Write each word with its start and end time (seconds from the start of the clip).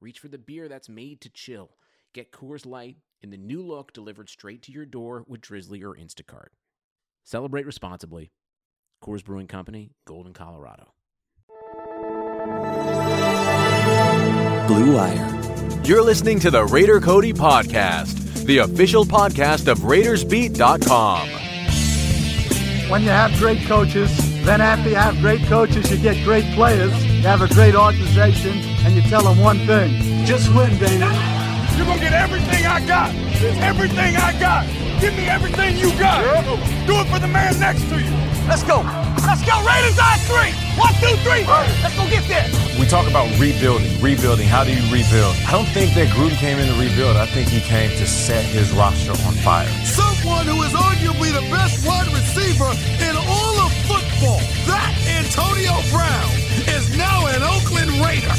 reach 0.00 0.18
for 0.18 0.28
the 0.28 0.38
beer 0.38 0.68
that's 0.68 0.88
made 0.88 1.20
to 1.22 1.30
chill. 1.30 1.70
Get 2.14 2.32
Coors 2.32 2.66
Light 2.66 2.96
in 3.20 3.30
the 3.30 3.36
new 3.36 3.62
look 3.62 3.92
delivered 3.92 4.28
straight 4.28 4.62
to 4.62 4.72
your 4.72 4.86
door 4.86 5.24
with 5.26 5.40
Drizzly 5.40 5.82
or 5.82 5.94
Instacart. 5.94 6.48
Celebrate 7.24 7.66
responsibly. 7.66 8.32
Coors 9.02 9.24
Brewing 9.24 9.46
Company, 9.46 9.92
Golden, 10.06 10.32
Colorado. 10.32 10.92
Blue 14.66 14.94
Wire. 14.94 15.36
You're 15.84 16.02
listening 16.02 16.38
to 16.40 16.50
the 16.50 16.64
Raider 16.64 17.00
Cody 17.00 17.32
Podcast, 17.32 18.44
the 18.44 18.58
official 18.58 19.04
podcast 19.04 19.66
of 19.68 19.80
RaidersBeat.com. 19.80 21.28
When 22.90 23.02
you 23.02 23.08
have 23.08 23.32
great 23.38 23.62
coaches, 23.66 24.10
then 24.44 24.60
after 24.60 24.88
you 24.90 24.96
have 24.96 25.18
great 25.20 25.42
coaches, 25.42 25.90
you 25.90 25.98
get 25.98 26.22
great 26.24 26.44
players, 26.54 26.92
you 27.20 27.26
have 27.26 27.42
a 27.42 27.48
great 27.48 27.74
organization, 27.74 28.52
and 28.84 28.96
you 28.96 29.02
tell 29.02 29.22
them 29.22 29.38
one 29.38 29.58
thing 29.66 30.24
just 30.24 30.48
win, 30.54 30.70
baby. 30.78 31.04
You're 31.76 31.84
going 31.84 31.98
to 31.98 32.04
get 32.04 32.14
everything 32.14 32.64
I 32.66 32.80
got. 32.86 33.14
Everything 33.60 34.16
I 34.16 34.32
got. 34.38 34.64
Give 35.00 35.14
me 35.16 35.28
everything 35.28 35.76
you 35.76 35.90
got. 35.98 36.22
Do 36.86 36.94
it 36.94 37.06
for 37.08 37.18
the 37.18 37.26
man 37.28 37.58
next 37.60 37.82
to 37.88 38.00
you. 38.00 38.10
Let's 38.48 38.62
go. 38.62 38.80
Let's 39.30 39.46
go. 39.46 39.62
Raiders 39.62 39.94
on 39.94 40.18
three. 40.26 40.50
One, 40.74 40.92
two, 40.98 41.14
three. 41.22 41.46
Let's 41.46 41.94
go 41.94 42.02
get 42.10 42.26
there. 42.26 42.50
We 42.80 42.84
talk 42.86 43.08
about 43.08 43.30
rebuilding, 43.38 44.02
rebuilding. 44.02 44.48
How 44.48 44.64
do 44.64 44.74
you 44.74 44.82
rebuild? 44.90 45.36
I 45.46 45.52
don't 45.52 45.68
think 45.70 45.94
that 45.94 46.08
Gruden 46.08 46.34
came 46.34 46.58
in 46.58 46.66
to 46.66 46.74
rebuild. 46.74 47.16
I 47.16 47.26
think 47.26 47.48
he 47.48 47.60
came 47.60 47.90
to 47.90 48.06
set 48.08 48.44
his 48.44 48.72
roster 48.72 49.12
on 49.12 49.34
fire. 49.46 49.68
Someone 49.86 50.46
who 50.46 50.60
is 50.62 50.72
arguably 50.72 51.30
the 51.30 51.46
best 51.46 51.86
wide 51.86 52.08
receiver 52.08 52.74
in 53.06 53.14
all 53.30 53.54
of 53.62 53.72
football, 53.86 54.42
that 54.66 54.98
Antonio 55.22 55.78
Brown, 55.94 56.30
is 56.74 56.98
now 56.98 57.28
an 57.28 57.44
Oakland 57.44 58.04
Raider. 58.04 58.34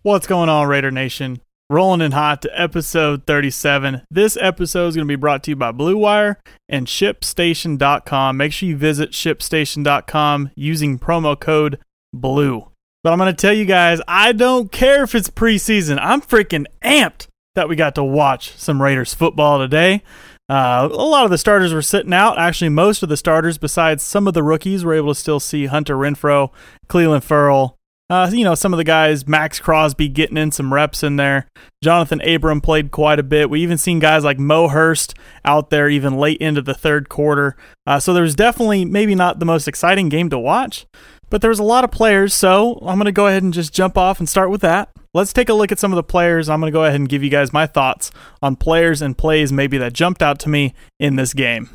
What's 0.00 0.26
going 0.26 0.48
on, 0.48 0.66
Raider 0.66 0.90
Nation? 0.90 1.42
Rolling 1.70 2.00
in 2.00 2.12
hot 2.12 2.40
to 2.42 2.60
episode 2.60 3.26
37. 3.26 4.00
This 4.10 4.38
episode 4.40 4.86
is 4.86 4.96
going 4.96 5.06
to 5.06 5.12
be 5.12 5.16
brought 5.16 5.42
to 5.42 5.50
you 5.50 5.56
by 5.56 5.70
Blue 5.70 5.98
Wire 5.98 6.38
and 6.66 6.86
ShipStation.com. 6.86 8.38
Make 8.38 8.54
sure 8.54 8.70
you 8.70 8.76
visit 8.78 9.10
ShipStation.com 9.10 10.52
using 10.54 10.98
promo 10.98 11.38
code 11.38 11.78
BLUE. 12.14 12.70
But 13.04 13.12
I'm 13.12 13.18
going 13.18 13.36
to 13.36 13.38
tell 13.38 13.52
you 13.52 13.66
guys, 13.66 14.00
I 14.08 14.32
don't 14.32 14.72
care 14.72 15.04
if 15.04 15.14
it's 15.14 15.28
preseason. 15.28 15.98
I'm 16.00 16.22
freaking 16.22 16.64
amped 16.82 17.26
that 17.54 17.68
we 17.68 17.76
got 17.76 17.94
to 17.96 18.04
watch 18.04 18.56
some 18.56 18.80
Raiders 18.80 19.12
football 19.12 19.58
today. 19.58 20.02
Uh, 20.48 20.88
a 20.90 20.96
lot 20.96 21.26
of 21.26 21.30
the 21.30 21.36
starters 21.36 21.74
were 21.74 21.82
sitting 21.82 22.14
out. 22.14 22.38
Actually, 22.38 22.70
most 22.70 23.02
of 23.02 23.10
the 23.10 23.16
starters, 23.18 23.58
besides 23.58 24.02
some 24.02 24.26
of 24.26 24.32
the 24.32 24.42
rookies, 24.42 24.86
were 24.86 24.94
able 24.94 25.12
to 25.12 25.20
still 25.20 25.38
see 25.38 25.66
Hunter 25.66 25.96
Renfrow, 25.96 26.50
Clelin 26.88 27.22
Ferrell, 27.22 27.77
uh, 28.10 28.30
you 28.32 28.44
know, 28.44 28.54
some 28.54 28.72
of 28.72 28.78
the 28.78 28.84
guys, 28.84 29.28
Maxx 29.28 29.60
Crosby 29.60 30.08
getting 30.08 30.38
in 30.38 30.50
some 30.50 30.72
reps 30.72 31.02
in 31.02 31.16
there. 31.16 31.46
Johnathan 31.84 32.34
Abram 32.34 32.62
played 32.62 32.90
quite 32.90 33.18
a 33.18 33.22
bit. 33.22 33.50
We 33.50 33.60
even 33.60 33.76
seen 33.76 33.98
guys 33.98 34.24
like 34.24 34.38
Mo 34.38 34.68
Hurst 34.68 35.14
out 35.44 35.68
there 35.68 35.90
even 35.90 36.16
late 36.16 36.40
into 36.40 36.62
the 36.62 36.72
third 36.72 37.10
quarter. 37.10 37.54
Uh, 37.86 38.00
so 38.00 38.14
there 38.14 38.22
was 38.22 38.34
definitely 38.34 38.86
maybe 38.86 39.14
not 39.14 39.40
the 39.40 39.44
most 39.44 39.68
exciting 39.68 40.08
game 40.08 40.30
to 40.30 40.38
watch, 40.38 40.86
but 41.28 41.42
there 41.42 41.50
was 41.50 41.58
a 41.58 41.64
lot 41.64 41.84
of 41.84 41.90
players. 41.90 42.32
So 42.32 42.78
I'm 42.82 42.96
going 42.96 43.04
to 43.04 43.12
go 43.12 43.26
ahead 43.26 43.42
and 43.42 43.52
just 43.52 43.74
jump 43.74 43.98
off 43.98 44.18
and 44.20 44.28
start 44.28 44.48
with 44.48 44.62
that. 44.62 44.88
Let's 45.12 45.34
take 45.34 45.50
a 45.50 45.54
look 45.54 45.70
at 45.70 45.78
some 45.78 45.92
of 45.92 45.96
the 45.96 46.02
players. 46.02 46.48
I'm 46.48 46.60
going 46.60 46.72
to 46.72 46.76
go 46.76 46.84
ahead 46.84 47.00
and 47.00 47.08
give 47.08 47.22
you 47.22 47.30
guys 47.30 47.52
my 47.52 47.66
thoughts 47.66 48.10
on 48.40 48.56
players 48.56 49.02
and 49.02 49.18
plays 49.18 49.52
maybe 49.52 49.76
that 49.78 49.92
jumped 49.92 50.22
out 50.22 50.38
to 50.40 50.48
me 50.48 50.72
in 50.98 51.16
this 51.16 51.34
game. 51.34 51.68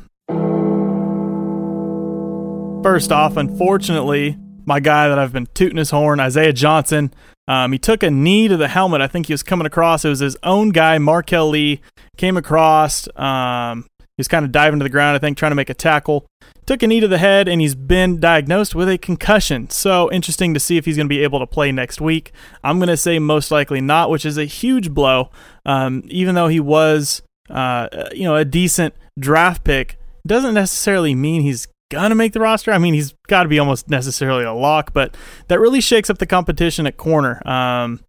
First 2.82 3.12
off, 3.12 3.36
unfortunately, 3.36 4.36
my 4.64 4.80
guy 4.80 5.08
that 5.08 5.18
I've 5.18 5.32
been 5.32 5.48
tooting 5.54 5.78
his 5.78 5.90
horn, 5.90 6.20
Isaiah 6.20 6.52
Johnson. 6.52 7.12
Um, 7.46 7.72
he 7.72 7.78
took 7.78 8.02
a 8.02 8.10
knee 8.10 8.48
to 8.48 8.56
the 8.56 8.68
helmet. 8.68 9.00
I 9.00 9.06
think 9.06 9.26
he 9.26 9.32
was 9.32 9.42
coming 9.42 9.66
across. 9.66 10.04
It 10.04 10.08
was 10.08 10.20
his 10.20 10.36
own 10.42 10.70
guy, 10.70 10.98
Marquel 10.98 11.48
Lee, 11.48 11.80
came 12.16 12.36
across. 12.36 13.06
Um, 13.16 13.86
he 13.98 14.20
was 14.20 14.28
kind 14.28 14.44
of 14.44 14.52
diving 14.52 14.78
to 14.78 14.84
the 14.84 14.90
ground, 14.90 15.16
I 15.16 15.18
think, 15.18 15.36
trying 15.36 15.50
to 15.50 15.56
make 15.56 15.70
a 15.70 15.74
tackle. 15.74 16.26
Took 16.66 16.82
a 16.82 16.86
knee 16.86 17.00
to 17.00 17.08
the 17.08 17.18
head, 17.18 17.48
and 17.48 17.60
he's 17.60 17.74
been 17.74 18.20
diagnosed 18.20 18.74
with 18.74 18.88
a 18.88 18.96
concussion. 18.96 19.68
So 19.70 20.10
interesting 20.10 20.54
to 20.54 20.60
see 20.60 20.78
if 20.78 20.84
he's 20.84 20.96
going 20.96 21.08
to 21.08 21.14
be 21.14 21.22
able 21.22 21.40
to 21.40 21.46
play 21.46 21.72
next 21.72 22.00
week. 22.00 22.32
I'm 22.62 22.78
going 22.78 22.88
to 22.88 22.96
say 22.96 23.18
most 23.18 23.50
likely 23.50 23.80
not, 23.80 24.08
which 24.08 24.24
is 24.24 24.38
a 24.38 24.44
huge 24.44 24.92
blow. 24.92 25.30
Um, 25.66 26.04
even 26.06 26.34
though 26.34 26.48
he 26.48 26.60
was, 26.60 27.22
uh, 27.50 27.88
you 28.12 28.22
know, 28.22 28.36
a 28.36 28.44
decent 28.44 28.94
draft 29.18 29.64
pick, 29.64 29.98
doesn't 30.26 30.54
necessarily 30.54 31.14
mean 31.14 31.42
he's 31.42 31.68
gonna 32.02 32.14
make 32.14 32.32
the 32.32 32.40
roster. 32.40 32.72
I 32.72 32.78
mean, 32.78 32.94
he's 32.94 33.14
got 33.26 33.44
to 33.44 33.48
be 33.48 33.58
almost 33.58 33.88
necessarily 33.88 34.44
a 34.44 34.52
lock, 34.52 34.92
but 34.92 35.16
that 35.48 35.60
really 35.60 35.80
shakes 35.80 36.10
up 36.10 36.18
the 36.18 36.26
competition 36.26 36.86
at 36.86 36.96
corner. 36.96 37.46
Um, 37.48 38.00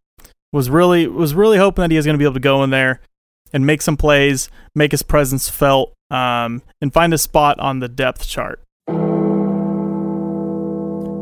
was 0.56 0.70
really 0.70 1.06
was 1.06 1.36
really 1.36 1.58
hoping 1.58 1.84
that 1.84 1.92
he 1.92 1.98
was 1.98 2.06
to 2.06 2.18
be 2.18 2.24
able 2.24 2.34
to 2.34 2.40
go 2.40 2.64
in 2.64 2.70
there 2.70 3.02
and 3.52 3.66
make 3.66 3.82
some 3.82 3.98
plays, 3.98 4.50
make 4.74 4.92
his 4.92 5.04
presence 5.04 5.50
felt, 5.50 5.94
um, 6.10 6.62
and 6.82 6.94
find 6.94 7.14
a 7.14 7.18
spot 7.18 7.60
on 7.60 7.80
the 7.80 7.90
depth 7.90 8.28
chart. 8.28 8.62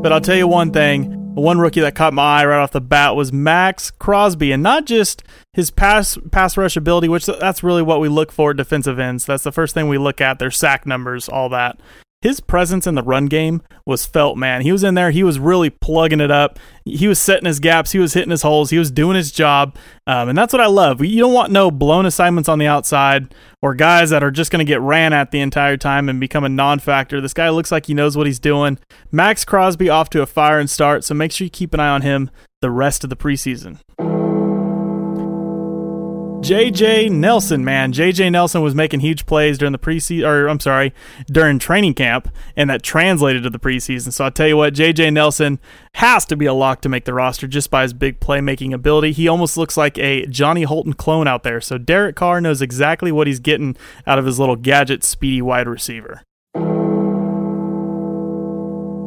But 0.02 0.12
I'll 0.12 0.20
tell 0.20 0.36
you 0.36 0.46
one 0.46 0.70
thing. 0.70 1.20
One 1.34 1.58
rookie 1.58 1.80
that 1.80 1.96
caught 1.96 2.14
my 2.14 2.42
eye 2.42 2.46
right 2.46 2.62
off 2.62 2.70
the 2.70 2.80
bat 2.80 3.16
was 3.16 3.32
Maxx 3.32 3.90
Crosby, 3.90 4.52
and 4.52 4.62
not 4.62 4.84
just 4.84 5.24
his 5.52 5.72
pass 5.72 6.16
pass 6.30 6.56
rush 6.56 6.76
ability, 6.76 7.08
which 7.08 7.26
that's 7.26 7.64
really 7.64 7.82
what 7.82 8.00
we 8.00 8.08
look 8.08 8.30
for 8.30 8.52
at 8.52 8.56
defensive 8.56 9.00
ends. 9.00 9.26
That's 9.26 9.42
the 9.42 9.50
first 9.50 9.74
thing 9.74 9.88
we 9.88 9.98
look 9.98 10.20
at. 10.20 10.38
Their 10.38 10.52
sack 10.52 10.86
numbers, 10.86 11.28
all 11.28 11.48
that 11.48 11.80
his 12.24 12.40
presence 12.40 12.86
in 12.86 12.94
the 12.94 13.02
run 13.02 13.26
game 13.26 13.60
was 13.84 14.06
felt, 14.06 14.38
man. 14.38 14.62
He 14.62 14.72
was 14.72 14.82
in 14.82 14.94
there. 14.94 15.10
He 15.10 15.22
was 15.22 15.38
really 15.38 15.68
plugging 15.68 16.22
it 16.22 16.30
up. 16.30 16.58
He 16.86 17.06
was 17.06 17.18
setting 17.18 17.44
his 17.44 17.60
gaps. 17.60 17.92
He 17.92 17.98
was 17.98 18.14
hitting 18.14 18.30
his 18.30 18.40
holes. 18.40 18.70
He 18.70 18.78
was 18.78 18.90
doing 18.90 19.14
his 19.14 19.30
job. 19.30 19.76
Um, 20.06 20.30
and 20.30 20.38
that's 20.38 20.50
what 20.50 20.62
I 20.62 20.66
love. 20.66 21.04
You 21.04 21.20
don't 21.20 21.34
want 21.34 21.52
no 21.52 21.70
blown 21.70 22.06
assignments 22.06 22.48
on 22.48 22.58
the 22.58 22.66
outside 22.66 23.34
or 23.60 23.74
guys 23.74 24.08
that 24.08 24.24
are 24.24 24.30
just 24.30 24.50
going 24.50 24.64
to 24.64 24.70
get 24.70 24.80
ran 24.80 25.12
at 25.12 25.32
the 25.32 25.40
entire 25.40 25.76
time 25.76 26.08
and 26.08 26.18
become 26.18 26.44
a 26.44 26.48
non 26.48 26.78
factor. 26.78 27.20
This 27.20 27.34
guy 27.34 27.50
looks 27.50 27.70
like 27.70 27.84
he 27.84 27.94
knows 27.94 28.16
what 28.16 28.26
he's 28.26 28.40
doing. 28.40 28.78
Maxx 29.12 29.44
Crosby 29.44 29.90
off 29.90 30.08
to 30.08 30.22
a 30.22 30.26
fire 30.26 30.58
and 30.58 30.70
start. 30.70 31.04
So 31.04 31.12
make 31.12 31.30
sure 31.30 31.44
you 31.44 31.50
keep 31.50 31.74
an 31.74 31.80
eye 31.80 31.90
on 31.90 32.00
him 32.00 32.30
the 32.62 32.70
rest 32.70 33.04
of 33.04 33.10
the 33.10 33.16
preseason. 33.16 33.80
JJ 36.44 37.10
Nelson, 37.10 37.64
man. 37.64 37.94
JJ 37.94 38.30
Nelson 38.30 38.60
was 38.60 38.74
making 38.74 39.00
huge 39.00 39.24
plays 39.24 39.56
during 39.56 39.72
the 39.72 39.78
preseason, 39.78 40.28
or 40.28 40.46
I'm 40.46 40.60
sorry, 40.60 40.92
during 41.26 41.58
training 41.58 41.94
camp, 41.94 42.28
and 42.54 42.68
that 42.68 42.82
translated 42.82 43.44
to 43.44 43.50
the 43.50 43.58
preseason. 43.58 44.12
So 44.12 44.26
I'll 44.26 44.30
tell 44.30 44.48
you 44.48 44.58
what, 44.58 44.74
JJ 44.74 45.14
Nelson 45.14 45.58
has 45.94 46.26
to 46.26 46.36
be 46.36 46.44
a 46.44 46.52
lock 46.52 46.82
to 46.82 46.90
make 46.90 47.06
the 47.06 47.14
roster 47.14 47.46
just 47.46 47.70
by 47.70 47.80
his 47.80 47.94
big 47.94 48.20
playmaking 48.20 48.74
ability. 48.74 49.12
He 49.12 49.26
almost 49.26 49.56
looks 49.56 49.78
like 49.78 49.96
a 49.96 50.26
Johnny 50.26 50.64
Holton 50.64 50.92
clone 50.92 51.26
out 51.26 51.44
there. 51.44 51.62
So 51.62 51.78
Derek 51.78 52.14
Carr 52.14 52.42
knows 52.42 52.60
exactly 52.60 53.10
what 53.10 53.26
he's 53.26 53.40
getting 53.40 53.74
out 54.06 54.18
of 54.18 54.26
his 54.26 54.38
little 54.38 54.56
gadget, 54.56 55.02
speedy 55.02 55.40
wide 55.40 55.66
receiver. 55.66 56.20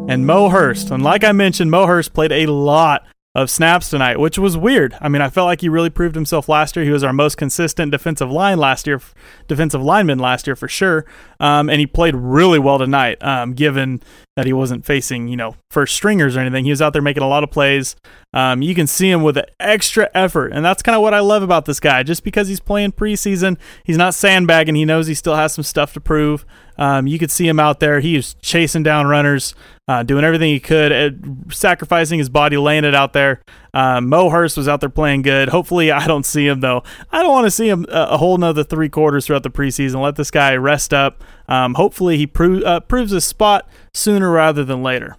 And 0.09 0.25
Mo 0.25 0.49
Hurst. 0.49 0.89
And 0.89 1.03
like 1.03 1.23
I 1.23 1.33
mentioned, 1.33 1.69
Mo 1.69 1.85
Hurst 1.85 2.15
played 2.15 2.31
a 2.31 2.47
lot 2.47 3.05
of 3.37 3.51
snaps 3.51 3.91
tonight, 3.91 4.19
which 4.19 4.39
was 4.39 4.57
weird. 4.57 4.97
I 4.99 5.09
mean, 5.09 5.21
I 5.21 5.29
felt 5.29 5.45
like 5.45 5.61
he 5.61 5.69
really 5.69 5.91
proved 5.91 6.15
himself 6.15 6.49
last 6.49 6.75
year. 6.75 6.83
He 6.83 6.89
was 6.89 7.03
our 7.03 7.13
most 7.13 7.37
consistent 7.37 7.91
defensive 7.91 8.31
line 8.31 8.57
last 8.57 8.87
year, 8.87 8.99
defensive 9.47 9.79
lineman 9.81 10.17
last 10.17 10.47
year 10.47 10.55
for 10.55 10.67
sure. 10.67 11.05
Um, 11.39 11.69
and 11.69 11.79
he 11.79 11.85
played 11.85 12.15
really 12.15 12.57
well 12.57 12.79
tonight, 12.79 13.23
um, 13.23 13.53
given 13.53 14.01
that 14.37 14.45
he 14.45 14.53
wasn't 14.53 14.85
facing, 14.85 15.27
you 15.27 15.35
know, 15.35 15.55
first 15.71 15.95
stringers 15.95 16.37
or 16.37 16.41
anything. 16.41 16.63
He 16.63 16.69
was 16.69 16.79
out 16.79 16.93
there 16.93 17.01
making 17.01 17.23
a 17.23 17.27
lot 17.27 17.43
of 17.43 17.49
plays. 17.49 17.95
Um, 18.35 18.61
you 18.61 18.75
can 18.75 18.85
see 18.85 19.09
him 19.09 19.23
with 19.23 19.35
an 19.35 19.45
extra 19.59 20.11
effort. 20.13 20.53
And 20.53 20.63
that's 20.63 20.83
kind 20.83 20.95
of 20.95 21.01
what 21.01 21.15
I 21.15 21.21
love 21.21 21.41
about 21.41 21.65
this 21.65 21.79
guy. 21.79 22.03
Just 22.03 22.23
because 22.23 22.47
he's 22.47 22.59
playing 22.59 22.91
preseason, 22.91 23.57
he's 23.83 23.97
not 23.97 24.13
sandbagging. 24.13 24.75
He 24.75 24.85
knows 24.85 25.07
he 25.07 25.15
still 25.15 25.35
has 25.35 25.55
some 25.55 25.63
stuff 25.63 25.91
to 25.93 25.99
prove. 25.99 26.45
Um, 26.77 27.07
you 27.07 27.17
could 27.17 27.31
see 27.31 27.47
him 27.47 27.59
out 27.59 27.79
there. 27.79 27.99
He 27.99 28.15
was 28.15 28.35
chasing 28.35 28.83
down 28.83 29.07
runners 29.07 29.55
uh, 29.87 30.03
doing 30.03 30.23
everything 30.23 30.49
he 30.49 30.59
could, 30.59 30.91
uh, 30.91 31.09
sacrificing 31.49 32.19
his 32.19 32.29
body, 32.29 32.57
laying 32.57 32.83
it 32.83 32.93
out 32.93 33.13
there. 33.13 33.41
Um, 33.77 34.09
Mo 34.09 34.31
Hurst 34.31 34.57
was 34.57 34.67
out 34.67 34.79
there 34.79 34.89
playing 34.89 35.21
good. 35.21 35.49
Hopefully, 35.49 35.91
I 35.91 36.07
don't 36.07 36.25
see 36.25 36.47
him 36.47 36.61
though. 36.61 36.81
I 37.11 37.21
don't 37.21 37.31
want 37.31 37.45
to 37.45 37.51
see 37.51 37.69
him 37.69 37.85
a, 37.89 38.07
a 38.09 38.17
whole 38.17 38.33
another 38.33 38.63
three 38.63 38.89
quarters 38.89 39.27
throughout 39.27 39.43
the 39.43 39.51
preseason. 39.51 40.01
Let 40.01 40.15
this 40.15 40.31
guy 40.31 40.55
rest 40.55 40.95
up. 40.95 41.23
Um, 41.47 41.75
hopefully, 41.75 42.17
he 42.17 42.25
pro- 42.25 42.61
uh, 42.61 42.79
proves 42.79 43.11
his 43.11 43.23
spot 43.23 43.69
sooner 43.93 44.31
rather 44.31 44.63
than 44.63 44.81
later. 44.81 45.15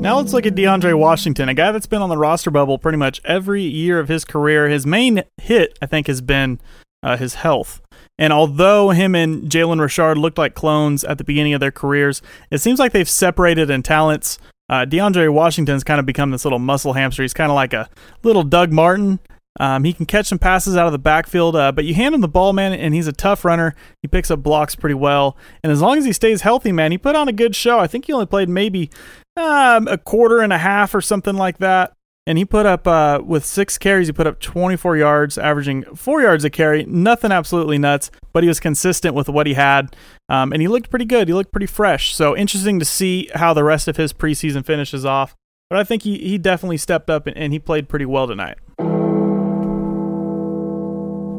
Now 0.00 0.16
let's 0.16 0.32
look 0.32 0.46
at 0.46 0.54
DeAndre 0.54 0.98
Washington, 0.98 1.50
a 1.50 1.54
guy 1.54 1.70
that's 1.70 1.86
been 1.86 2.00
on 2.00 2.08
the 2.08 2.16
roster 2.16 2.50
bubble 2.50 2.78
pretty 2.78 2.96
much 2.96 3.20
every 3.26 3.62
year 3.62 4.00
of 4.00 4.08
his 4.08 4.24
career. 4.24 4.70
His 4.70 4.86
main 4.86 5.22
hit, 5.36 5.78
I 5.82 5.86
think, 5.86 6.06
has 6.06 6.22
been 6.22 6.60
uh, 7.02 7.18
his 7.18 7.34
health. 7.34 7.82
And 8.16 8.32
although 8.32 8.88
him 8.88 9.14
and 9.14 9.50
Jalen 9.50 9.80
Richard 9.82 10.16
looked 10.16 10.38
like 10.38 10.54
clones 10.54 11.04
at 11.04 11.18
the 11.18 11.24
beginning 11.24 11.52
of 11.52 11.60
their 11.60 11.70
careers, 11.70 12.22
it 12.50 12.58
seems 12.58 12.78
like 12.78 12.92
they've 12.92 13.06
separated 13.06 13.68
in 13.68 13.82
talents. 13.82 14.38
Uh, 14.68 14.84
DeAndre 14.84 15.32
Washington's 15.32 15.84
kind 15.84 16.00
of 16.00 16.06
become 16.06 16.30
this 16.30 16.44
little 16.44 16.58
muscle 16.58 16.92
hamster. 16.92 17.22
He's 17.22 17.34
kind 17.34 17.50
of 17.50 17.54
like 17.54 17.72
a 17.72 17.88
little 18.22 18.42
Doug 18.42 18.72
Martin. 18.72 19.20
Um, 19.60 19.84
he 19.84 19.92
can 19.92 20.06
catch 20.06 20.26
some 20.26 20.38
passes 20.38 20.76
out 20.76 20.86
of 20.86 20.92
the 20.92 20.98
backfield, 20.98 21.56
uh, 21.56 21.72
but 21.72 21.84
you 21.84 21.94
hand 21.94 22.14
him 22.14 22.20
the 22.20 22.28
ball, 22.28 22.52
man, 22.52 22.72
and 22.72 22.94
he's 22.94 23.08
a 23.08 23.12
tough 23.12 23.44
runner. 23.44 23.74
He 24.02 24.08
picks 24.08 24.30
up 24.30 24.42
blocks 24.42 24.76
pretty 24.76 24.94
well. 24.94 25.36
And 25.64 25.72
as 25.72 25.80
long 25.80 25.98
as 25.98 26.04
he 26.04 26.12
stays 26.12 26.42
healthy, 26.42 26.70
man, 26.70 26.92
he 26.92 26.98
put 26.98 27.16
on 27.16 27.28
a 27.28 27.32
good 27.32 27.56
show. 27.56 27.80
I 27.80 27.88
think 27.88 28.04
he 28.04 28.12
only 28.12 28.26
played 28.26 28.48
maybe 28.48 28.90
um, 29.36 29.88
a 29.88 29.98
quarter 29.98 30.40
and 30.40 30.52
a 30.52 30.58
half 30.58 30.94
or 30.94 31.00
something 31.00 31.34
like 31.34 31.58
that. 31.58 31.92
And 32.28 32.36
he 32.36 32.44
put 32.44 32.66
up, 32.66 32.86
uh, 32.86 33.22
with 33.24 33.42
six 33.42 33.78
carries, 33.78 34.06
he 34.06 34.12
put 34.12 34.26
up 34.26 34.38
24 34.38 34.98
yards, 34.98 35.38
averaging 35.38 35.84
four 35.94 36.20
yards 36.20 36.44
a 36.44 36.50
carry. 36.50 36.84
Nothing 36.84 37.32
absolutely 37.32 37.78
nuts, 37.78 38.10
but 38.34 38.42
he 38.44 38.48
was 38.48 38.60
consistent 38.60 39.14
with 39.14 39.30
what 39.30 39.46
he 39.46 39.54
had. 39.54 39.96
Um, 40.28 40.52
and 40.52 40.60
he 40.60 40.68
looked 40.68 40.90
pretty 40.90 41.06
good. 41.06 41.28
He 41.28 41.32
looked 41.32 41.52
pretty 41.52 41.64
fresh. 41.64 42.14
So 42.14 42.36
interesting 42.36 42.80
to 42.80 42.84
see 42.84 43.30
how 43.34 43.54
the 43.54 43.64
rest 43.64 43.88
of 43.88 43.96
his 43.96 44.12
preseason 44.12 44.62
finishes 44.62 45.06
off. 45.06 45.34
But 45.70 45.78
I 45.78 45.84
think 45.84 46.02
he, 46.02 46.18
he 46.18 46.36
definitely 46.36 46.76
stepped 46.76 47.08
up 47.08 47.26
and, 47.26 47.34
and 47.34 47.50
he 47.50 47.58
played 47.58 47.88
pretty 47.88 48.04
well 48.04 48.26
tonight. 48.26 48.58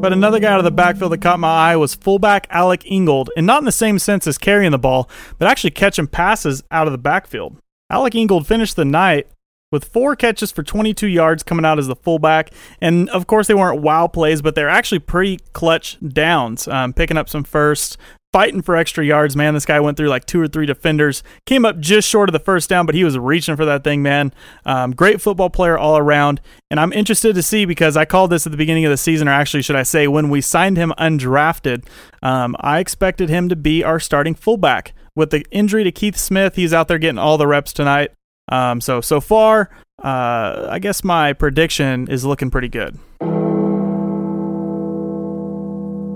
But 0.00 0.12
another 0.12 0.40
guy 0.40 0.50
out 0.50 0.58
of 0.58 0.64
the 0.64 0.72
backfield 0.72 1.12
that 1.12 1.22
caught 1.22 1.38
my 1.38 1.70
eye 1.70 1.76
was 1.76 1.94
fullback 1.94 2.48
Alec 2.50 2.82
Ingold, 2.84 3.30
and 3.36 3.46
not 3.46 3.60
in 3.60 3.64
the 3.64 3.70
same 3.70 4.00
sense 4.00 4.26
as 4.26 4.38
carrying 4.38 4.72
the 4.72 4.78
ball, 4.78 5.08
but 5.38 5.46
actually 5.46 5.70
catching 5.70 6.08
passes 6.08 6.64
out 6.72 6.88
of 6.88 6.92
the 6.92 6.98
backfield. 6.98 7.58
Alec 7.90 8.16
Ingold 8.16 8.48
finished 8.48 8.74
the 8.74 8.84
night 8.84 9.28
with 9.70 9.84
four 9.84 10.16
catches 10.16 10.50
for 10.50 10.62
22 10.62 11.06
yards 11.06 11.42
coming 11.42 11.64
out 11.64 11.78
as 11.78 11.86
the 11.86 11.96
fullback. 11.96 12.50
And 12.80 13.08
of 13.10 13.26
course, 13.26 13.46
they 13.46 13.54
weren't 13.54 13.82
wow 13.82 14.06
plays, 14.06 14.42
but 14.42 14.54
they're 14.54 14.68
actually 14.68 14.98
pretty 15.00 15.38
clutch 15.52 15.98
downs, 16.06 16.66
um, 16.68 16.92
picking 16.92 17.16
up 17.16 17.28
some 17.28 17.44
first, 17.44 17.96
fighting 18.32 18.62
for 18.62 18.76
extra 18.76 19.04
yards, 19.04 19.34
man. 19.34 19.54
This 19.54 19.66
guy 19.66 19.80
went 19.80 19.96
through 19.96 20.08
like 20.08 20.24
two 20.24 20.40
or 20.40 20.48
three 20.48 20.66
defenders, 20.66 21.22
came 21.46 21.64
up 21.64 21.78
just 21.80 22.08
short 22.08 22.28
of 22.28 22.32
the 22.32 22.38
first 22.38 22.68
down, 22.68 22.86
but 22.86 22.94
he 22.94 23.04
was 23.04 23.18
reaching 23.18 23.56
for 23.56 23.64
that 23.64 23.82
thing, 23.82 24.02
man. 24.02 24.32
Um, 24.64 24.92
great 24.92 25.20
football 25.20 25.50
player 25.50 25.76
all 25.76 25.98
around. 25.98 26.40
And 26.70 26.78
I'm 26.78 26.92
interested 26.92 27.34
to 27.34 27.42
see 27.42 27.64
because 27.64 27.96
I 27.96 28.04
called 28.04 28.30
this 28.30 28.46
at 28.46 28.52
the 28.52 28.58
beginning 28.58 28.84
of 28.84 28.90
the 28.90 28.96
season, 28.96 29.28
or 29.28 29.32
actually, 29.32 29.62
should 29.62 29.76
I 29.76 29.82
say, 29.82 30.06
when 30.06 30.30
we 30.30 30.40
signed 30.40 30.76
him 30.76 30.92
undrafted, 30.98 31.86
um, 32.22 32.56
I 32.60 32.78
expected 32.78 33.28
him 33.28 33.48
to 33.48 33.56
be 33.56 33.82
our 33.82 33.98
starting 33.98 34.34
fullback 34.34 34.94
with 35.16 35.30
the 35.30 35.44
injury 35.50 35.84
to 35.84 35.92
Keith 35.92 36.16
Smith, 36.16 36.54
he's 36.54 36.72
out 36.72 36.88
there 36.88 36.98
getting 36.98 37.18
all 37.18 37.36
the 37.36 37.46
reps 37.46 37.72
tonight. 37.72 38.12
Um, 38.50 38.80
so 38.80 39.00
so 39.00 39.20
far, 39.20 39.70
uh, 40.02 40.68
I 40.70 40.78
guess 40.80 41.04
my 41.04 41.32
prediction 41.32 42.08
is 42.08 42.24
looking 42.24 42.50
pretty 42.50 42.68
good. 42.68 42.98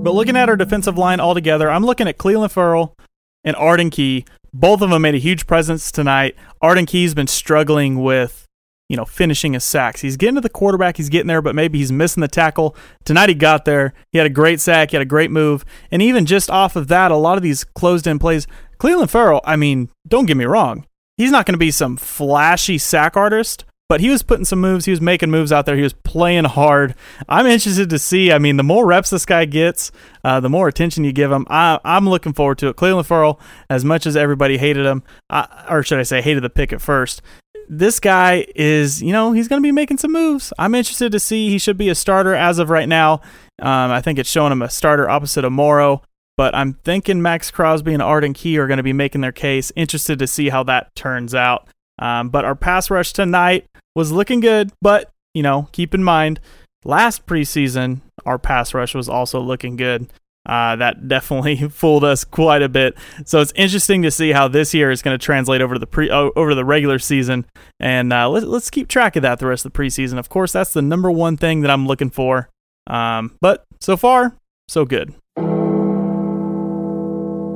But 0.05 0.15
looking 0.15 0.37
at 0.37 0.51
our 0.51 0.57
defensive 0.57 0.99
line 0.99 1.19
altogether, 1.19 1.71
I'm 1.71 1.85
looking 1.85 2.07
at 2.09 2.19
Clelin 2.19 2.51
Ferrell 2.51 2.95
and 3.43 3.57
Arden 3.57 3.89
Key. 3.89 4.27
Both 4.53 4.83
of 4.83 4.91
them 4.91 5.01
made 5.03 5.15
a 5.15 5.19
huge 5.19 5.47
presence 5.47 5.91
tonight. 5.91 6.37
Arden 6.61 6.85
Key's 6.85 7.15
been 7.15 7.27
struggling 7.27 8.03
with, 8.03 8.47
you 8.91 8.99
know, 8.99 9.07
finishing 9.07 9.55
his 9.55 9.65
sacks. 9.65 10.03
He's 10.03 10.19
getting 10.19 10.35
to 10.35 10.43
the 10.43 10.51
quarterback, 10.51 10.99
he's 10.99 11.09
getting 11.09 11.29
there, 11.29 11.41
but 11.41 11.55
maybe 11.55 11.79
he's 11.79 11.91
missing 11.91 12.21
the 12.21 12.29
tackle. 12.29 12.77
Tonight 13.07 13.31
he 13.31 13.35
got 13.35 13.65
there. 13.65 13.95
He 14.13 14.19
had 14.19 14.27
a 14.27 14.31
great 14.31 14.61
sack, 14.61 14.91
he 14.91 14.97
had 14.97 15.03
a 15.03 15.07
great 15.07 15.31
move. 15.31 15.65
And 15.91 16.03
even 16.03 16.27
just 16.27 16.51
off 16.51 16.77
of 16.77 16.89
that, 16.89 17.11
a 17.11 17.17
lot 17.17 17.39
of 17.39 17.43
these 17.43 17.65
closed 17.65 18.07
in 18.07 18.19
plays, 18.19 18.47
Clelin 18.79 19.09
Ferrell, 19.09 19.41
I 19.45 19.57
mean, 19.57 19.89
don't 20.07 20.27
get 20.27 20.37
me 20.37 20.45
wrong. 20.45 20.87
He's 21.17 21.31
not 21.31 21.47
going 21.47 21.55
to 21.55 21.59
be 21.59 21.71
some 21.71 21.97
flashy 21.97 22.77
sack 22.77 23.17
artist, 23.17 23.65
but 23.89 24.01
he 24.01 24.11
was 24.11 24.23
putting 24.23 24.45
some 24.45 24.61
moves. 24.61 24.85
He 24.85 24.91
was 24.91 25.01
making 25.01 25.31
moves 25.31 25.53
out 25.53 25.65
there. 25.67 25.77
He 25.77 25.83
was 25.83 25.93
playing 25.93 26.45
hard. 26.45 26.95
I'm 27.29 27.47
interested 27.47 27.89
to 27.91 27.99
see. 27.99 28.33
I 28.33 28.39
mean, 28.39 28.57
the 28.57 28.65
more 28.65 28.85
reps 28.85 29.11
this 29.11 29.25
guy 29.25 29.45
gets, 29.45 29.93
uh, 30.25 30.41
the 30.41 30.49
more 30.49 30.67
attention 30.67 31.05
you 31.05 31.13
give 31.13 31.31
him. 31.31 31.47
I, 31.49 31.79
am 31.85 32.09
looking 32.09 32.33
forward 32.33 32.59
to 32.59 32.69
it. 32.69 32.77
Clelin 32.77 33.05
Ferrell, 33.05 33.41
as 33.71 33.85
much 33.85 34.07
as 34.07 34.17
everybody 34.17 34.59
hated 34.59 34.87
him, 34.87 35.05
I, 35.31 35.67
or 35.71 35.85
should 35.85 36.01
I 36.01 36.03
say, 36.03 36.21
hated 36.21 36.43
the 36.43 36.51
pick 36.51 36.73
at 36.73 36.81
first, 36.81 37.23
this 37.69 38.01
guy 38.01 38.47
is, 38.55 39.03
you 39.03 39.13
know, 39.13 39.33
he's 39.33 39.49
going 39.49 39.63
to 39.63 39.67
be 39.67 39.73
making 39.73 39.99
some 39.99 40.13
moves. 40.13 40.53
I'm 40.59 40.75
interested 40.75 41.13
to 41.13 41.21
see. 41.21 41.49
He 41.51 41.59
should 41.59 41.77
be 41.77 41.89
a 41.89 41.95
starter 41.95 42.35
as 42.35 42.59
of 42.59 42.71
right 42.71 42.89
now. 42.89 43.21
Um, 43.61 43.91
I 43.91 44.01
think 44.01 44.19
it's 44.19 44.31
showing 44.31 44.53
him 44.53 44.63
a 44.63 44.71
starter 44.71 45.09
opposite 45.09 45.45
of 45.45 45.53
Mauro. 45.53 46.03
But 46.37 46.55
I'm 46.55 46.75
thinking 46.75 47.23
Maxx 47.23 47.51
Crosby 47.51 47.93
and 47.93 48.03
Arden 48.03 48.33
Key 48.33 48.59
are 48.59 48.67
going 48.67 48.79
to 48.79 48.83
be 48.83 48.93
making 48.93 49.21
their 49.21 49.33
case. 49.33 49.71
Interested 49.77 50.19
to 50.19 50.27
see 50.27 50.49
how 50.49 50.63
that 50.65 50.95
turns 50.95 51.35
out. 51.35 51.69
Um, 51.99 52.29
but 52.29 52.45
our 52.45 52.57
pass 52.57 52.91
rush 52.91 53.13
tonight 53.13 53.67
was 53.95 54.11
looking 54.11 54.41
good. 54.41 54.73
But, 54.83 55.11
you 55.33 55.43
know, 55.43 55.69
keep 55.73 55.95
in 55.95 56.03
mind, 56.03 56.41
last 56.85 57.27
preseason, 57.27 58.01
our 58.27 58.39
pass 58.39 58.75
rush 58.75 58.95
was 58.95 59.09
also 59.09 59.41
looking 59.41 59.77
good. 59.77 60.13
Uh, 60.47 60.77
that 60.77 61.09
definitely 61.09 61.57
fooled 61.69 62.05
us 62.05 62.25
quite 62.25 62.63
a 62.63 62.69
bit. 62.69 62.97
So 63.25 63.41
it's 63.41 63.53
interesting 63.55 64.03
to 64.03 64.11
see 64.11 64.33
how 64.33 64.49
this 64.49 64.75
year 64.75 64.91
is 64.91 65.03
going 65.03 65.19
to 65.19 65.25
translate 65.25 65.61
over 65.61 65.75
to 65.75 65.81
the 65.81 65.87
pre 65.87 66.11
over 66.11 66.55
the 66.55 66.65
regular 66.65 66.99
season, 66.99 67.47
and 67.81 68.13
uh, 68.13 68.29
let, 68.29 68.47
let's 68.47 68.69
keep 68.69 68.89
track 68.89 69.17
of 69.17 69.23
that 69.23 69.39
the 69.39 69.47
rest 69.47 69.65
of 69.65 69.73
the 69.73 69.79
preseason. 69.79 70.19
Of 70.19 70.29
course, 70.29 70.53
that's 70.53 70.73
the 70.73 70.83
number 70.83 71.11
one 71.11 71.37
thing 71.37 71.63
that 71.63 71.71
I'm 71.71 71.87
looking 71.87 72.11
for. 72.11 72.51
Um, 72.87 73.37
but 73.41 73.65
so 73.81 73.97
far, 73.97 74.37
so 74.69 74.85
good. 74.85 75.15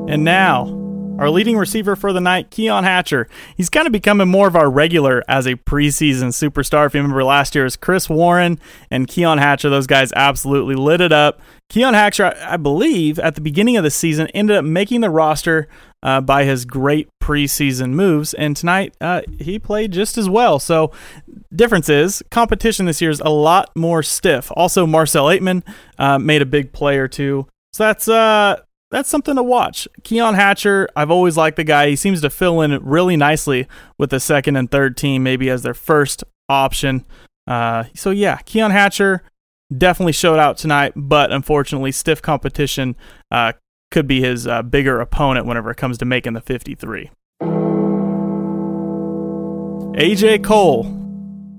And 0.08 0.24
now, 0.24 0.62
our 1.18 1.28
leading 1.28 1.58
receiver 1.58 1.94
for 1.94 2.14
the 2.14 2.20
night, 2.20 2.50
Keon 2.50 2.82
Hatcher. 2.82 3.28
He's 3.58 3.68
kind 3.68 3.86
of 3.86 3.92
becoming 3.92 4.26
more 4.26 4.48
of 4.48 4.56
our 4.56 4.70
regular 4.70 5.22
as 5.28 5.46
a 5.46 5.56
preseason 5.56 6.28
superstar. 6.28 6.86
If 6.86 6.94
you 6.94 7.00
remember 7.02 7.22
last 7.24 7.54
year, 7.54 7.64
it 7.64 7.66
was 7.66 7.76
Chris 7.76 8.08
Warren 8.08 8.58
and 8.90 9.06
Keon 9.06 9.36
Hatcher. 9.36 9.68
Those 9.68 9.86
guys 9.86 10.10
absolutely 10.16 10.76
lit 10.76 11.02
it 11.02 11.12
up. 11.12 11.42
Keon 11.68 11.92
Hatcher, 11.92 12.34
I 12.40 12.56
believe, 12.56 13.18
at 13.18 13.34
the 13.34 13.42
beginning 13.42 13.76
of 13.76 13.84
the 13.84 13.90
season, 13.90 14.28
ended 14.28 14.56
up 14.56 14.64
making 14.64 15.02
the 15.02 15.10
roster 15.10 15.68
uh, 16.02 16.22
by 16.22 16.44
his 16.44 16.64
great 16.64 17.10
preseason 17.22 17.90
moves, 17.90 18.32
and 18.32 18.56
tonight 18.56 18.94
uh, 19.02 19.20
he 19.38 19.58
played 19.58 19.92
just 19.92 20.16
as 20.16 20.26
well. 20.26 20.58
So, 20.58 20.90
difference 21.54 21.90
is 21.90 22.22
competition 22.30 22.86
this 22.86 23.02
year 23.02 23.10
is 23.10 23.20
a 23.20 23.28
lot 23.28 23.76
more 23.76 24.02
stiff. 24.02 24.50
Also, 24.56 24.86
Marcel 24.86 25.26
Ateman 25.26 25.62
uh, 25.98 26.18
made 26.18 26.40
a 26.40 26.46
big 26.46 26.72
play 26.72 26.96
or 26.96 27.08
two. 27.08 27.46
So 27.72 27.84
that's 27.84 28.08
uh 28.08 28.60
that's 28.90 29.08
something 29.08 29.36
to 29.36 29.42
watch. 29.42 29.86
Keon 30.02 30.34
Hatcher, 30.34 30.88
I've 30.96 31.10
always 31.10 31.36
liked 31.36 31.56
the 31.56 31.64
guy. 31.64 31.90
He 31.90 31.96
seems 31.96 32.20
to 32.22 32.30
fill 32.30 32.60
in 32.60 32.82
really 32.82 33.16
nicely 33.16 33.68
with 33.98 34.10
the 34.10 34.20
second 34.20 34.56
and 34.56 34.70
third 34.70 34.96
team, 34.96 35.22
maybe 35.22 35.50
as 35.50 35.62
their 35.62 35.74
first 35.74 36.24
option. 36.48 37.04
Uh, 37.46 37.84
so 37.94 38.10
yeah, 38.10 38.38
Keon 38.38 38.70
Hatcher 38.70 39.22
definitely 39.76 40.12
showed 40.12 40.38
out 40.38 40.56
tonight, 40.56 40.92
but 40.96 41.30
unfortunately, 41.32 41.92
stiff 41.92 42.22
competition 42.22 42.96
uh, 43.30 43.52
could 43.90 44.06
be 44.06 44.20
his 44.20 44.46
uh, 44.46 44.62
bigger 44.62 45.00
opponent 45.00 45.46
whenever 45.46 45.70
it 45.70 45.76
comes 45.76 45.98
to 45.98 46.04
making 46.04 46.32
the 46.32 46.40
53. 46.40 47.10
AJ 49.98 50.44
Cole. 50.44 50.84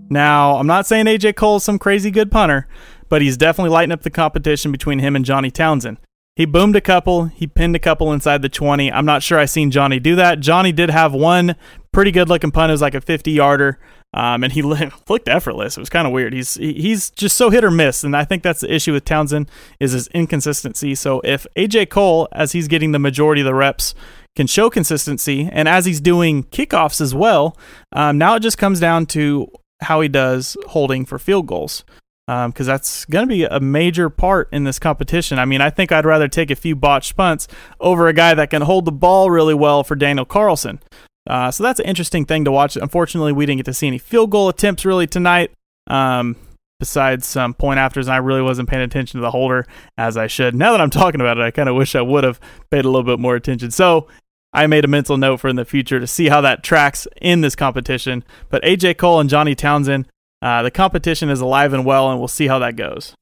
Now, 0.10 0.56
I'm 0.56 0.66
not 0.66 0.88
saying 0.88 1.06
AJ 1.06 1.36
Cole 1.36 1.58
is 1.58 1.64
some 1.64 1.78
crazy 1.78 2.10
good 2.10 2.32
punter, 2.32 2.68
but 3.08 3.22
he's 3.22 3.38
definitely 3.38 3.70
lighting 3.70 3.92
up 3.92 4.02
the 4.02 4.10
competition 4.10 4.72
between 4.72 5.00
him 5.00 5.16
and 5.16 5.24
Johnny 5.24 5.52
Townsend. 5.52 5.98
He 6.40 6.46
boomed 6.46 6.78
a 6.78 6.82
couple. 6.82 7.26
He 7.26 7.48
pinned 7.48 7.76
a 7.76 7.80
couple 7.80 8.14
inside 8.14 8.42
the 8.42 8.48
20. 8.48 8.90
I'm 8.94 9.06
not 9.06 9.22
sure 9.22 9.38
I 9.38 9.44
seen 9.44 9.72
Johnny 9.72 10.00
do 10.00 10.16
that. 10.16 10.40
Johnny 10.40 10.72
did 10.72 10.90
have 10.90 11.14
one 11.14 11.58
pretty 11.92 12.12
good 12.12 12.30
looking 12.30 12.50
punt. 12.50 12.70
It 12.70 12.76
was 12.76 12.82
like 12.82 12.96
a 12.96 13.02
50 13.02 13.30
yarder. 13.30 13.78
Um, 14.14 14.46
and 14.46 14.54
he 14.54 14.62
looked 15.10 15.28
effortless. 15.28 15.76
It 15.76 15.82
was 15.82 15.90
kind 15.90 16.08
of 16.08 16.14
weird. 16.14 16.32
He's 16.32 16.54
he's 16.54 17.10
just 17.10 17.36
so 17.36 17.50
hit 17.50 17.66
or 17.66 17.72
miss, 17.72 18.06
and 18.06 18.16
I 18.16 18.24
think 18.24 18.42
that's 18.42 18.62
the 18.62 18.74
issue 18.74 18.94
with 18.94 19.04
Townsend 19.04 19.52
is 19.82 19.92
his 19.92 20.08
inconsistency. 20.14 20.96
So 20.96 21.20
if 21.26 21.46
AJ 21.58 21.90
Cole, 21.90 22.30
as 22.32 22.54
he's 22.54 22.70
getting 22.70 22.94
the 22.94 23.00
majority 23.00 23.42
of 23.42 23.46
the 23.46 23.54
reps, 23.54 23.94
can 24.38 24.48
show 24.48 24.70
consistency, 24.70 25.50
and 25.52 25.68
as 25.68 25.86
he's 25.86 26.00
doing 26.00 26.46
kickoffs 26.46 27.02
as 27.02 27.14
well, 27.14 27.58
um, 27.92 28.18
now 28.18 28.36
it 28.36 28.40
just 28.40 28.58
comes 28.58 28.80
down 28.80 29.08
to 29.08 29.52
how 29.82 30.00
he 30.00 30.08
does 30.08 30.56
holding 30.68 31.06
for 31.06 31.20
field 31.20 31.48
goals 31.48 31.84
because 32.30 32.68
um, 32.68 32.74
that's 32.74 33.06
going 33.06 33.28
to 33.28 33.34
be 33.34 33.44
a 33.44 33.60
major 33.60 34.08
part 34.08 34.50
in 34.52 34.64
this 34.64 34.78
competition. 34.78 35.40
I 35.40 35.46
mean, 35.46 35.62
I 35.62 35.72
think 35.72 35.92
I'd 35.92 36.06
rather 36.06 36.28
take 36.28 36.52
a 36.52 36.56
few 36.56 36.76
botched 36.76 37.16
punts 37.16 37.48
over 37.80 38.08
a 38.08 38.14
guy 38.14 38.36
that 38.36 38.52
can 38.52 38.62
hold 38.62 38.86
the 38.86 38.92
ball 38.92 39.32
really 39.32 39.56
well 39.56 39.84
for 39.84 39.96
Daniel 39.96 40.26
Carlson. 40.26 40.80
Uh, 41.26 41.50
so 41.50 41.64
that's 41.64 41.80
an 41.80 41.88
interesting 41.88 42.26
thing 42.26 42.46
to 42.46 42.52
watch. 42.52 42.76
Unfortunately, 42.76 43.34
we 43.34 43.48
didn't 43.48 43.58
get 43.58 43.66
to 43.66 43.74
see 43.74 43.88
any 43.88 43.98
field 43.98 44.30
goal 44.30 44.48
attempts 44.48 44.86
really 44.86 45.08
tonight. 45.08 45.52
Um, 45.88 46.36
besides 46.80 47.26
some 47.26 47.56
point 47.56 47.80
afters, 47.80 48.08
and 48.08 48.14
I 48.14 48.18
really 48.18 48.44
wasn't 48.44 48.70
paying 48.70 48.84
attention 48.84 49.18
to 49.18 49.22
the 49.22 49.32
holder 49.32 49.66
as 49.98 50.16
I 50.16 50.28
should. 50.28 50.54
Now 50.54 50.72
that 50.72 50.82
I'm 50.82 50.90
talking 50.92 51.20
about 51.20 51.38
it, 51.38 51.42
I 51.42 51.52
kind 51.52 51.68
of 51.68 51.76
wish 51.76 51.96
I 51.96 52.02
would 52.02 52.24
have 52.24 52.40
paid 52.70 52.86
a 52.86 52.90
little 52.90 53.04
bit 53.04 53.20
more 53.20 53.36
attention. 53.36 53.72
So 53.72 54.08
I 54.54 54.68
made 54.68 54.86
a 54.86 54.88
mental 54.88 55.18
note 55.18 55.38
for 55.38 55.48
in 55.48 55.56
the 55.56 55.66
future 55.66 56.00
to 56.00 56.08
see 56.08 56.30
how 56.30 56.42
that 56.42 56.64
tracks 56.64 57.08
in 57.22 57.42
this 57.42 57.56
competition. 57.56 58.24
But 58.50 58.64
AJ 58.64 58.98
Cole 58.98 59.20
and 59.20 59.30
Johnny 59.30 59.56
Townsend, 59.56 60.08
uh, 60.42 60.64
the 60.64 60.72
competition 60.72 61.30
is 61.30 61.42
alive 61.42 61.74
and 61.74 61.86
well, 61.86 62.10
and 62.10 62.20
we'll 62.20 62.28
see 62.28 62.48
how 62.48 62.60
that 62.60 62.76
goes. 62.76 63.14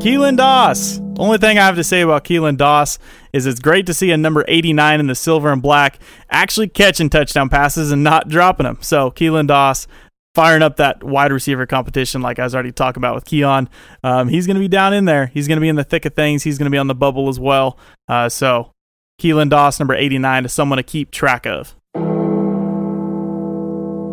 Keelan 0.00 0.38
Doss. 0.38 0.98
Only 1.18 1.36
thing 1.36 1.58
I 1.58 1.66
have 1.66 1.76
to 1.76 1.84
say 1.84 2.00
about 2.00 2.24
Keelan 2.24 2.56
Doss 2.56 2.98
is 3.34 3.44
it's 3.44 3.60
great 3.60 3.84
to 3.84 3.92
see 3.92 4.10
a 4.10 4.16
number 4.16 4.46
89 4.48 4.98
in 4.98 5.06
the 5.08 5.14
silver 5.14 5.52
and 5.52 5.60
black 5.60 5.98
actually 6.30 6.68
catching 6.68 7.10
touchdown 7.10 7.50
passes 7.50 7.92
and 7.92 8.02
not 8.02 8.28
dropping 8.30 8.64
them. 8.64 8.78
So 8.80 9.10
Keelan 9.10 9.46
Doss 9.46 9.86
firing 10.34 10.62
up 10.62 10.76
that 10.76 11.04
wide 11.04 11.32
receiver 11.32 11.66
competition, 11.66 12.22
like 12.22 12.38
I 12.38 12.44
was 12.44 12.54
already 12.54 12.72
talking 12.72 13.02
about 13.02 13.14
with 13.14 13.26
Keon. 13.26 13.68
Um, 14.02 14.28
he's 14.28 14.46
going 14.46 14.54
to 14.54 14.60
be 14.60 14.68
down 14.68 14.94
in 14.94 15.04
there. 15.04 15.26
He's 15.26 15.46
going 15.46 15.58
to 15.58 15.60
be 15.60 15.68
in 15.68 15.76
the 15.76 15.84
thick 15.84 16.06
of 16.06 16.14
things. 16.14 16.44
He's 16.44 16.56
going 16.56 16.70
to 16.70 16.74
be 16.74 16.78
on 16.78 16.86
the 16.86 16.94
bubble 16.94 17.28
as 17.28 17.38
well. 17.38 17.78
Uh, 18.08 18.30
so 18.30 18.72
Keelan 19.20 19.50
Doss, 19.50 19.78
number 19.78 19.94
89, 19.94 20.46
is 20.46 20.52
someone 20.54 20.78
to 20.78 20.82
keep 20.82 21.10
track 21.10 21.46
of. 21.46 21.76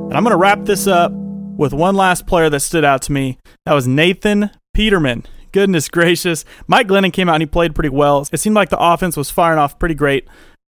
And 0.08 0.16
I'm 0.16 0.24
going 0.24 0.32
to 0.32 0.38
wrap 0.38 0.64
this 0.64 0.88
up 0.88 1.12
with 1.12 1.74
one 1.74 1.94
last 1.94 2.26
player 2.26 2.50
that 2.50 2.62
stood 2.62 2.86
out 2.86 3.02
to 3.04 3.12
me. 3.12 3.38
That 3.66 3.74
was 3.74 3.90
Nathan 3.90 4.52
Peterman. 4.74 5.26
Goodness 5.52 5.90
gracious. 5.90 6.46
Mike 6.66 6.88
Glennon 6.88 7.12
came 7.12 7.28
out 7.28 7.36
and 7.36 7.42
he 7.42 7.46
played 7.46 7.76
pretty 7.76 7.90
well. 7.90 8.26
It 8.32 8.38
seemed 8.38 8.56
like 8.56 8.70
the 8.70 8.80
offense 8.80 9.18
was 9.18 9.30
firing 9.30 9.60
off 9.60 9.78
pretty 9.78 9.96
great. 9.96 10.26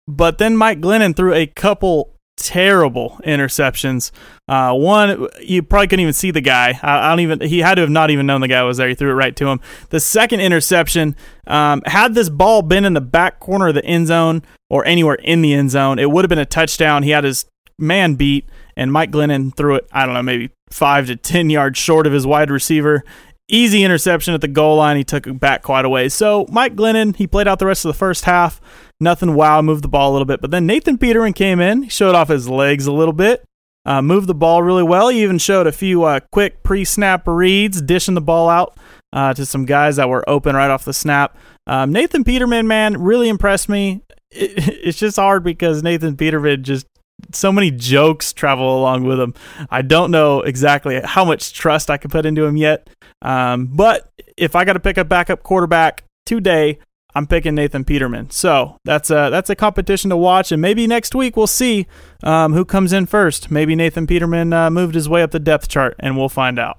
But 0.07 0.39
then 0.39 0.57
Mike 0.57 0.81
Glennon 0.81 1.15
threw 1.15 1.35
a 1.35 1.47
couple 1.47 2.17
terrible 2.39 3.21
interceptions. 3.23 4.13
Uh, 4.49 4.73
one, 4.73 5.29
you 5.43 5.63
probably 5.63 5.89
couldn't 5.89 6.05
even 6.05 6.15
see 6.15 6.31
the 6.31 6.41
guy. 6.41 6.79
I, 6.83 7.07
I, 7.07 7.11
don't 7.11 7.21
even. 7.21 7.41
He 7.43 7.59
had 7.59 7.75
to 7.75 7.83
have 7.83 7.91
not 7.91 8.09
even 8.09 8.25
known 8.25 8.41
the 8.41 8.49
guy 8.49 8.63
was 8.63 8.79
there. 8.79 8.89
He 8.89 8.95
threw 8.95 9.11
it 9.11 9.15
right 9.15 9.37
to 9.37 9.47
him. 9.47 9.61
The 9.91 10.01
second 10.01 10.41
interception, 10.41 11.17
um, 11.47 11.83
had 11.85 12.15
this 12.15 12.31
ball 12.31 12.63
been 12.63 12.87
in 12.87 12.95
the 12.95 13.03
back 13.03 13.41
corner 13.41 13.69
of 13.69 13.75
the 13.75 13.85
end 13.85 14.07
zone 14.07 14.43
or 14.71 14.87
anywhere 14.87 15.17
in 15.17 15.43
the 15.43 15.53
end 15.53 15.71
zone, 15.71 15.99
it 15.99 16.11
would 16.11 16.25
have 16.25 16.31
been 16.31 16.39
a 16.39 16.47
touchdown. 16.47 17.03
He 17.03 17.11
had 17.11 17.25
his 17.25 17.45
man 17.79 18.15
beat, 18.15 18.49
and 18.79 18.93
Mike 18.93 19.11
Glennon 19.11 19.55
threw 19.55 19.75
it. 19.75 19.87
I 19.93 20.07
don't 20.07 20.15
know, 20.15 20.23
maybe 20.23 20.51
five 20.71 21.09
to 21.09 21.17
ten 21.17 21.51
yards 21.51 21.79
short 21.79 22.07
of 22.07 22.13
his 22.13 22.27
wide 22.27 22.51
receiver. 22.51 23.05
Easy 23.51 23.83
interception 23.83 24.35
at 24.35 24.41
the 24.41 24.49
goal 24.49 24.77
line. 24.77 24.97
He 24.97 25.05
took 25.05 25.27
it 25.27 25.41
back 25.41 25.63
quite 25.63 25.85
a 25.85 25.89
ways. 25.89 26.15
So 26.15 26.47
Mike 26.51 26.77
Glennon, 26.77 27.17
he 27.17 27.27
played 27.27 27.49
out 27.49 27.59
the 27.59 27.67
rest 27.67 27.85
of 27.85 27.89
the 27.89 27.99
first 27.99 28.25
half. 28.25 28.61
Nothing 29.01 29.35
wow, 29.35 29.61
moved 29.63 29.83
the 29.83 29.89
ball 29.89 30.11
a 30.11 30.13
little 30.13 30.27
bit. 30.27 30.41
But 30.41 30.51
then 30.51 30.67
Nathan 30.67 30.97
Peterman 30.97 31.33
came 31.33 31.61
in, 31.61 31.85
he 31.85 31.89
showed 31.89 32.15
off 32.15 32.29
his 32.29 32.49
legs 32.49 32.87
a 32.87 32.93
little 32.93 33.13
bit, 33.13 33.45
uh, 33.85 34.01
moved 34.01 34.29
the 34.29 34.35
ball 34.35 34.63
really 34.63 34.83
well. 34.83 35.09
He 35.09 35.23
even 35.23 35.39
showed 35.39 35.67
a 35.67 35.73
few 35.73 36.05
uh, 36.05 36.21
quick 36.31 36.63
pre 36.63 36.85
snap 36.85 37.27
reads, 37.27 37.83
dishing 37.83 38.15
the 38.15 38.21
ball 38.21 38.49
out 38.49 38.79
uh, 39.13 39.35
to 39.35 39.45
some 39.45 39.65
guys 39.65 39.97
that 39.97 40.09
were 40.09 40.29
open 40.29 40.55
right 40.55 40.71
off 40.71 40.85
the 40.85 40.93
snap. 40.93 41.37
Um, 41.67 41.91
Nathan 41.91 42.23
Peterman, 42.23 42.69
man, 42.69 43.03
really 43.03 43.29
impressed 43.29 43.69
me. 43.69 44.03
It, 44.31 44.53
it's 44.85 44.99
just 44.99 45.17
hard 45.17 45.43
because 45.43 45.83
Nathan 45.83 46.17
Peterman 46.17 46.63
just 46.63 46.87
so 47.33 47.53
many 47.53 47.71
jokes 47.71 48.33
travel 48.33 48.79
along 48.79 49.05
with 49.05 49.21
him. 49.21 49.35
I 49.71 49.83
don't 49.83 50.11
know 50.11 50.41
exactly 50.41 51.01
how 51.03 51.25
much 51.25 51.53
trust 51.53 51.91
I 51.91 51.97
can 51.97 52.11
put 52.11 52.27
into 52.27 52.45
him 52.45 52.57
yet. 52.57 52.89
Um, 53.23 53.67
but 53.67 54.11
if 54.37 54.55
I 54.55 54.65
got 54.65 54.75
to 54.75 54.81
pick 54.81 54.97
a 54.97 55.05
backup 55.05 55.43
quarterback 55.43 56.05
today, 56.27 56.79
I'm 57.15 57.27
picking 57.27 57.55
Nathan 57.55 57.85
Peterman. 57.85 58.31
So 58.31 58.77
that's 58.85 59.11
a 59.11 59.29
that's 59.31 59.51
a 59.51 59.57
competition 59.57 60.11
to 60.11 60.17
watch, 60.17 60.53
and 60.53 60.63
maybe 60.63 60.87
next 60.87 61.15
week 61.15 61.37
we'll 61.37 61.47
see 61.47 61.87
um, 62.23 62.53
who 62.53 62.65
comes 62.65 62.93
in 62.93 63.07
first. 63.07 63.51
Maybe 63.51 63.75
Nathan 63.75 64.07
Peterman 64.07 64.53
uh, 64.53 64.71
moved 64.71 64.95
his 64.95 65.09
way 65.09 65.23
up 65.23 65.31
the 65.31 65.41
depth 65.41 65.69
chart, 65.69 65.97
and 65.99 66.17
we'll 66.17 66.29
find 66.29 66.59
out. 66.59 66.79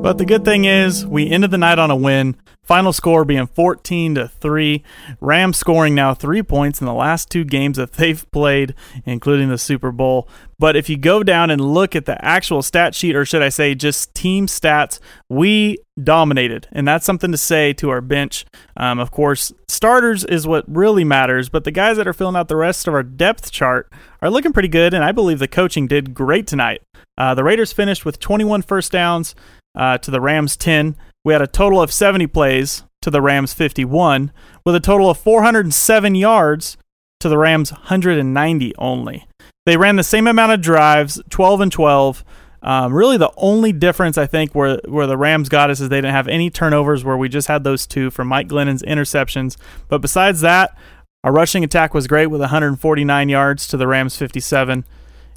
But 0.00 0.16
the 0.16 0.24
good 0.24 0.44
thing 0.44 0.64
is, 0.64 1.04
we 1.04 1.28
ended 1.28 1.50
the 1.50 1.58
night 1.58 1.78
on 1.78 1.90
a 1.90 1.96
win. 1.96 2.36
Final 2.62 2.92
score 2.92 3.24
being 3.24 3.46
14 3.46 4.14
to 4.14 4.28
3. 4.28 4.84
Rams 5.20 5.56
scoring 5.56 5.94
now 5.94 6.14
3 6.14 6.42
points 6.44 6.80
in 6.80 6.86
the 6.86 6.94
last 6.94 7.30
two 7.30 7.44
games 7.44 7.78
that 7.78 7.94
they've 7.94 8.30
played, 8.30 8.74
including 9.04 9.48
the 9.48 9.58
Super 9.58 9.90
Bowl. 9.90 10.28
But 10.58 10.76
if 10.76 10.88
you 10.88 10.96
go 10.96 11.22
down 11.22 11.50
and 11.50 11.60
look 11.60 11.96
at 11.96 12.04
the 12.04 12.24
actual 12.24 12.62
stat 12.62 12.94
sheet, 12.94 13.16
or 13.16 13.24
should 13.24 13.42
I 13.42 13.48
say 13.48 13.74
just 13.74 14.14
team 14.14 14.46
stats, 14.46 15.00
we 15.28 15.78
dominated. 16.02 16.68
And 16.72 16.86
that's 16.86 17.04
something 17.04 17.32
to 17.32 17.38
say 17.38 17.72
to 17.74 17.90
our 17.90 18.00
bench. 18.00 18.44
Um, 18.76 19.00
of 19.00 19.10
course, 19.10 19.52
starters 19.66 20.24
is 20.24 20.46
what 20.46 20.64
really 20.68 21.04
matters, 21.04 21.48
but 21.48 21.64
the 21.64 21.70
guys 21.70 21.96
that 21.96 22.06
are 22.06 22.12
filling 22.12 22.36
out 22.36 22.48
the 22.48 22.56
rest 22.56 22.86
of 22.86 22.94
our 22.94 23.02
depth 23.02 23.50
chart 23.50 23.92
are 24.22 24.30
looking 24.30 24.52
pretty 24.52 24.68
good. 24.68 24.94
And 24.94 25.02
I 25.02 25.12
believe 25.12 25.38
the 25.38 25.48
coaching 25.48 25.86
did 25.86 26.14
great 26.14 26.46
tonight. 26.46 26.82
Uh, 27.16 27.34
the 27.34 27.42
Raiders 27.42 27.72
finished 27.72 28.04
with 28.04 28.20
21 28.20 28.62
first 28.62 28.92
downs 28.92 29.34
uh, 29.78 29.96
to 29.98 30.10
the 30.10 30.20
Rams 30.20 30.56
10. 30.56 30.96
We 31.24 31.32
had 31.32 31.40
a 31.40 31.46
total 31.46 31.80
of 31.80 31.92
70 31.92 32.26
plays 32.26 32.82
to 33.00 33.10
the 33.10 33.22
Rams 33.22 33.54
51, 33.54 34.32
with 34.64 34.74
a 34.74 34.80
total 34.80 35.08
of 35.08 35.18
407 35.18 36.14
yards 36.14 36.76
to 37.20 37.28
the 37.28 37.38
Rams 37.38 37.72
190 37.72 38.76
only. 38.76 39.26
They 39.64 39.76
ran 39.76 39.96
the 39.96 40.02
same 40.02 40.26
amount 40.26 40.52
of 40.52 40.60
drives, 40.60 41.20
12 41.30 41.60
and 41.60 41.72
12. 41.72 42.24
Um, 42.60 42.92
really, 42.92 43.16
the 43.16 43.32
only 43.36 43.72
difference 43.72 44.18
I 44.18 44.26
think 44.26 44.52
where 44.52 44.80
where 44.88 45.06
the 45.06 45.16
Rams 45.16 45.48
got 45.48 45.70
us 45.70 45.80
is 45.80 45.88
they 45.88 45.98
didn't 45.98 46.14
have 46.14 46.26
any 46.26 46.50
turnovers, 46.50 47.04
where 47.04 47.16
we 47.16 47.28
just 47.28 47.46
had 47.46 47.62
those 47.62 47.86
two 47.86 48.10
from 48.10 48.26
Mike 48.26 48.48
Glennon's 48.48 48.82
interceptions. 48.82 49.56
But 49.86 50.00
besides 50.00 50.40
that, 50.40 50.76
our 51.22 51.32
rushing 51.32 51.62
attack 51.62 51.94
was 51.94 52.08
great 52.08 52.26
with 52.26 52.40
149 52.40 53.28
yards 53.28 53.68
to 53.68 53.76
the 53.76 53.86
Rams 53.86 54.16
57 54.16 54.84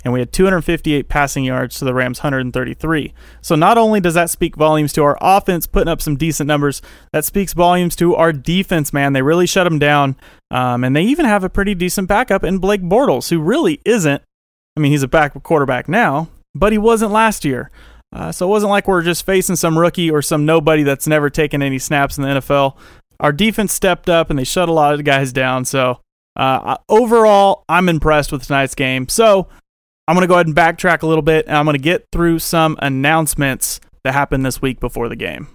and 0.03 0.13
we 0.13 0.19
had 0.19 0.31
258 0.31 1.07
passing 1.07 1.43
yards 1.43 1.77
to 1.79 1.85
the 1.85 1.93
Rams 1.93 2.19
133. 2.19 3.13
So 3.41 3.55
not 3.55 3.77
only 3.77 3.99
does 3.99 4.13
that 4.15 4.29
speak 4.29 4.55
volumes 4.55 4.93
to 4.93 5.03
our 5.03 5.17
offense 5.21 5.67
putting 5.67 5.87
up 5.87 6.01
some 6.01 6.15
decent 6.15 6.47
numbers, 6.47 6.81
that 7.13 7.25
speaks 7.25 7.53
volumes 7.53 7.95
to 7.97 8.15
our 8.15 8.33
defense, 8.33 8.93
man. 8.93 9.13
They 9.13 9.21
really 9.21 9.47
shut 9.47 9.65
them 9.65 9.79
down. 9.79 10.15
Um, 10.49 10.83
and 10.83 10.95
they 10.95 11.03
even 11.03 11.25
have 11.25 11.43
a 11.43 11.49
pretty 11.49 11.75
decent 11.75 12.07
backup 12.07 12.43
in 12.43 12.57
Blake 12.57 12.81
Bortles, 12.81 13.29
who 13.29 13.39
really 13.39 13.79
isn't. 13.85 14.21
I 14.75 14.79
mean, 14.79 14.91
he's 14.91 15.03
a 15.03 15.07
back 15.07 15.41
quarterback 15.43 15.87
now, 15.87 16.29
but 16.55 16.71
he 16.71 16.77
wasn't 16.77 17.11
last 17.11 17.45
year. 17.45 17.69
Uh, 18.13 18.31
so 18.31 18.45
it 18.45 18.49
wasn't 18.49 18.69
like 18.69 18.87
we're 18.87 19.03
just 19.03 19.25
facing 19.25 19.55
some 19.55 19.77
rookie 19.77 20.11
or 20.11 20.21
some 20.21 20.45
nobody 20.45 20.83
that's 20.83 21.07
never 21.07 21.29
taken 21.29 21.61
any 21.61 21.79
snaps 21.79 22.17
in 22.17 22.23
the 22.23 22.29
NFL. 22.29 22.75
Our 23.19 23.31
defense 23.31 23.73
stepped 23.73 24.09
up 24.09 24.29
and 24.29 24.37
they 24.37 24.43
shut 24.43 24.67
a 24.67 24.73
lot 24.73 24.93
of 24.93 25.03
guys 25.05 25.31
down. 25.31 25.63
So 25.63 26.01
uh, 26.35 26.77
overall, 26.89 27.63
I'm 27.69 27.87
impressed 27.87 28.31
with 28.31 28.45
tonight's 28.45 28.75
game. 28.75 29.07
So 29.07 29.47
I'm 30.07 30.15
going 30.15 30.23
to 30.23 30.27
go 30.27 30.33
ahead 30.35 30.47
and 30.47 30.55
backtrack 30.55 31.03
a 31.03 31.07
little 31.07 31.21
bit 31.21 31.45
and 31.47 31.55
I'm 31.55 31.65
going 31.65 31.75
to 31.77 31.81
get 31.81 32.05
through 32.11 32.39
some 32.39 32.75
announcements 32.81 33.79
that 34.03 34.13
happened 34.13 34.45
this 34.45 34.61
week 34.61 34.79
before 34.79 35.07
the 35.07 35.15
game. 35.15 35.47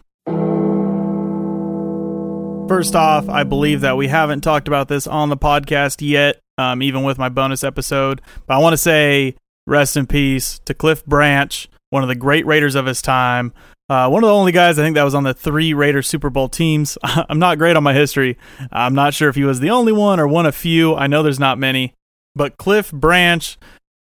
First 2.68 2.96
off, 2.96 3.28
I 3.28 3.44
believe 3.44 3.80
that 3.82 3.96
we 3.96 4.08
haven't 4.08 4.40
talked 4.40 4.66
about 4.66 4.88
this 4.88 5.06
on 5.06 5.28
the 5.28 5.36
podcast 5.36 5.96
yet, 6.00 6.40
um, 6.58 6.82
even 6.82 7.02
with 7.02 7.18
my 7.18 7.28
bonus 7.28 7.62
episode. 7.62 8.20
But 8.46 8.54
I 8.54 8.58
want 8.58 8.72
to 8.72 8.78
say 8.78 9.36
rest 9.66 9.96
in 9.96 10.06
peace 10.06 10.60
to 10.64 10.74
Cliff 10.74 11.04
Branch, 11.06 11.68
one 11.90 12.02
of 12.02 12.08
the 12.08 12.14
great 12.14 12.46
Raiders 12.46 12.74
of 12.74 12.86
his 12.86 13.02
time. 13.02 13.52
Uh, 13.88 14.08
one 14.08 14.24
of 14.24 14.28
the 14.28 14.34
only 14.34 14.50
guys 14.50 14.78
I 14.78 14.82
think 14.82 14.94
that 14.96 15.04
was 15.04 15.14
on 15.14 15.22
the 15.22 15.34
three 15.34 15.74
Raiders 15.74 16.08
Super 16.08 16.30
Bowl 16.30 16.48
teams. 16.48 16.98
I'm 17.04 17.38
not 17.38 17.58
great 17.58 17.76
on 17.76 17.84
my 17.84 17.94
history. 17.94 18.36
I'm 18.72 18.94
not 18.94 19.14
sure 19.14 19.28
if 19.28 19.36
he 19.36 19.44
was 19.44 19.60
the 19.60 19.70
only 19.70 19.92
one 19.92 20.18
or 20.18 20.26
one 20.26 20.46
of 20.46 20.56
few. 20.56 20.94
I 20.96 21.06
know 21.06 21.22
there's 21.22 21.38
not 21.38 21.58
many. 21.58 21.94
But 22.34 22.56
Cliff 22.56 22.90
Branch 22.90 23.56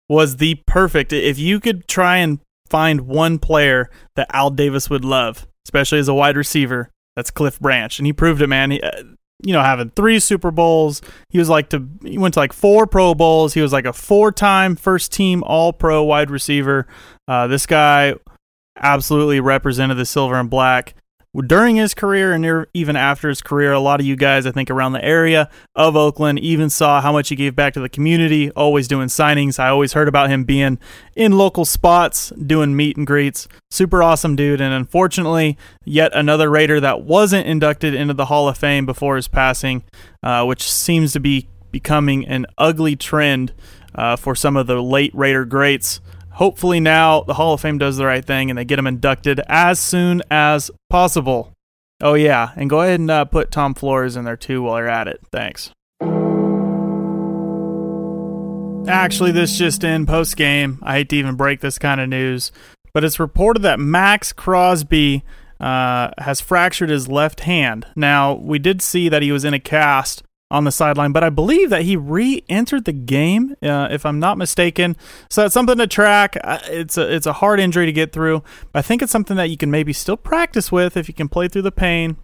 was 0.09 0.37
the 0.37 0.57
perfect. 0.67 1.13
If 1.13 1.39
you 1.39 1.61
could 1.61 1.89
try 1.89 2.19
and 2.19 2.41
find 2.69 3.03
one 3.03 3.39
player 3.39 3.91
that 4.17 4.29
Al 4.33 4.51
Davis 4.51 4.91
would 4.91 5.05
love, 5.05 5.47
especially 5.67 5.99
as 5.99 6.09
a 6.09 6.15
wide 6.15 6.37
receiver, 6.37 6.91
that's 7.17 7.31
Cliff 7.31 7.61
Branch, 7.61 7.99
and 7.99 8.07
he 8.07 8.13
proved 8.13 8.43
it, 8.43 8.49
man. 8.49 8.73
He, 8.73 8.81
uh, 8.81 9.03
you 9.43 9.53
know, 9.53 9.63
having 9.63 9.91
three 9.91 10.19
Super 10.21 10.51
Bowls, 10.51 11.03
he 11.29 11.39
was 11.39 11.49
like 11.49 11.69
to 11.71 11.87
he 12.03 12.19
went 12.19 12.35
to 12.35 12.41
like 12.41 12.53
four 12.53 12.87
Pro 12.87 13.15
Bowls. 13.15 13.55
He 13.55 13.61
was 13.61 13.73
like 13.73 13.85
a 13.85 13.93
four-time 13.93 14.75
first 14.77 15.13
team 15.13 15.43
All 15.45 15.73
Pro 15.73 16.03
wide 16.03 16.31
receiver. 16.31 16.87
Uh, 17.29 17.47
this 17.47 17.67
guy 17.67 18.15
absolutely 18.77 19.41
represented 19.41 19.97
the 19.97 20.07
silver 20.07 20.35
and 20.37 20.51
black 20.51 20.95
during 21.43 21.77
his 21.77 21.95
career 21.95 22.33
and 22.33 22.67
even 22.75 22.95
after 22.95 23.29
his 23.29 23.43
career, 23.43 23.73
a 23.73 23.81
lot 23.81 23.99
of 23.99 24.07
you 24.07 24.15
guys, 24.15 24.47
I 24.47 24.53
think, 24.53 24.71
around 24.71 24.93
the 24.93 25.05
area 25.05 25.51
of 25.75 25.97
Oakland 25.97 26.39
even 26.39 26.71
saw 26.71 27.01
how 27.01 27.13
much 27.13 27.29
he 27.29 27.37
gave 27.37 27.57
back 27.57 27.75
to 27.75 27.81
the 27.81 27.89
community, 27.89 28.51
always 28.53 28.87
doing 28.87 29.09
signings. 29.09 29.59
I 29.59 29.69
always 29.69 29.95
heard 29.95 30.07
about 30.07 30.31
him 30.31 30.45
being 30.45 30.79
in 31.17 31.37
local 31.37 31.65
spots, 31.65 32.31
doing 32.31 32.77
meet 32.77 32.97
and 32.97 33.07
greets. 33.07 33.49
Super 33.71 34.03
awesome 34.03 34.37
dude. 34.37 34.61
And 34.61 34.73
unfortunately, 34.73 35.59
yet 35.85 36.13
another 36.15 36.49
Raider 36.51 36.79
that 36.81 37.03
wasn't 37.03 37.47
inducted 37.47 37.95
into 37.95 38.15
the 38.15 38.27
Hall 38.27 38.49
of 38.49 38.57
Fame 38.57 38.87
before 38.87 39.17
his 39.17 39.27
passing, 39.27 39.83
uh, 40.23 40.45
which 40.45 40.71
seems 40.71 41.13
to 41.15 41.21
be 41.21 41.49
becoming 41.73 42.25
an 42.29 42.47
ugly 42.57 42.95
trend 42.95 43.53
uh, 43.97 44.15
for 44.15 44.37
some 44.37 44.57
of 44.57 44.69
the 44.69 44.81
late 44.81 45.13
Raider 45.15 45.45
greats 45.45 46.01
hopefully 46.35 46.81
now 46.81 47.23
the 47.23 47.35
Hall 47.35 47.55
of 47.55 47.61
Fame 47.61 47.79
does 47.79 47.97
the 47.97 48.07
right 48.07 48.25
thing 48.25 48.51
and 48.51 48.59
they 48.59 48.65
get 48.65 48.79
him 48.79 48.87
inducted 48.87 49.41
as 49.49 49.79
soon 49.79 50.23
as 50.31 50.71
possible. 50.91 51.53
Oh 52.03 52.15
yeah, 52.15 52.53
and 52.57 52.69
go 52.69 52.83
ahead 52.83 53.01
and 53.01 53.11
uh, 53.11 53.25
put 53.25 53.51
Tom 53.51 53.75
Flores 53.75 54.17
in 54.17 54.25
there 54.25 54.37
too 54.37 54.63
while 54.63 54.79
you're 54.79 54.89
at 54.89 55.09
it. 55.09 55.21
Thanks. 55.33 55.71
Actually, 58.87 59.33
this 59.33 59.57
just 59.57 59.83
in 59.83 60.05
post 60.05 60.37
game. 60.37 60.79
I 60.83 60.95
hate 60.95 61.09
to 61.11 61.17
even 61.17 61.37
break 61.37 61.61
this 61.61 61.79
kind 61.79 62.01
of 62.01 62.09
news, 62.09 62.53
but 62.93 63.05
it's 63.05 63.19
reported 63.19 63.63
that 63.63 63.81
Maxx 63.81 64.33
Crosby 64.33 65.25
uh, 65.61 66.11
has 66.19 66.41
fractured 66.41 66.91
his 66.91 67.09
left 67.09 67.41
hand. 67.41 67.87
Now, 67.97 68.35
we 68.35 68.59
did 68.59 68.83
see 68.83 69.09
that 69.09 69.23
he 69.23 69.33
was 69.33 69.45
in 69.45 69.55
a 69.55 69.61
cast 69.61 70.23
on 70.51 70.65
the 70.65 70.71
sideline, 70.71 71.11
but 71.11 71.25
I 71.25 71.31
believe 71.31 71.71
that 71.71 71.83
he 71.83 71.97
re-entered 71.97 72.85
the 72.85 72.93
game, 72.93 73.57
uh, 73.63 73.89
if 73.91 74.07
I'm 74.07 74.21
not 74.21 74.39
mistaken. 74.39 74.97
So 75.31 75.43
that's 75.43 75.55
something 75.55 75.79
to 75.79 75.87
track. 75.87 76.37
Uh, 76.45 76.59
It's 76.67 76.97
a 76.97 77.13
it's 77.13 77.27
a 77.27 77.33
hard 77.33 77.59
injury 77.59 77.87
to 77.87 77.93
get 77.93 78.13
through, 78.13 78.43
I 78.75 78.83
think 78.83 79.03
it's 79.03 79.11
something 79.11 79.37
that 79.37 79.51
you 79.51 79.57
can 79.57 79.71
maybe 79.71 79.93
still 79.93 80.17
practice 80.17 80.71
with 80.71 80.97
if 80.97 81.09
you 81.09 81.15
can 81.15 81.29
play 81.29 81.49
through 81.49 81.63
the 81.63 81.73
pain. 81.73 82.17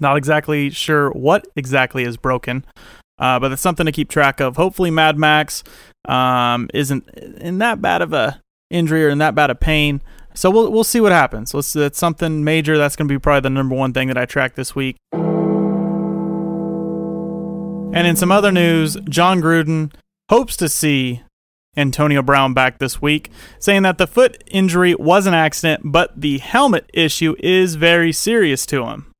Not 0.00 0.16
exactly 0.16 0.70
sure 0.70 1.10
what 1.10 1.46
exactly 1.54 2.02
is 2.02 2.16
broken, 2.16 2.64
uh, 3.18 3.38
but 3.38 3.52
it's 3.52 3.62
something 3.62 3.86
to 3.86 3.92
keep 3.92 4.08
track 4.08 4.40
of. 4.40 4.56
Hopefully, 4.56 4.90
Mad 4.90 5.16
Max 5.16 5.62
um, 6.08 6.68
isn't 6.74 7.08
in 7.16 7.58
that 7.58 7.80
bad 7.80 8.02
of 8.02 8.12
a 8.12 8.42
injury 8.70 9.04
or 9.04 9.10
in 9.10 9.18
that 9.18 9.34
bad 9.34 9.50
of 9.50 9.60
pain. 9.60 10.02
So 10.34 10.50
we'll 10.50 10.70
we'll 10.72 10.84
see 10.84 11.00
what 11.00 11.12
happens. 11.12 11.54
Let's 11.54 11.72
that's 11.72 11.98
something 11.98 12.42
major. 12.42 12.76
That's 12.76 12.96
going 12.96 13.08
to 13.08 13.14
be 13.14 13.18
probably 13.18 13.40
the 13.42 13.50
number 13.50 13.76
one 13.76 13.92
thing 13.92 14.08
that 14.08 14.18
I 14.18 14.26
track 14.26 14.54
this 14.54 14.74
week. 14.74 14.96
And 17.96 18.06
in 18.06 18.14
some 18.14 18.30
other 18.30 18.52
news, 18.52 18.98
Jon 19.08 19.40
Gruden 19.40 19.90
hopes 20.28 20.54
to 20.58 20.68
see 20.68 21.22
Antonio 21.78 22.20
Brown 22.20 22.52
back 22.52 22.78
this 22.78 23.00
week, 23.00 23.30
saying 23.58 23.84
that 23.84 23.96
the 23.96 24.06
foot 24.06 24.44
injury 24.48 24.94
was 24.94 25.26
an 25.26 25.32
accident, 25.32 25.80
but 25.82 26.20
the 26.20 26.36
helmet 26.36 26.90
issue 26.92 27.34
is 27.38 27.76
very 27.76 28.12
serious 28.12 28.66
to 28.66 28.84
him. 28.84 29.14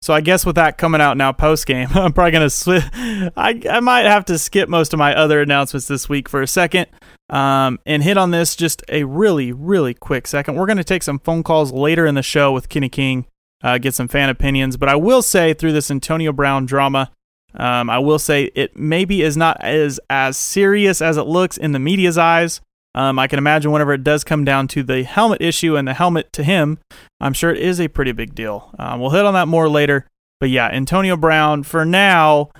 So 0.00 0.14
I 0.14 0.22
guess 0.22 0.46
with 0.46 0.54
that 0.54 0.78
coming 0.78 1.02
out 1.02 1.18
now 1.18 1.32
post 1.32 1.66
game, 1.66 1.88
I'm 1.94 2.14
probably 2.14 2.32
gonna 2.32 2.46
swi- 2.46 3.32
I 3.36 3.60
I 3.70 3.80
might 3.80 4.06
have 4.06 4.24
to 4.24 4.38
skip 4.38 4.66
most 4.66 4.94
of 4.94 4.98
my 4.98 5.14
other 5.14 5.42
announcements 5.42 5.86
this 5.86 6.08
week 6.08 6.26
for 6.26 6.40
a 6.40 6.46
second, 6.46 6.86
um, 7.28 7.80
and 7.84 8.02
hit 8.02 8.16
on 8.16 8.30
this 8.30 8.56
just 8.56 8.82
a 8.88 9.04
really 9.04 9.52
really 9.52 9.92
quick 9.92 10.26
second. 10.26 10.54
We're 10.54 10.64
gonna 10.64 10.84
take 10.84 11.02
some 11.02 11.18
phone 11.18 11.42
calls 11.42 11.70
later 11.70 12.06
in 12.06 12.14
the 12.14 12.22
show 12.22 12.50
with 12.50 12.70
Kenny 12.70 12.88
King, 12.88 13.26
uh, 13.62 13.76
get 13.76 13.92
some 13.92 14.08
fan 14.08 14.30
opinions. 14.30 14.78
But 14.78 14.88
I 14.88 14.96
will 14.96 15.20
say 15.20 15.52
through 15.52 15.72
this 15.72 15.90
Antonio 15.90 16.32
Brown 16.32 16.64
drama, 16.64 17.10
um, 17.54 17.90
I 17.90 17.98
will 17.98 18.18
say 18.18 18.50
it 18.54 18.76
maybe 18.76 19.22
is 19.22 19.36
not 19.36 19.62
as 19.62 20.00
as 20.08 20.36
serious 20.36 21.02
as 21.02 21.16
it 21.16 21.26
looks 21.26 21.56
in 21.56 21.72
the 21.72 21.78
media's 21.78 22.18
eyes. 22.18 22.60
Um, 22.94 23.18
I 23.18 23.26
can 23.26 23.38
imagine 23.38 23.72
whenever 23.72 23.94
it 23.94 24.04
does 24.04 24.22
come 24.22 24.44
down 24.44 24.68
to 24.68 24.82
the 24.82 25.02
helmet 25.02 25.40
issue 25.40 25.76
and 25.76 25.88
the 25.88 25.94
helmet 25.94 26.32
to 26.34 26.44
him, 26.44 26.78
I'm 27.20 27.32
sure 27.32 27.50
it 27.50 27.62
is 27.62 27.80
a 27.80 27.88
pretty 27.88 28.12
big 28.12 28.34
deal. 28.34 28.74
Um, 28.78 29.00
we'll 29.00 29.10
hit 29.10 29.24
on 29.24 29.34
that 29.34 29.48
more 29.48 29.68
later. 29.68 30.06
But 30.40 30.50
yeah, 30.50 30.68
Antonio 30.68 31.16
Brown, 31.16 31.62
for 31.62 31.84
now, 31.84 32.50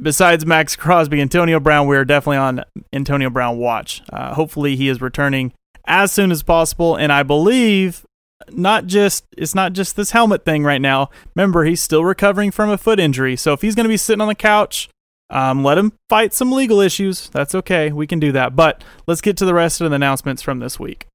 besides 0.00 0.46
Maxx 0.46 0.76
Crosby, 0.76 1.20
Antonio 1.20 1.58
Brown, 1.58 1.86
we're 1.86 2.04
definitely 2.04 2.36
on 2.36 2.64
Antonio 2.92 3.30
Brown 3.30 3.58
watch. 3.58 4.02
Uh, 4.12 4.34
hopefully, 4.34 4.76
he 4.76 4.88
is 4.88 5.00
returning 5.00 5.52
as 5.86 6.12
soon 6.12 6.30
as 6.30 6.42
possible. 6.42 6.96
And 6.96 7.10
I 7.12 7.22
believe 7.22 8.04
not 8.50 8.86
just 8.86 9.24
it's 9.36 9.54
not 9.54 9.72
just 9.72 9.96
this 9.96 10.10
helmet 10.12 10.44
thing 10.44 10.64
right 10.64 10.80
now. 10.80 11.10
Remember, 11.34 11.64
he's 11.64 11.82
still 11.82 12.04
recovering 12.04 12.50
from 12.50 12.70
a 12.70 12.78
foot 12.78 13.00
injury. 13.00 13.36
So 13.36 13.52
if 13.52 13.62
he's 13.62 13.74
going 13.74 13.84
to 13.84 13.90
be 13.90 13.96
sitting 13.96 14.20
on 14.20 14.28
the 14.28 14.34
couch, 14.34 14.88
um, 15.30 15.62
let 15.62 15.78
him 15.78 15.92
fight 16.08 16.34
some 16.34 16.52
legal 16.52 16.80
issues. 16.80 17.28
That's 17.30 17.54
okay. 17.54 17.92
We 17.92 18.06
can 18.06 18.18
do 18.18 18.32
that. 18.32 18.56
But 18.56 18.82
let's 19.06 19.20
get 19.20 19.36
to 19.38 19.44
the 19.44 19.54
rest 19.54 19.80
of 19.80 19.90
the 19.90 19.96
announcements 19.96 20.42
from 20.42 20.58
this 20.58 20.78
week. 20.78 21.06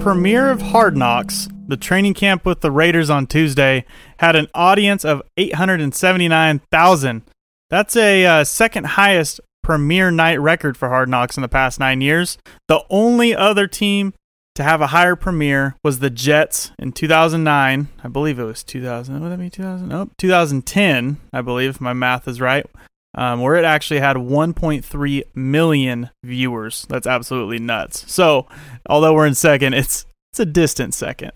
Premiere 0.00 0.50
of 0.50 0.62
Hard 0.62 0.96
Knocks, 0.96 1.48
the 1.68 1.76
training 1.76 2.14
camp 2.14 2.44
with 2.44 2.60
the 2.60 2.72
Raiders 2.72 3.08
on 3.08 3.26
Tuesday, 3.26 3.84
had 4.18 4.34
an 4.34 4.48
audience 4.54 5.04
of 5.04 5.22
879,000. 5.36 7.22
That's 7.70 7.96
a 7.96 8.26
uh, 8.26 8.44
second 8.44 8.84
highest 8.84 9.40
premiere 9.62 10.10
night 10.10 10.40
record 10.40 10.76
for 10.76 10.88
Hard 10.88 11.08
Knocks 11.08 11.36
in 11.36 11.42
the 11.42 11.48
past 11.48 11.78
nine 11.78 12.00
years. 12.00 12.36
The 12.66 12.84
only 12.90 13.34
other 13.34 13.66
team 13.68 14.12
to 14.54 14.62
have 14.62 14.80
a 14.80 14.88
higher 14.88 15.16
premiere 15.16 15.76
was 15.82 15.98
the 15.98 16.10
Jets 16.10 16.72
in 16.78 16.92
2009. 16.92 17.88
I 18.02 18.08
believe 18.08 18.38
it 18.38 18.44
was 18.44 18.62
2000. 18.62 19.20
Would 19.20 19.32
that 19.32 19.38
be 19.38 19.50
2000? 19.50 19.88
Nope, 19.88 20.10
2010. 20.18 21.16
I 21.32 21.40
believe 21.40 21.70
if 21.70 21.80
my 21.80 21.92
math 21.92 22.28
is 22.28 22.40
right. 22.40 22.66
Um, 23.14 23.42
where 23.42 23.56
it 23.56 23.64
actually 23.64 24.00
had 24.00 24.16
1.3 24.16 25.22
million 25.34 26.10
viewers. 26.24 26.86
That's 26.88 27.06
absolutely 27.06 27.58
nuts. 27.58 28.10
So, 28.10 28.46
although 28.88 29.12
we're 29.12 29.26
in 29.26 29.34
second, 29.34 29.74
it's 29.74 30.06
it's 30.32 30.40
a 30.40 30.46
distant 30.46 30.94
second. 30.94 31.32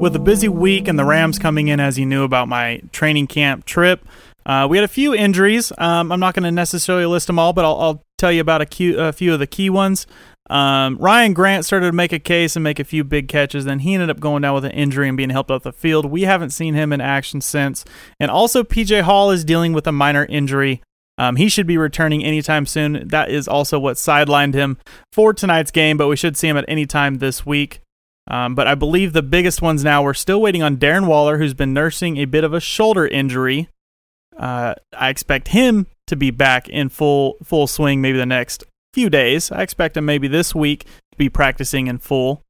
With 0.00 0.16
a 0.16 0.20
busy 0.20 0.48
week 0.48 0.88
and 0.88 0.98
the 0.98 1.04
Rams 1.04 1.38
coming 1.38 1.68
in 1.68 1.78
as 1.78 1.96
you 1.96 2.06
knew 2.06 2.24
about 2.24 2.48
my 2.48 2.82
training 2.90 3.28
camp 3.28 3.66
trip, 3.66 4.04
uh, 4.46 4.66
we 4.68 4.76
had 4.76 4.84
a 4.84 4.88
few 4.88 5.14
injuries. 5.14 5.72
Um, 5.78 6.10
I'm 6.10 6.18
not 6.18 6.34
going 6.34 6.42
to 6.42 6.50
necessarily 6.50 7.06
list 7.06 7.28
them 7.28 7.38
all, 7.38 7.52
but 7.52 7.64
I'll, 7.64 7.80
I'll 7.80 8.02
tell 8.18 8.32
you 8.32 8.40
about 8.40 8.62
a, 8.62 8.96
a 8.96 9.12
few 9.12 9.32
of 9.32 9.38
the 9.38 9.46
key 9.46 9.70
ones. 9.70 10.08
Um, 10.50 10.98
Ryan 10.98 11.32
Grant 11.32 11.64
started 11.64 11.86
to 11.86 11.92
make 11.92 12.12
a 12.12 12.18
case 12.18 12.54
and 12.54 12.62
make 12.62 12.78
a 12.78 12.84
few 12.84 13.02
big 13.02 13.28
catches. 13.28 13.64
Then 13.64 13.78
he 13.78 13.94
ended 13.94 14.10
up 14.10 14.20
going 14.20 14.42
down 14.42 14.54
with 14.54 14.66
an 14.66 14.72
injury 14.72 15.08
and 15.08 15.16
being 15.16 15.30
helped 15.30 15.50
off 15.50 15.62
the 15.62 15.72
field. 15.72 16.06
We 16.06 16.22
haven't 16.22 16.50
seen 16.50 16.74
him 16.74 16.92
in 16.92 17.00
action 17.00 17.40
since. 17.40 17.84
And 18.20 18.30
also, 18.30 18.62
PJ 18.62 19.02
Hall 19.02 19.30
is 19.30 19.44
dealing 19.44 19.72
with 19.72 19.86
a 19.86 19.92
minor 19.92 20.26
injury. 20.26 20.82
Um, 21.16 21.36
he 21.36 21.48
should 21.48 21.66
be 21.66 21.78
returning 21.78 22.24
anytime 22.24 22.66
soon. 22.66 23.08
That 23.08 23.30
is 23.30 23.48
also 23.48 23.78
what 23.78 23.96
sidelined 23.96 24.54
him 24.54 24.78
for 25.12 25.32
tonight's 25.32 25.70
game, 25.70 25.96
but 25.96 26.08
we 26.08 26.16
should 26.16 26.36
see 26.36 26.48
him 26.48 26.56
at 26.56 26.64
any 26.68 26.86
time 26.86 27.18
this 27.18 27.46
week. 27.46 27.80
Um, 28.26 28.54
but 28.54 28.66
I 28.66 28.74
believe 28.74 29.12
the 29.12 29.22
biggest 29.22 29.62
ones 29.62 29.84
now, 29.84 30.02
we're 30.02 30.14
still 30.14 30.40
waiting 30.40 30.62
on 30.62 30.76
Darren 30.76 31.06
Waller, 31.06 31.38
who's 31.38 31.54
been 31.54 31.72
nursing 31.72 32.16
a 32.16 32.24
bit 32.24 32.42
of 32.42 32.52
a 32.52 32.60
shoulder 32.60 33.06
injury. 33.06 33.68
Uh, 34.36 34.74
I 34.96 35.10
expect 35.10 35.48
him 35.48 35.86
to 36.06 36.16
be 36.16 36.30
back 36.30 36.68
in 36.68 36.88
full 36.88 37.36
full 37.42 37.66
swing 37.66 38.00
maybe 38.00 38.18
the 38.18 38.26
next 38.26 38.64
few 38.94 39.10
days. 39.10 39.50
I 39.50 39.62
expect 39.62 39.96
him 39.96 40.04
maybe 40.06 40.28
this 40.28 40.54
week 40.54 40.84
to 40.84 41.18
be 41.18 41.28
practicing 41.28 41.88
in 41.88 41.98
full. 41.98 42.42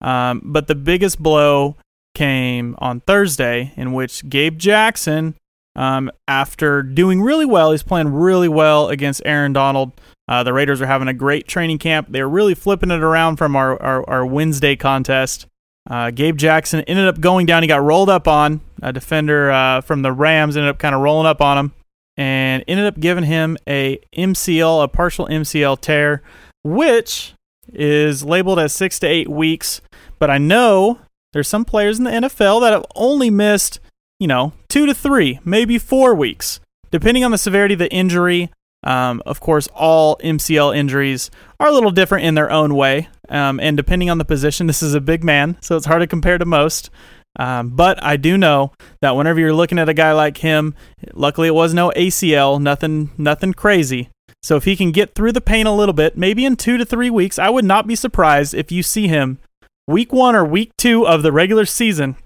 Um, 0.00 0.40
but 0.44 0.66
the 0.66 0.74
biggest 0.74 1.22
blow 1.22 1.76
came 2.14 2.74
on 2.78 3.00
Thursday, 3.00 3.72
in 3.76 3.92
which 3.92 4.28
Gabe 4.28 4.58
Jackson, 4.58 5.36
um, 5.76 6.10
after 6.26 6.82
doing 6.82 7.20
really 7.20 7.44
well, 7.44 7.70
he's 7.70 7.82
playing 7.82 8.08
really 8.08 8.48
well 8.48 8.88
against 8.88 9.22
Aaron 9.24 9.52
Donald. 9.52 9.92
Uh, 10.26 10.42
the 10.42 10.52
Raiders 10.52 10.80
are 10.80 10.86
having 10.86 11.08
a 11.08 11.14
great 11.14 11.46
training 11.46 11.78
camp. 11.78 12.08
They're 12.10 12.28
really 12.28 12.54
flipping 12.54 12.90
it 12.90 13.02
around 13.02 13.36
from 13.36 13.54
our, 13.54 13.80
our, 13.82 14.08
our 14.08 14.26
Wednesday 14.26 14.76
contest. 14.76 15.46
Uh, 15.88 16.10
Gabe 16.10 16.36
Jackson 16.36 16.80
ended 16.82 17.06
up 17.06 17.20
going 17.20 17.46
down. 17.46 17.62
He 17.62 17.66
got 17.66 17.82
rolled 17.82 18.08
up 18.08 18.26
on. 18.26 18.60
A 18.82 18.92
defender 18.92 19.50
uh, 19.50 19.80
from 19.82 20.02
the 20.02 20.12
Rams 20.12 20.56
ended 20.56 20.70
up 20.70 20.78
kind 20.78 20.94
of 20.94 21.02
rolling 21.02 21.26
up 21.26 21.40
on 21.40 21.58
him 21.58 21.72
and 22.20 22.62
ended 22.68 22.84
up 22.84 23.00
giving 23.00 23.24
him 23.24 23.56
a 23.66 23.98
MCL, 24.14 24.84
a 24.84 24.88
partial 24.88 25.26
MCL 25.26 25.80
tear, 25.80 26.20
which 26.62 27.32
is 27.72 28.22
labeled 28.22 28.58
as 28.58 28.74
six 28.74 28.98
to 28.98 29.06
eight 29.06 29.26
weeks. 29.26 29.80
But 30.18 30.28
I 30.28 30.36
know 30.36 30.98
there's 31.32 31.48
some 31.48 31.64
players 31.64 31.96
in 31.96 32.04
the 32.04 32.10
NFL 32.10 32.60
that 32.60 32.74
have 32.74 32.84
only 32.94 33.30
missed, 33.30 33.80
you 34.18 34.26
know, 34.26 34.52
two 34.68 34.84
to 34.84 34.92
three, 34.92 35.40
maybe 35.46 35.78
four 35.78 36.14
weeks, 36.14 36.60
depending 36.90 37.24
on 37.24 37.30
the 37.30 37.38
severity 37.38 37.72
of 37.72 37.78
the 37.78 37.90
injury. 37.90 38.50
Um, 38.84 39.22
of 39.24 39.40
course, 39.40 39.66
all 39.74 40.18
MCL 40.18 40.76
injuries 40.76 41.30
are 41.58 41.68
a 41.68 41.72
little 41.72 41.90
different 41.90 42.26
in 42.26 42.34
their 42.34 42.50
own 42.50 42.74
way. 42.74 43.08
Um, 43.30 43.58
and 43.60 43.78
depending 43.78 44.10
on 44.10 44.18
the 44.18 44.26
position, 44.26 44.66
this 44.66 44.82
is 44.82 44.92
a 44.92 45.00
big 45.00 45.24
man, 45.24 45.56
so 45.62 45.74
it's 45.74 45.86
hard 45.86 46.02
to 46.02 46.06
compare 46.06 46.36
to 46.36 46.44
most. 46.44 46.90
Um, 47.38 47.70
but 47.70 48.02
I 48.02 48.16
do 48.16 48.36
know 48.36 48.72
that 49.00 49.16
whenever 49.16 49.38
you're 49.40 49.54
looking 49.54 49.78
at 49.78 49.88
a 49.88 49.94
guy 49.94 50.12
like 50.12 50.38
him, 50.38 50.74
luckily 51.14 51.48
it 51.48 51.54
was 51.54 51.72
no 51.72 51.90
ACL, 51.96 52.60
nothing, 52.60 53.10
nothing 53.16 53.54
crazy. 53.54 54.10
So 54.42 54.56
if 54.56 54.64
he 54.64 54.76
can 54.76 54.90
get 54.90 55.14
through 55.14 55.32
the 55.32 55.40
pain 55.40 55.66
a 55.66 55.74
little 55.74 55.92
bit, 55.92 56.16
maybe 56.16 56.44
in 56.44 56.56
two 56.56 56.76
to 56.76 56.84
three 56.84 57.10
weeks, 57.10 57.38
I 57.38 57.50
would 57.50 57.64
not 57.64 57.86
be 57.86 57.94
surprised 57.94 58.54
if 58.54 58.72
you 58.72 58.82
see 58.82 59.06
him 59.06 59.38
week 59.86 60.12
one 60.12 60.34
or 60.34 60.44
week 60.44 60.72
two 60.76 61.06
of 61.06 61.22
the 61.22 61.32
regular 61.32 61.66
season 61.66 62.16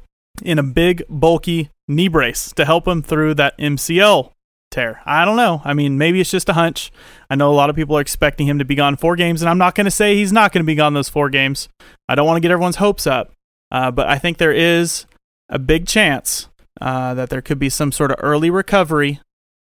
in 0.43 0.59
a 0.59 0.63
big, 0.63 1.03
bulky 1.09 1.71
knee 1.89 2.09
brace 2.09 2.53
to 2.53 2.65
help 2.65 2.87
him 2.87 3.03
through 3.03 3.35
that 3.35 3.59
MCL 3.59 4.31
tear. 4.71 5.01
I 5.05 5.25
don't 5.25 5.37
know. 5.37 5.63
I 5.65 5.75
mean, 5.75 5.99
maybe 5.99 6.21
it's 6.21 6.31
just 6.31 6.49
a 6.49 6.55
hunch. 6.55 6.93
I 7.31 7.35
know 7.35 7.51
a 7.51 7.55
lot 7.55 7.71
of 7.71 7.77
people 7.77 7.97
are 7.97 8.01
expecting 8.01 8.47
him 8.47 8.59
to 8.59 8.65
be 8.65 8.75
gone 8.75 8.97
four 8.97 9.17
games, 9.17 9.43
and 9.43 9.49
I'm 9.49 9.59
not 9.59 9.75
going 9.75 9.85
to 9.87 9.91
say 9.91 10.17
he's 10.17 10.33
not 10.33 10.53
going 10.53 10.65
to 10.65 10.67
be 10.67 10.75
gone 10.75 10.95
those 10.95 11.09
four 11.09 11.31
games. 11.31 11.69
I 12.09 12.15
don't 12.15 12.27
want 12.27 12.37
to 12.37 12.41
get 12.41 12.51
everyone's 12.51 12.77
hopes 12.77 13.07
up. 13.07 13.33
Uh, 13.75 13.91
but 13.91 14.09
I 14.09 14.19
think 14.19 14.39
there 14.39 14.53
is 14.53 15.05
a 15.49 15.59
big 15.59 15.89
chance 15.89 16.49
uh, 16.81 17.13
that 17.15 17.29
there 17.29 17.43
could 17.43 17.59
be 17.59 17.69
some 17.69 17.91
sort 17.91 18.13
of 18.13 18.19
early 18.21 18.49
recovery 18.49 19.19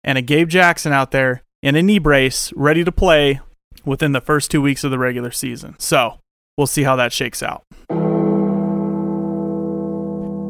and 0.06 0.18
a 0.18 0.22
Gabe 0.22 0.48
Jackson 0.48 0.94
out 0.94 1.12
there 1.12 1.44
in 1.62 1.76
a 1.76 1.84
knee 1.84 2.00
brace 2.00 2.54
ready 2.56 2.86
to 2.86 2.94
play 2.94 3.42
within 3.84 4.14
the 4.14 4.22
first 4.22 4.50
two 4.52 4.62
weeks 4.62 4.86
of 4.86 4.92
the 4.92 4.98
regular 4.98 5.32
season. 5.32 5.76
So 5.80 6.18
we'll 6.58 6.66
see 6.66 6.84
how 6.84 6.96
that 6.96 7.12
shakes 7.12 7.44
out. 7.44 7.66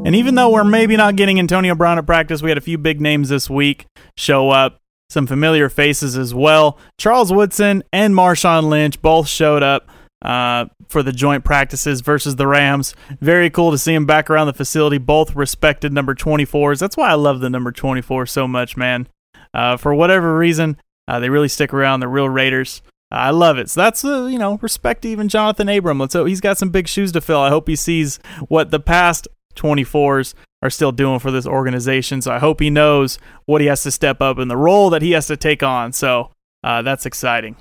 And 0.05 0.15
even 0.15 0.35
though 0.35 0.51
we're 0.51 0.63
maybe 0.63 0.95
not 0.95 1.15
getting 1.15 1.39
Antonio 1.39 1.73
Brown 1.73 1.97
at 1.97 2.05
practice, 2.05 2.43
we 2.43 2.51
had 2.51 2.59
a 2.59 2.61
few 2.61 2.77
big 2.77 3.01
names 3.01 3.29
this 3.29 3.49
week 3.49 3.87
show 4.15 4.51
up, 4.51 4.77
some 5.09 5.25
familiar 5.25 5.69
faces 5.69 6.15
as 6.15 6.35
well. 6.35 6.77
Charles 6.99 7.33
Woodson 7.33 7.83
and 7.91 8.13
Marshawn 8.13 8.69
Lynch 8.69 9.01
both 9.01 9.27
showed 9.27 9.63
up 9.63 9.89
uh, 10.21 10.65
for 10.87 11.03
the 11.03 11.11
joint 11.11 11.43
practices 11.43 12.01
versus 12.01 12.35
the 12.35 12.47
Rams. 12.47 12.93
Very 13.21 13.49
cool 13.49 13.71
to 13.71 13.77
see 13.77 13.93
him 13.93 14.05
back 14.05 14.29
around 14.29 14.47
the 14.47 14.53
facility. 14.53 14.97
Both 14.97 15.35
respected 15.35 15.93
number 15.93 16.15
24s. 16.15 16.79
That's 16.79 16.97
why 16.97 17.09
I 17.09 17.15
love 17.15 17.39
the 17.39 17.49
number 17.49 17.71
24 17.71 18.25
so 18.25 18.47
much, 18.47 18.75
man. 18.75 19.07
Uh, 19.53 19.77
for 19.77 19.93
whatever 19.93 20.37
reason, 20.37 20.77
uh, 21.07 21.19
they 21.19 21.29
really 21.29 21.47
stick 21.47 21.73
around. 21.73 21.99
They're 21.99 22.09
real 22.09 22.29
Raiders. 22.29 22.81
I 23.11 23.31
love 23.31 23.57
it. 23.57 23.69
So 23.69 23.81
that's 23.81 24.05
uh, 24.05 24.25
you 24.25 24.37
know 24.37 24.59
respect 24.61 25.03
even 25.03 25.27
Johnathan 25.27 25.75
Abram. 25.75 25.99
Let's 25.99 26.13
hope 26.13 26.27
he's 26.27 26.41
got 26.41 26.59
some 26.59 26.69
big 26.69 26.87
shoes 26.87 27.11
to 27.13 27.21
fill. 27.21 27.39
I 27.39 27.49
hope 27.49 27.67
he 27.67 27.75
sees 27.75 28.19
what 28.49 28.69
the 28.69 28.79
past 28.79 29.27
24s 29.55 30.35
are 30.61 30.69
still 30.69 30.91
doing 30.91 31.19
for 31.19 31.31
this 31.31 31.47
organization. 31.47 32.21
So 32.21 32.31
I 32.31 32.39
hope 32.39 32.59
he 32.59 32.69
knows 32.69 33.17
what 33.45 33.61
he 33.61 33.67
has 33.67 33.81
to 33.83 33.91
step 33.91 34.21
up 34.21 34.37
and 34.37 34.51
the 34.51 34.57
role 34.57 34.89
that 34.91 35.01
he 35.01 35.11
has 35.11 35.27
to 35.27 35.37
take 35.37 35.63
on. 35.63 35.93
So 35.93 36.31
uh, 36.63 36.81
that's 36.81 37.05
exciting. 37.05 37.55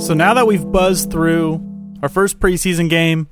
So 0.00 0.14
now 0.14 0.34
that 0.34 0.46
we've 0.46 0.64
buzzed 0.72 1.10
through 1.10 1.62
our 2.02 2.08
first 2.08 2.40
preseason 2.40 2.88
game, 2.88 3.28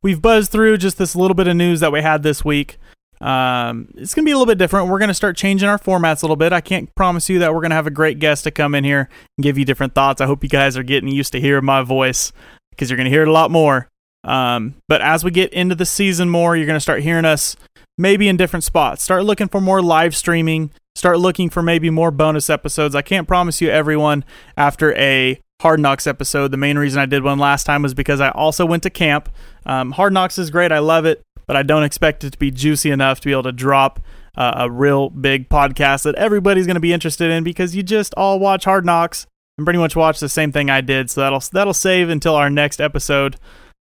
we've 0.00 0.22
buzzed 0.22 0.52
through 0.52 0.78
just 0.78 0.96
this 0.96 1.16
little 1.16 1.34
bit 1.34 1.48
of 1.48 1.56
news 1.56 1.80
that 1.80 1.92
we 1.92 2.00
had 2.00 2.22
this 2.22 2.44
week. 2.44 2.78
Um, 3.20 3.88
it's 3.96 4.14
going 4.14 4.24
to 4.24 4.28
be 4.28 4.30
a 4.30 4.36
little 4.36 4.46
bit 4.46 4.56
different. 4.56 4.88
We're 4.88 5.00
going 5.00 5.08
to 5.08 5.14
start 5.14 5.36
changing 5.36 5.68
our 5.68 5.78
formats 5.78 6.22
a 6.22 6.26
little 6.26 6.36
bit. 6.36 6.52
I 6.52 6.60
can't 6.60 6.94
promise 6.94 7.28
you 7.28 7.40
that 7.40 7.52
we're 7.52 7.60
going 7.60 7.70
to 7.70 7.76
have 7.76 7.88
a 7.88 7.90
great 7.90 8.20
guest 8.20 8.44
to 8.44 8.50
come 8.50 8.74
in 8.74 8.84
here 8.84 9.08
and 9.36 9.42
give 9.42 9.58
you 9.58 9.64
different 9.64 9.94
thoughts. 9.94 10.20
I 10.20 10.26
hope 10.26 10.42
you 10.42 10.48
guys 10.48 10.76
are 10.76 10.82
getting 10.82 11.10
used 11.10 11.32
to 11.32 11.40
hearing 11.40 11.64
my 11.64 11.82
voice 11.82 12.32
because 12.70 12.88
you're 12.88 12.96
going 12.96 13.06
to 13.06 13.10
hear 13.10 13.22
it 13.22 13.28
a 13.28 13.32
lot 13.32 13.50
more. 13.50 13.88
Um, 14.22 14.76
but 14.88 15.02
as 15.02 15.24
we 15.24 15.30
get 15.30 15.52
into 15.52 15.74
the 15.74 15.84
season 15.84 16.30
more, 16.30 16.56
you're 16.56 16.66
going 16.66 16.76
to 16.76 16.80
start 16.80 17.02
hearing 17.02 17.24
us 17.24 17.56
maybe 17.98 18.28
in 18.28 18.36
different 18.36 18.64
spots. 18.64 19.02
Start 19.02 19.24
looking 19.24 19.48
for 19.48 19.60
more 19.60 19.82
live 19.82 20.16
streaming. 20.16 20.70
Start 20.94 21.18
looking 21.18 21.50
for 21.50 21.60
maybe 21.60 21.90
more 21.90 22.12
bonus 22.12 22.48
episodes. 22.48 22.94
I 22.94 23.02
can't 23.02 23.28
promise 23.28 23.60
you 23.60 23.68
everyone 23.68 24.24
after 24.56 24.94
a 24.96 25.40
Hard 25.60 25.80
Knocks 25.80 26.06
episode. 26.06 26.50
The 26.50 26.56
main 26.56 26.78
reason 26.78 27.00
I 27.00 27.06
did 27.06 27.22
one 27.22 27.38
last 27.38 27.64
time 27.64 27.82
was 27.82 27.94
because 27.94 28.20
I 28.20 28.30
also 28.30 28.66
went 28.66 28.82
to 28.82 28.90
camp. 28.90 29.28
Um, 29.66 29.92
Hard 29.92 30.12
Knocks 30.12 30.38
is 30.38 30.50
great. 30.50 30.72
I 30.72 30.78
love 30.78 31.06
it, 31.06 31.22
but 31.46 31.56
I 31.56 31.62
don't 31.62 31.84
expect 31.84 32.24
it 32.24 32.32
to 32.32 32.38
be 32.38 32.50
juicy 32.50 32.90
enough 32.90 33.20
to 33.20 33.26
be 33.26 33.32
able 33.32 33.44
to 33.44 33.52
drop 33.52 34.00
uh, 34.36 34.52
a 34.56 34.70
real 34.70 35.10
big 35.10 35.48
podcast 35.48 36.02
that 36.02 36.16
everybody's 36.16 36.66
going 36.66 36.74
to 36.74 36.80
be 36.80 36.92
interested 36.92 37.30
in 37.30 37.44
because 37.44 37.76
you 37.76 37.82
just 37.82 38.14
all 38.14 38.38
watch 38.38 38.64
Hard 38.64 38.84
Knocks 38.84 39.26
and 39.56 39.64
pretty 39.64 39.78
much 39.78 39.94
watch 39.94 40.20
the 40.20 40.28
same 40.28 40.52
thing 40.52 40.70
I 40.70 40.80
did. 40.80 41.10
So 41.10 41.20
that'll 41.20 41.42
that'll 41.52 41.74
save 41.74 42.08
until 42.08 42.34
our 42.34 42.50
next 42.50 42.80
episode. 42.80 43.36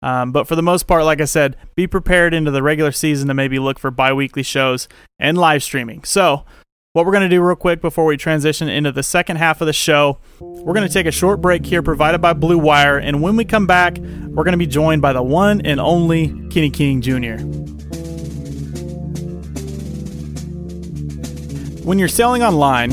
Um, 0.01 0.31
but 0.31 0.47
for 0.47 0.55
the 0.55 0.63
most 0.63 0.87
part, 0.87 1.03
like 1.03 1.21
I 1.21 1.25
said, 1.25 1.57
be 1.75 1.85
prepared 1.85 2.33
into 2.33 2.51
the 2.51 2.63
regular 2.63 2.91
season 2.91 3.27
to 3.27 3.33
maybe 3.33 3.59
look 3.59 3.77
for 3.77 3.91
bi-weekly 3.91 4.43
shows 4.43 4.87
and 5.19 5.37
live 5.37 5.61
streaming. 5.61 6.03
So 6.05 6.45
what 6.93 7.05
we're 7.05 7.11
going 7.11 7.21
to 7.21 7.29
do 7.29 7.39
real 7.39 7.55
quick 7.55 7.81
before 7.81 8.03
we 8.05 8.17
transition 8.17 8.67
into 8.67 8.91
the 8.91 9.03
second 9.03 9.37
half 9.37 9.61
of 9.61 9.67
the 9.67 9.73
show, 9.73 10.17
we're 10.39 10.73
going 10.73 10.87
to 10.87 10.91
take 10.91 11.05
a 11.05 11.11
short 11.11 11.39
break 11.39 11.63
here 11.63 11.83
provided 11.83 12.19
by 12.19 12.33
Blue 12.33 12.57
Wire. 12.57 12.97
And 12.97 13.21
when 13.21 13.35
we 13.35 13.45
come 13.45 13.67
back, 13.67 13.99
we're 13.99 14.43
going 14.43 14.53
to 14.53 14.57
be 14.57 14.65
joined 14.65 14.99
by 14.99 15.13
the 15.13 15.21
one 15.21 15.61
and 15.65 15.79
only 15.79 16.29
Kenny 16.49 16.71
King 16.71 17.01
Jr. 17.01 17.37
When 21.85 21.99
you're 21.99 22.07
selling 22.07 22.41
online, 22.41 22.89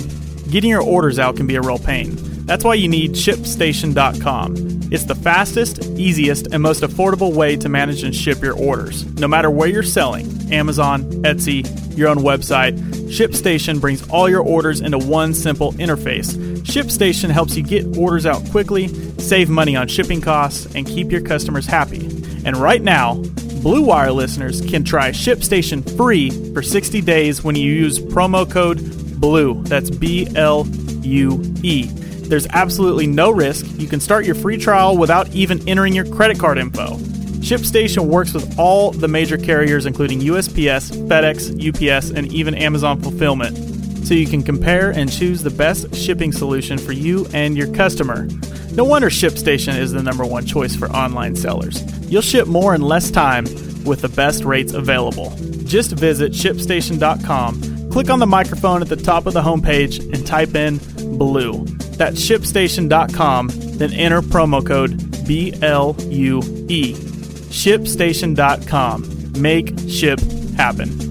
getting 0.50 0.68
your 0.68 0.82
orders 0.82 1.18
out 1.18 1.36
can 1.36 1.46
be 1.46 1.54
a 1.56 1.62
real 1.62 1.78
pain. 1.78 2.14
That's 2.46 2.64
why 2.64 2.74
you 2.74 2.88
need 2.88 3.12
ShipStation.com. 3.12 4.76
It's 4.92 5.04
the 5.04 5.16
fastest, 5.16 5.84
easiest, 5.98 6.46
and 6.52 6.62
most 6.62 6.82
affordable 6.82 7.34
way 7.34 7.56
to 7.56 7.68
manage 7.68 8.04
and 8.04 8.14
ship 8.14 8.40
your 8.40 8.54
orders. 8.54 9.04
No 9.18 9.26
matter 9.26 9.50
where 9.50 9.68
you're 9.68 9.82
selling 9.82 10.52
Amazon, 10.52 11.02
Etsy, 11.22 11.66
your 11.96 12.08
own 12.08 12.18
website 12.18 12.78
ShipStation 13.06 13.80
brings 13.80 14.08
all 14.10 14.28
your 14.28 14.42
orders 14.42 14.80
into 14.80 14.98
one 14.98 15.32
simple 15.32 15.72
interface. 15.74 16.34
ShipStation 16.62 17.30
helps 17.30 17.56
you 17.56 17.62
get 17.62 17.96
orders 17.96 18.26
out 18.26 18.44
quickly, 18.50 18.88
save 19.18 19.48
money 19.48 19.76
on 19.76 19.86
shipping 19.86 20.20
costs, 20.20 20.66
and 20.74 20.86
keep 20.86 21.12
your 21.12 21.20
customers 21.20 21.66
happy. 21.66 22.06
And 22.44 22.56
right 22.56 22.82
now, 22.82 23.14
Blue 23.62 23.82
Wire 23.82 24.10
listeners 24.10 24.60
can 24.60 24.84
try 24.84 25.10
ShipStation 25.10 25.96
free 25.96 26.30
for 26.52 26.62
60 26.62 27.00
days 27.00 27.44
when 27.44 27.56
you 27.56 27.72
use 27.72 27.98
promo 27.98 28.48
code 28.48 28.78
BLUE. 29.20 29.62
That's 29.64 29.90
B 29.90 30.28
L 30.36 30.66
U 31.02 31.42
E. 31.62 31.88
There's 32.28 32.46
absolutely 32.48 33.06
no 33.06 33.30
risk. 33.30 33.66
You 33.78 33.86
can 33.86 34.00
start 34.00 34.26
your 34.26 34.34
free 34.34 34.56
trial 34.56 34.96
without 34.96 35.28
even 35.34 35.66
entering 35.68 35.94
your 35.94 36.06
credit 36.06 36.38
card 36.38 36.58
info. 36.58 36.96
ShipStation 37.46 38.06
works 38.08 38.34
with 38.34 38.58
all 38.58 38.90
the 38.90 39.06
major 39.06 39.38
carriers, 39.38 39.86
including 39.86 40.18
USPS, 40.20 40.90
FedEx, 41.06 41.52
UPS, 41.68 42.10
and 42.10 42.32
even 42.32 42.56
Amazon 42.56 43.00
Fulfillment, 43.00 43.56
so 44.04 44.14
you 44.14 44.26
can 44.26 44.42
compare 44.42 44.90
and 44.90 45.10
choose 45.10 45.42
the 45.42 45.50
best 45.50 45.94
shipping 45.94 46.32
solution 46.32 46.76
for 46.76 46.90
you 46.90 47.26
and 47.32 47.56
your 47.56 47.72
customer. 47.72 48.26
No 48.72 48.82
wonder 48.82 49.10
ShipStation 49.10 49.78
is 49.78 49.92
the 49.92 50.02
number 50.02 50.24
one 50.24 50.44
choice 50.44 50.74
for 50.74 50.90
online 50.90 51.36
sellers. 51.36 51.82
You'll 52.10 52.22
ship 52.22 52.48
more 52.48 52.74
in 52.74 52.82
less 52.82 53.12
time 53.12 53.44
with 53.84 54.02
the 54.02 54.08
best 54.08 54.42
rates 54.42 54.72
available. 54.72 55.32
Just 55.64 55.92
visit 55.92 56.32
ShipStation.com, 56.32 57.90
click 57.92 58.10
on 58.10 58.18
the 58.18 58.26
microphone 58.26 58.82
at 58.82 58.88
the 58.88 58.96
top 58.96 59.26
of 59.26 59.34
the 59.34 59.42
homepage, 59.42 60.00
and 60.12 60.26
type 60.26 60.56
in 60.56 60.78
BLUE. 61.16 61.75
That's 61.96 62.20
ShipStation.com, 62.20 63.48
then 63.78 63.92
enter 63.92 64.20
promo 64.22 64.66
code 64.66 64.98
BLUE. 65.26 66.94
ShipStation.com. 67.50 69.32
Make 69.40 69.78
ship 69.88 70.20
happen. 70.56 71.06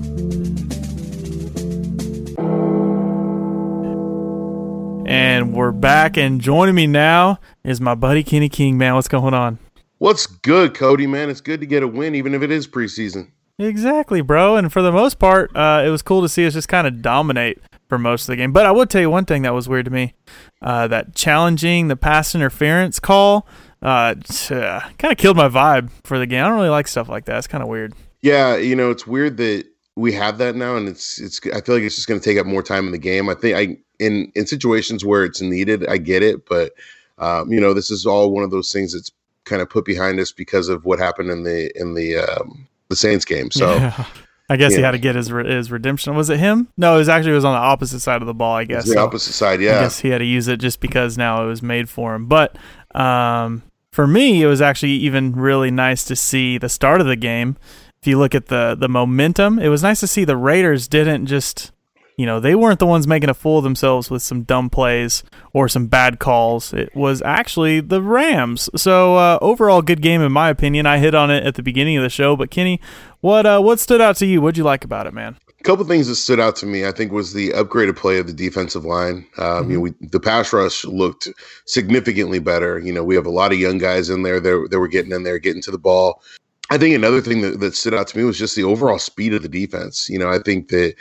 And 5.07 5.53
we're 5.53 5.71
back, 5.71 6.17
and 6.17 6.41
joining 6.41 6.73
me 6.75 6.87
now 6.87 7.39
is 7.63 7.79
my 7.79 7.93
buddy 7.95 8.23
Kenny 8.23 8.49
King. 8.49 8.77
Man, 8.77 8.95
what's 8.95 9.07
going 9.07 9.35
on? 9.35 9.59
What's 9.99 10.25
good, 10.27 10.73
Cody? 10.73 11.07
Man, 11.07 11.29
it's 11.29 11.41
good 11.41 11.61
to 11.61 11.65
get 11.65 11.83
a 11.83 11.87
win, 11.87 12.15
even 12.15 12.33
if 12.33 12.41
it 12.41 12.51
is 12.51 12.67
preseason. 12.67 13.29
Exactly, 13.57 14.21
bro. 14.21 14.55
And 14.57 14.73
for 14.73 14.81
the 14.81 14.91
most 14.91 15.19
part, 15.19 15.55
uh, 15.55 15.83
it 15.85 15.89
was 15.89 16.01
cool 16.01 16.21
to 16.21 16.29
see 16.29 16.45
us 16.45 16.53
just 16.53 16.67
kind 16.67 16.85
of 16.85 17.01
dominate 17.01 17.59
for 17.95 17.99
most 17.99 18.23
of 18.23 18.27
the 18.27 18.35
game. 18.35 18.51
But 18.51 18.65
I 18.65 18.71
will 18.71 18.85
tell 18.85 19.01
you 19.01 19.09
one 19.09 19.25
thing 19.25 19.43
that 19.43 19.53
was 19.53 19.69
weird 19.69 19.85
to 19.85 19.91
me: 19.91 20.13
uh, 20.61 20.87
that 20.87 21.15
challenging 21.15 21.87
the 21.87 21.95
pass 21.95 22.35
interference 22.35 22.99
call 22.99 23.47
uh, 23.81 24.15
uh 24.51 24.79
kind 24.97 25.11
of 25.11 25.17
killed 25.17 25.37
my 25.37 25.47
vibe 25.47 25.89
for 26.03 26.19
the 26.19 26.27
game. 26.27 26.43
I 26.43 26.47
don't 26.47 26.57
really 26.57 26.69
like 26.69 26.87
stuff 26.87 27.07
like 27.07 27.25
that. 27.25 27.37
It's 27.37 27.47
kind 27.47 27.63
of 27.63 27.69
weird. 27.69 27.93
Yeah, 28.21 28.57
you 28.57 28.75
know, 28.75 28.91
it's 28.91 29.07
weird 29.07 29.37
that 29.37 29.65
we 29.95 30.11
have 30.11 30.37
that 30.39 30.55
now, 30.55 30.75
and 30.75 30.89
it's 30.89 31.19
it's. 31.19 31.39
I 31.53 31.61
feel 31.61 31.75
like 31.75 31.83
it's 31.83 31.95
just 31.95 32.07
going 32.07 32.19
to 32.19 32.23
take 32.23 32.37
up 32.37 32.45
more 32.45 32.63
time 32.63 32.85
in 32.85 32.91
the 32.91 32.97
game. 32.97 33.29
I 33.29 33.33
think 33.35 33.55
I 33.55 33.77
in 34.03 34.31
in 34.35 34.45
situations 34.45 35.05
where 35.05 35.23
it's 35.23 35.41
needed, 35.41 35.87
I 35.87 35.97
get 35.97 36.21
it, 36.21 36.45
but 36.47 36.73
um, 37.17 37.51
you 37.51 37.61
know, 37.61 37.73
this 37.73 37.89
is 37.89 38.05
all 38.05 38.31
one 38.31 38.43
of 38.43 38.51
those 38.51 38.73
things 38.73 38.93
that's 38.93 39.11
kind 39.45 39.61
of 39.61 39.69
put 39.69 39.85
behind 39.85 40.19
us 40.19 40.33
because 40.33 40.67
of 40.67 40.83
what 40.83 40.99
happened 40.99 41.29
in 41.29 41.43
the 41.43 41.71
in 41.79 41.93
the 41.93 42.17
um, 42.17 42.67
the 42.89 42.95
Saints 42.95 43.25
game. 43.25 43.51
So. 43.51 43.75
Yeah. 43.77 44.05
I 44.49 44.57
guess 44.57 44.75
he 44.75 44.81
had 44.81 44.91
to 44.91 44.99
get 44.99 45.15
his 45.15 45.27
his 45.29 45.71
redemption. 45.71 46.15
Was 46.15 46.29
it 46.29 46.39
him? 46.39 46.67
No, 46.77 46.95
it 46.95 46.99
was 46.99 47.09
actually 47.09 47.31
it 47.31 47.35
was 47.35 47.45
on 47.45 47.53
the 47.53 47.59
opposite 47.59 47.99
side 47.99 48.21
of 48.21 48.27
the 48.27 48.33
ball. 48.33 48.55
I 48.55 48.63
guess 48.63 48.87
the 48.87 48.99
opposite 48.99 49.33
side. 49.33 49.59
Yeah, 49.59 49.77
I 49.77 49.81
guess 49.81 49.99
he 49.99 50.09
had 50.09 50.19
to 50.19 50.25
use 50.25 50.47
it 50.47 50.57
just 50.57 50.79
because 50.79 51.17
now 51.17 51.43
it 51.43 51.47
was 51.47 51.63
made 51.63 51.89
for 51.89 52.13
him. 52.13 52.27
But 52.27 52.55
um, 52.93 53.63
for 53.91 54.05
me, 54.05 54.43
it 54.43 54.47
was 54.47 54.61
actually 54.61 54.91
even 54.91 55.33
really 55.33 55.71
nice 55.71 56.03
to 56.05 56.15
see 56.15 56.57
the 56.57 56.69
start 56.69 57.01
of 57.01 57.07
the 57.07 57.15
game. 57.15 57.57
If 58.01 58.07
you 58.07 58.19
look 58.19 58.35
at 58.35 58.47
the 58.47 58.75
the 58.79 58.87
momentum, 58.89 59.57
it 59.57 59.69
was 59.69 59.81
nice 59.81 59.99
to 60.01 60.07
see 60.07 60.25
the 60.25 60.37
Raiders 60.37 60.87
didn't 60.87 61.25
just 61.25 61.71
you 62.17 62.25
know, 62.25 62.39
they 62.39 62.55
weren't 62.55 62.79
the 62.79 62.85
ones 62.85 63.07
making 63.07 63.29
a 63.29 63.33
fool 63.33 63.57
of 63.57 63.63
themselves 63.63 64.09
with 64.09 64.21
some 64.21 64.43
dumb 64.43 64.69
plays 64.69 65.23
or 65.53 65.67
some 65.67 65.87
bad 65.87 66.19
calls. 66.19 66.73
It 66.73 66.95
was 66.95 67.21
actually 67.23 67.81
the 67.81 68.01
Rams. 68.01 68.69
So 68.75 69.15
uh, 69.15 69.37
overall, 69.41 69.81
good 69.81 70.01
game 70.01 70.21
in 70.21 70.31
my 70.31 70.49
opinion. 70.49 70.85
I 70.85 70.99
hit 70.99 71.13
on 71.13 71.29
it 71.29 71.43
at 71.43 71.55
the 71.55 71.63
beginning 71.63 71.97
of 71.97 72.03
the 72.03 72.09
show, 72.09 72.35
but 72.35 72.51
Kenny, 72.51 72.79
what 73.21 73.45
uh, 73.45 73.59
what 73.59 73.79
stood 73.79 74.01
out 74.01 74.15
to 74.17 74.25
you? 74.25 74.41
What'd 74.41 74.57
you 74.57 74.63
like 74.63 74.85
about 74.85 75.07
it, 75.07 75.13
man? 75.13 75.37
A 75.59 75.63
couple 75.63 75.83
things 75.85 76.07
that 76.07 76.15
stood 76.15 76.39
out 76.39 76.55
to 76.57 76.65
me, 76.65 76.85
I 76.85 76.91
think, 76.91 77.11
was 77.11 77.33
the 77.33 77.49
upgraded 77.49 77.95
play 77.95 78.19
of 78.19 78.27
the 78.27 78.33
defensive 78.33 78.85
line. 78.85 79.27
Um, 79.37 79.45
mm-hmm. 79.45 79.71
You 79.71 79.77
know, 79.77 79.81
we, 79.81 79.93
the 80.01 80.19
pass 80.19 80.53
rush 80.53 80.85
looked 80.85 81.27
significantly 81.65 82.39
better. 82.39 82.79
You 82.79 82.93
know, 82.93 83.03
we 83.03 83.15
have 83.15 83.25
a 83.25 83.31
lot 83.31 83.51
of 83.51 83.59
young 83.59 83.79
guys 83.79 84.09
in 84.09 84.21
there 84.21 84.39
that, 84.39 84.67
that 84.69 84.79
were 84.79 84.87
getting 84.87 85.11
in 85.11 85.23
there, 85.23 85.39
getting 85.39 85.63
to 85.63 85.71
the 85.71 85.79
ball. 85.79 86.21
I 86.69 86.77
think 86.77 86.95
another 86.95 87.21
thing 87.21 87.41
that, 87.41 87.59
that 87.59 87.75
stood 87.75 87.93
out 87.93 88.07
to 88.07 88.17
me 88.17 88.23
was 88.23 88.37
just 88.37 88.55
the 88.55 88.63
overall 88.63 88.99
speed 88.99 89.33
of 89.33 89.41
the 89.41 89.49
defense. 89.49 90.07
You 90.07 90.19
know, 90.19 90.29
I 90.29 90.39
think 90.39 90.69
that 90.69 90.95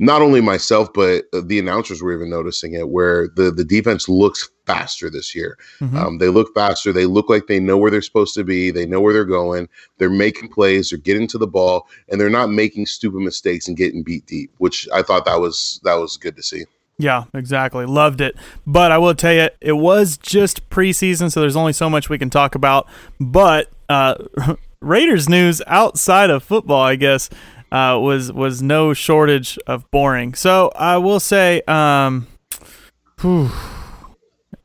not 0.00 0.22
only 0.22 0.40
myself 0.40 0.92
but 0.92 1.24
the 1.44 1.58
announcers 1.58 2.02
were 2.02 2.12
even 2.12 2.30
noticing 2.30 2.72
it 2.72 2.88
where 2.88 3.28
the 3.36 3.50
the 3.50 3.64
defense 3.64 4.08
looks 4.08 4.50
faster 4.66 5.10
this 5.10 5.34
year 5.34 5.56
mm-hmm. 5.78 5.96
um, 5.96 6.18
they 6.18 6.28
look 6.28 6.52
faster 6.54 6.92
they 6.92 7.06
look 7.06 7.28
like 7.28 7.46
they 7.46 7.60
know 7.60 7.76
where 7.76 7.90
they're 7.90 8.02
supposed 8.02 8.34
to 8.34 8.42
be 8.42 8.70
they 8.70 8.86
know 8.86 9.00
where 9.00 9.12
they're 9.12 9.24
going 9.24 9.68
they're 9.98 10.10
making 10.10 10.48
plays 10.48 10.90
they're 10.90 10.98
getting 10.98 11.28
to 11.28 11.38
the 11.38 11.46
ball 11.46 11.86
and 12.08 12.20
they're 12.20 12.30
not 12.30 12.50
making 12.50 12.86
stupid 12.86 13.20
mistakes 13.20 13.68
and 13.68 13.76
getting 13.76 14.02
beat 14.02 14.26
deep 14.26 14.50
which 14.58 14.88
i 14.92 15.02
thought 15.02 15.24
that 15.24 15.38
was 15.38 15.80
that 15.84 15.94
was 15.94 16.16
good 16.16 16.34
to 16.34 16.42
see 16.42 16.64
yeah, 16.98 17.24
exactly. 17.32 17.86
Loved 17.86 18.20
it. 18.20 18.36
But 18.66 18.92
I 18.92 18.98
will 18.98 19.14
tell 19.14 19.32
you, 19.32 19.48
it 19.62 19.72
was 19.72 20.18
just 20.18 20.68
preseason, 20.68 21.32
so 21.32 21.40
there's 21.40 21.56
only 21.56 21.72
so 21.72 21.88
much 21.88 22.10
we 22.10 22.18
can 22.18 22.28
talk 22.28 22.54
about. 22.54 22.86
But 23.18 23.70
uh, 23.88 24.16
Raiders 24.82 25.26
news 25.26 25.62
outside 25.66 26.28
of 26.28 26.42
football, 26.42 26.82
I 26.82 26.96
guess 26.96 27.30
uh, 27.72 27.98
was 28.00 28.32
was 28.32 28.62
no 28.62 28.92
shortage 28.92 29.58
of 29.66 29.90
boring. 29.90 30.34
So 30.34 30.72
I 30.74 30.96
will 30.98 31.20
say, 31.20 31.62
um, 31.68 32.26
whew, 33.20 33.50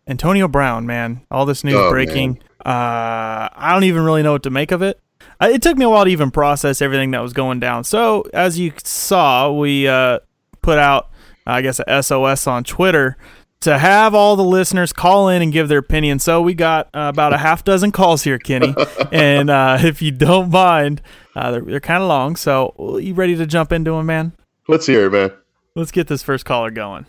Antonio 0.08 0.48
Brown, 0.48 0.86
man, 0.86 1.22
all 1.30 1.46
this 1.46 1.64
news 1.64 1.76
oh, 1.76 1.90
breaking. 1.90 2.40
Uh, 2.66 3.50
I 3.54 3.72
don't 3.74 3.84
even 3.84 4.04
really 4.04 4.24
know 4.24 4.34
what 4.34 4.44
to 4.44 4.50
make 4.50 4.72
of 4.72 4.82
it. 4.82 5.00
Uh, 5.40 5.50
it 5.52 5.62
took 5.62 5.78
me 5.78 5.86
a 5.86 5.90
while 5.90 6.06
to 6.06 6.10
even 6.10 6.32
process 6.32 6.82
everything 6.82 7.12
that 7.12 7.22
was 7.22 7.34
going 7.34 7.60
down. 7.60 7.84
So 7.84 8.24
as 8.34 8.58
you 8.58 8.74
saw, 8.84 9.52
we 9.52 9.88
uh, 9.88 10.20
put 10.62 10.78
out, 10.78 11.10
I 11.46 11.62
guess, 11.62 11.80
a 11.88 12.04
SOS 12.04 12.48
on 12.48 12.64
Twitter 12.64 13.18
to 13.62 13.78
have 13.78 14.14
all 14.14 14.36
the 14.36 14.44
listeners 14.44 14.94
call 14.94 15.30
in 15.30 15.42
and 15.42 15.52
give 15.52 15.68
their 15.68 15.80
opinion. 15.80 16.20
So 16.20 16.42
we 16.42 16.54
got 16.54 16.88
uh, 16.94 17.10
about 17.14 17.34
a 17.34 17.38
half 17.38 17.64
dozen 17.64 17.92
calls 17.92 18.24
here, 18.24 18.38
Kenny. 18.38 18.76
and 19.12 19.50
uh, 19.50 19.78
if 19.82 20.02
you 20.02 20.12
don't 20.12 20.52
mind, 20.52 21.02
uh, 21.36 21.52
they're, 21.52 21.62
they're 21.62 21.80
kind 21.80 22.02
of 22.04 22.10
long. 22.10 22.36
So 22.36 22.98
you 23.00 23.14
ready 23.14 23.36
to 23.36 23.46
jump 23.46 23.72
into 23.72 23.92
them, 23.92 24.06
man? 24.06 24.34
Let's 24.68 24.86
hear 24.86 25.06
it, 25.06 25.12
man. 25.12 25.32
Let's 25.76 25.92
get 25.92 26.08
this 26.08 26.24
first 26.24 26.46
caller 26.46 26.72
going. 26.72 27.08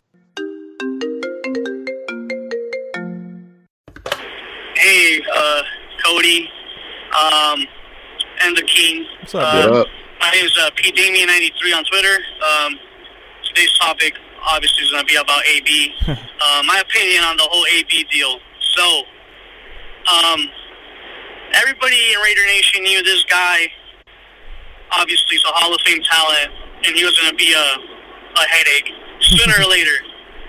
Hey, 4.76 5.20
uh, 5.34 5.62
Cody, 6.04 6.48
um, 7.16 7.66
and 8.42 8.56
the 8.56 8.62
King. 8.62 9.04
What's 9.20 9.34
up, 9.34 9.42
uh, 9.42 9.84
My 10.20 10.30
name 10.30 10.44
is 10.44 10.56
uh, 10.60 10.70
P 10.76 10.92
Damien93 10.92 11.76
on 11.76 11.84
Twitter. 11.84 12.18
Um, 12.44 12.78
today's 13.48 13.72
topic 13.78 14.14
obviously 14.46 14.84
is 14.84 14.90
going 14.90 15.04
to 15.04 15.10
be 15.10 15.16
about 15.16 15.42
AB. 15.46 15.94
uh, 16.08 16.62
my 16.64 16.80
opinion 16.80 17.24
on 17.24 17.36
the 17.36 17.46
whole 17.50 17.66
AB 17.78 18.04
deal. 18.10 18.38
So, 18.60 19.02
um, 20.06 20.40
everybody 21.54 21.96
in 22.14 22.20
Raider 22.20 22.46
Nation 22.46 22.82
knew 22.82 23.02
this 23.02 23.24
guy. 23.24 23.68
Obviously, 24.92 25.36
he's 25.36 25.44
a 25.44 25.54
Hall 25.54 25.74
of 25.74 25.80
Fame 25.82 26.02
talent, 26.02 26.52
and 26.86 26.94
he 26.94 27.04
was 27.04 27.18
going 27.18 27.30
to 27.30 27.36
be 27.36 27.52
a, 27.52 27.68
a 28.38 28.44
headache 28.46 28.90
sooner 29.20 29.54
or 29.58 29.70
later. 29.70 29.98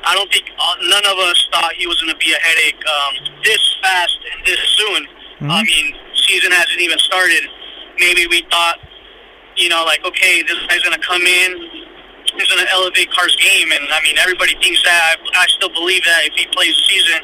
I 0.06 0.16
don't 0.16 0.32
think 0.32 0.46
uh, 0.58 0.76
none 0.88 1.06
of 1.06 1.18
us 1.18 1.48
thought 1.52 1.74
he 1.74 1.88
was 1.88 2.00
going 2.02 2.14
to 2.14 2.20
be 2.20 2.32
a 2.32 2.40
headache 2.40 2.80
um, 2.86 3.14
this 3.44 3.60
fast 3.82 4.18
and 4.32 4.46
this 4.46 4.60
soon. 4.78 5.08
I 5.50 5.64
mean, 5.64 5.94
season 6.28 6.52
hasn't 6.52 6.80
even 6.80 6.98
started. 7.00 7.44
Maybe 8.00 8.28
we 8.28 8.42
thought, 8.50 8.78
you 9.56 9.70
know, 9.70 9.84
like 9.86 10.06
okay, 10.06 10.44
this 10.44 10.58
guy's 10.68 10.82
going 10.82 11.00
to 11.00 11.06
come 11.06 11.22
in, 11.22 11.87
he's 12.38 12.48
going 12.48 12.64
to 12.64 12.72
elevate 12.72 13.10
Carr's 13.12 13.36
game, 13.36 13.72
and 13.72 13.84
I 13.90 14.02
mean, 14.02 14.18
everybody 14.18 14.54
thinks 14.62 14.82
that. 14.84 15.18
I, 15.18 15.44
I 15.44 15.46
still 15.48 15.70
believe 15.74 16.04
that 16.06 16.26
if 16.26 16.34
he 16.34 16.46
plays 16.54 16.76
the 16.76 16.86
season, 16.86 17.20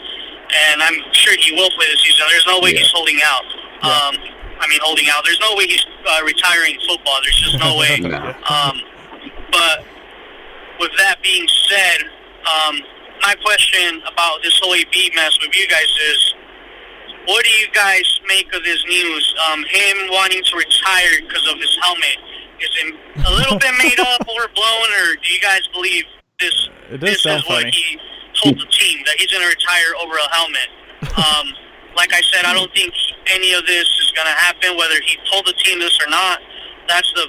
and 0.53 0.83
I'm 0.83 0.97
sure 1.13 1.33
he 1.37 1.53
will 1.53 1.69
play 1.71 1.87
the 1.89 1.97
season. 1.97 2.25
There's 2.29 2.47
no 2.47 2.59
way 2.59 2.73
he's 2.73 2.91
holding 2.91 3.19
out. 3.23 3.45
Um, 3.83 4.13
I 4.59 4.67
mean, 4.69 4.79
holding 4.83 5.09
out. 5.09 5.23
There's 5.25 5.39
no 5.39 5.55
way 5.55 5.67
he's 5.67 5.85
uh, 6.07 6.21
retiring 6.25 6.77
football. 6.87 7.19
There's 7.23 7.39
just 7.39 7.59
no 7.59 7.77
way. 7.77 7.99
Um, 8.43 8.81
but 9.51 9.85
with 10.79 10.91
that 10.97 11.21
being 11.23 11.47
said, 11.69 12.03
um, 12.43 12.81
my 13.21 13.35
question 13.39 14.01
about 14.11 14.43
this 14.43 14.59
whole 14.61 14.75
AB 14.75 15.11
mess 15.15 15.37
with 15.41 15.55
you 15.55 15.67
guys 15.67 15.87
is, 16.11 16.35
what 17.25 17.43
do 17.45 17.51
you 17.51 17.67
guys 17.71 18.03
make 18.27 18.53
of 18.53 18.63
this 18.63 18.83
news? 18.85 19.35
Um, 19.47 19.63
him 19.69 19.97
wanting 20.11 20.43
to 20.43 20.57
retire 20.57 21.21
because 21.21 21.47
of 21.47 21.57
his 21.57 21.77
helmet. 21.81 22.17
Is 22.63 22.71
it 22.79 22.95
a 23.27 23.31
little 23.35 23.59
bit 23.59 23.73
made 23.77 23.99
up, 23.99 24.23
or 24.33 24.47
blown, 24.55 24.89
or 25.03 25.15
do 25.19 25.27
you 25.27 25.41
guys 25.41 25.67
believe 25.73 26.03
this? 26.39 26.69
It 26.89 26.97
does 26.99 27.19
this 27.19 27.23
sound 27.23 27.43
is 27.43 27.49
what 27.49 27.65
he 27.67 27.99
told 28.39 28.55
the 28.55 28.69
team 28.71 29.03
that 29.05 29.15
he's 29.19 29.27
going 29.27 29.43
to 29.43 29.51
retire 29.51 29.91
over 29.99 30.15
a 30.15 30.29
helmet. 30.31 30.69
Um, 31.19 31.45
like 31.99 32.13
I 32.13 32.21
said, 32.31 32.45
I 32.45 32.53
don't 32.53 32.71
think 32.73 32.93
any 33.29 33.53
of 33.53 33.65
this 33.67 33.85
is 33.99 34.11
going 34.15 34.27
to 34.27 34.37
happen, 34.39 34.77
whether 34.77 34.95
he 35.05 35.17
told 35.29 35.45
the 35.45 35.53
team 35.63 35.79
this 35.79 35.97
or 36.01 36.09
not. 36.09 36.39
That's 36.87 37.11
the 37.13 37.27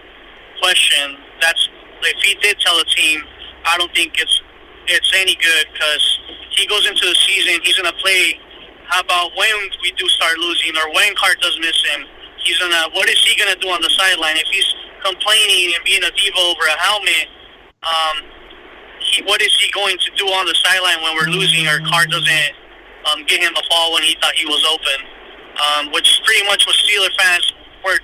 question. 0.62 1.18
That's 1.40 1.68
if 2.02 2.20
he 2.22 2.34
did 2.40 2.60
tell 2.60 2.76
the 2.76 2.84
team, 2.84 3.22
I 3.64 3.78
don't 3.78 3.92
think 3.94 4.20
it's 4.20 4.40
it's 4.86 5.10
any 5.16 5.34
good 5.36 5.66
because 5.72 6.20
he 6.50 6.66
goes 6.66 6.86
into 6.86 7.06
the 7.06 7.16
season. 7.26 7.60
He's 7.62 7.76
going 7.76 7.90
to 7.90 7.98
play. 8.00 8.38
How 8.86 9.00
about 9.00 9.32
when 9.36 9.56
we 9.82 9.92
do 9.96 10.06
start 10.08 10.36
losing, 10.38 10.76
or 10.76 10.92
when 10.92 11.14
Carr 11.16 11.34
does 11.40 11.58
miss 11.60 11.76
him? 11.88 12.04
He's 12.44 12.58
gonna. 12.58 12.92
What 12.92 13.08
is 13.08 13.16
he 13.24 13.32
gonna 13.40 13.56
do 13.56 13.68
on 13.68 13.80
the 13.80 13.88
sideline 13.88 14.36
if 14.36 14.46
he's 14.52 14.68
complaining 15.04 15.76
and 15.76 15.84
being 15.84 16.02
a 16.02 16.10
diva 16.10 16.40
over 16.40 16.64
a 16.64 16.76
helmet? 16.80 17.28
Um, 17.84 18.16
he, 19.00 19.22
what 19.28 19.42
is 19.42 19.52
he 19.60 19.70
going 19.70 19.98
to 20.00 20.10
do 20.16 20.26
on 20.32 20.46
the 20.46 20.56
sideline 20.64 21.04
when 21.04 21.14
we're 21.14 21.28
losing 21.28 21.68
or 21.68 21.84
Carr 21.84 22.06
doesn't 22.08 22.52
um, 23.12 23.22
get 23.28 23.44
him 23.44 23.52
the 23.52 23.64
ball 23.68 23.92
when 23.92 24.02
he 24.02 24.16
thought 24.20 24.34
he 24.34 24.46
was 24.46 24.64
open? 24.64 24.98
Um, 25.54 25.92
which 25.92 26.08
pretty 26.24 26.42
much 26.48 26.66
what 26.66 26.74
Steeler 26.74 27.12
fans 27.20 27.52
were 27.84 28.00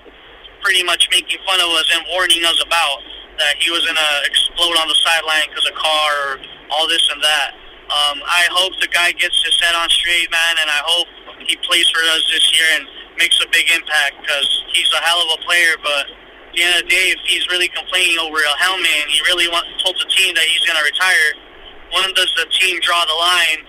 pretty 0.62 0.84
much 0.84 1.08
making 1.10 1.40
fun 1.48 1.58
of 1.58 1.72
us 1.74 1.88
and 1.96 2.04
warning 2.12 2.44
us 2.44 2.62
about 2.62 3.02
that 3.40 3.56
he 3.58 3.72
was 3.72 3.82
gonna 3.88 4.12
explode 4.28 4.76
on 4.76 4.86
the 4.86 4.94
sideline 5.00 5.48
because 5.48 5.66
of 5.66 5.74
Carr 5.74 6.12
or 6.28 6.38
all 6.70 6.86
this 6.86 7.02
and 7.10 7.20
that. 7.24 7.56
Um, 7.90 8.22
I 8.22 8.46
hope 8.54 8.78
the 8.78 8.86
guy 8.86 9.10
gets 9.18 9.42
his 9.42 9.58
head 9.58 9.74
on 9.74 9.88
straight, 9.90 10.30
man, 10.30 10.54
and 10.62 10.70
I 10.70 10.78
hope 10.84 11.08
he 11.42 11.56
plays 11.66 11.88
for 11.90 11.98
us 12.14 12.22
this 12.30 12.46
year 12.54 12.68
and 12.78 12.86
makes 13.18 13.40
a 13.42 13.48
big 13.50 13.66
impact 13.74 14.20
because 14.22 14.46
he's 14.70 14.86
a 14.94 15.02
hell 15.02 15.18
of 15.26 15.40
a 15.40 15.42
player. 15.42 15.74
But 15.82 16.06
at 16.50 16.56
the 16.58 16.62
end 16.66 16.74
of 16.74 16.82
the 16.82 16.90
day, 16.90 17.06
if 17.14 17.20
he's 17.30 17.46
really 17.46 17.68
complaining 17.70 18.18
over 18.18 18.38
a 18.42 18.54
helmet 18.58 18.90
and 18.90 19.08
he 19.10 19.22
really 19.30 19.46
want, 19.46 19.66
told 19.78 19.94
the 20.02 20.08
team 20.10 20.34
that 20.34 20.42
he's 20.50 20.66
going 20.66 20.74
to 20.78 20.82
retire, 20.82 21.30
when 21.94 22.10
does 22.14 22.30
the 22.34 22.46
team 22.50 22.82
draw 22.82 23.06
the 23.06 23.14
line 23.14 23.62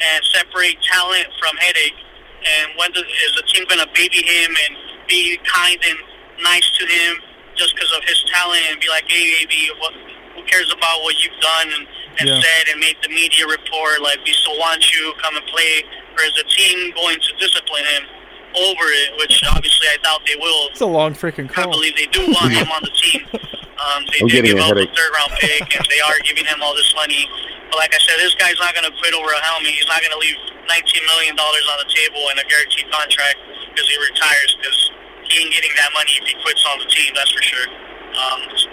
and 0.00 0.24
separate 0.32 0.80
talent 0.80 1.28
from 1.36 1.52
headache? 1.60 1.96
And 2.40 2.72
when 2.80 2.90
does, 2.96 3.04
is 3.04 3.32
the 3.36 3.44
team 3.52 3.68
going 3.68 3.84
to 3.84 3.90
baby 3.92 4.24
him 4.24 4.48
and 4.48 4.72
be 5.08 5.36
kind 5.44 5.76
and 5.84 5.98
nice 6.40 6.64
to 6.80 6.84
him 6.88 7.20
just 7.54 7.76
because 7.76 7.92
of 7.92 8.02
his 8.08 8.16
talent 8.32 8.64
and 8.72 8.80
be 8.80 8.88
like, 8.88 9.04
hey, 9.06 9.44
baby, 9.44 9.68
what, 9.76 9.92
who 10.32 10.40
cares 10.48 10.72
about 10.72 11.04
what 11.04 11.12
you've 11.20 11.36
done 11.40 11.68
and, 11.68 11.84
and 12.18 12.24
Yeah. 12.32 12.40
said 12.40 12.72
and 12.72 12.80
make 12.80 12.96
the 13.04 13.12
media 13.12 13.44
report 13.44 14.00
like 14.00 14.24
we 14.24 14.32
still 14.32 14.56
want 14.58 14.80
you 14.92 15.12
come 15.20 15.36
and 15.36 15.44
play, 15.52 15.84
or 16.16 16.24
is 16.24 16.32
the 16.40 16.48
team 16.48 16.96
going 16.96 17.20
to 17.20 17.30
discipline 17.36 17.84
him 17.92 18.04
over 18.54 18.86
it? 19.04 19.10
Which 19.18 19.42
obviously 19.48 19.88
I 19.88 19.96
doubt 20.02 20.20
they 20.26 20.36
will. 20.36 20.68
It's 20.70 20.80
a 20.80 20.86
long 20.86 21.14
freaking 21.14 21.48
call. 21.48 21.64
I 21.64 21.64
call. 21.66 21.74
believe 21.74 21.96
they 21.96 22.06
do 22.12 22.26
want 22.32 22.52
him 22.58 22.68
on 22.70 22.82
the 22.84 22.92
team. 22.96 23.24
Um, 23.32 24.04
they 24.12 24.20
I'm 24.22 24.28
did 24.30 24.44
getting 24.46 24.56
give 24.56 24.62
a 24.62 24.68
up 24.68 24.76
a 24.76 24.86
headache. 24.86 24.94
third 24.94 25.10
round 25.16 25.32
pick, 25.42 25.66
and 25.74 25.84
they 25.90 26.00
are 26.04 26.18
giving 26.22 26.44
him 26.46 26.62
all 26.62 26.74
this 26.76 26.92
money. 26.94 27.26
But 27.72 27.80
like 27.82 27.94
I 27.96 28.00
said, 28.04 28.20
this 28.20 28.34
guy's 28.36 28.58
not 28.60 28.76
going 28.76 28.84
to 28.86 28.94
quit 29.00 29.14
over 29.16 29.32
a 29.32 29.40
helmet. 29.42 29.72
He's 29.72 29.88
not 29.88 29.98
going 30.04 30.12
to 30.12 30.20
leave 30.20 30.36
19 30.68 30.76
million 31.16 31.34
dollars 31.34 31.64
on 31.72 31.80
the 31.82 31.88
table 31.90 32.20
and 32.30 32.38
a 32.38 32.44
guaranteed 32.46 32.86
contract 32.92 33.40
because 33.72 33.88
he 33.88 33.96
retires. 33.98 34.50
Because 34.60 34.78
he 35.26 35.40
ain't 35.42 35.52
getting 35.56 35.72
that 35.80 35.88
money 35.96 36.12
if 36.20 36.28
he 36.28 36.36
quits 36.44 36.60
on 36.68 36.78
the 36.78 36.88
team. 36.92 37.10
That's 37.16 37.32
for 37.32 37.40
sure. 37.42 37.66
Um, 38.12 38.40
it's 38.52 38.68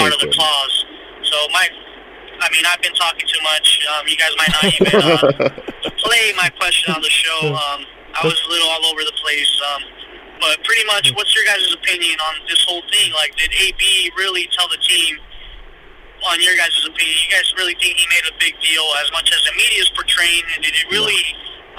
part 0.00 0.10
of 0.16 0.18
the 0.24 0.32
quitting. 0.32 0.32
clause. 0.40 0.76
So 1.28 1.36
my, 1.52 1.68
I 2.40 2.48
mean, 2.50 2.64
I've 2.64 2.80
been 2.80 2.96
talking 2.96 3.28
too 3.28 3.42
much. 3.44 3.68
Um, 3.92 4.08
you 4.08 4.16
guys 4.16 4.32
might 4.40 4.52
not 4.56 4.64
even 4.72 4.88
uh, 4.96 5.20
play 6.02 6.32
my 6.40 6.48
question 6.56 6.94
on 6.96 7.02
the 7.04 7.10
show. 7.12 7.52
Um, 7.52 7.84
I 8.18 8.26
was 8.26 8.34
a 8.34 8.50
little 8.50 8.66
all 8.66 8.86
over 8.90 9.06
the 9.06 9.14
place. 9.22 9.50
Um, 9.70 9.82
but 10.42 10.58
pretty 10.66 10.82
much, 10.86 11.10
what's 11.14 11.30
your 11.34 11.46
guys' 11.46 11.70
opinion 11.70 12.18
on 12.18 12.34
this 12.50 12.62
whole 12.66 12.82
thing? 12.90 13.14
Like, 13.14 13.34
did 13.38 13.50
AB 13.54 14.10
really 14.18 14.48
tell 14.58 14.66
the 14.66 14.78
team, 14.82 15.18
on 16.26 16.42
your 16.42 16.58
guys' 16.58 16.74
opinion, 16.82 17.14
you 17.14 17.30
guys 17.30 17.46
really 17.54 17.78
think 17.78 17.94
he 17.94 18.06
made 18.10 18.26
a 18.26 18.34
big 18.42 18.58
deal 18.58 18.82
as 18.98 19.10
much 19.14 19.30
as 19.30 19.38
the 19.46 19.54
media 19.54 19.86
is 19.86 19.90
portraying? 19.94 20.42
And 20.54 20.66
did 20.66 20.74
he 20.74 20.82
really 20.90 21.22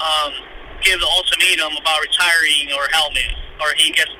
um, 0.00 0.32
give 0.80 1.00
the 1.00 1.08
ultimatum 1.08 1.76
about 1.76 2.00
retiring 2.00 2.72
or 2.72 2.88
helmet? 2.88 3.36
Or 3.60 3.76
he 3.76 3.92
gets 3.92 4.12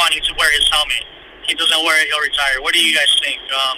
wanting 0.00 0.24
to 0.24 0.32
wear 0.40 0.48
his 0.56 0.64
helmet? 0.72 1.04
He 1.44 1.52
doesn't 1.54 1.84
wear 1.84 2.00
it, 2.00 2.08
he'll 2.08 2.24
retire. 2.24 2.64
What 2.64 2.72
do 2.72 2.80
you 2.80 2.96
guys 2.96 3.12
think? 3.20 3.36
Um, 3.52 3.76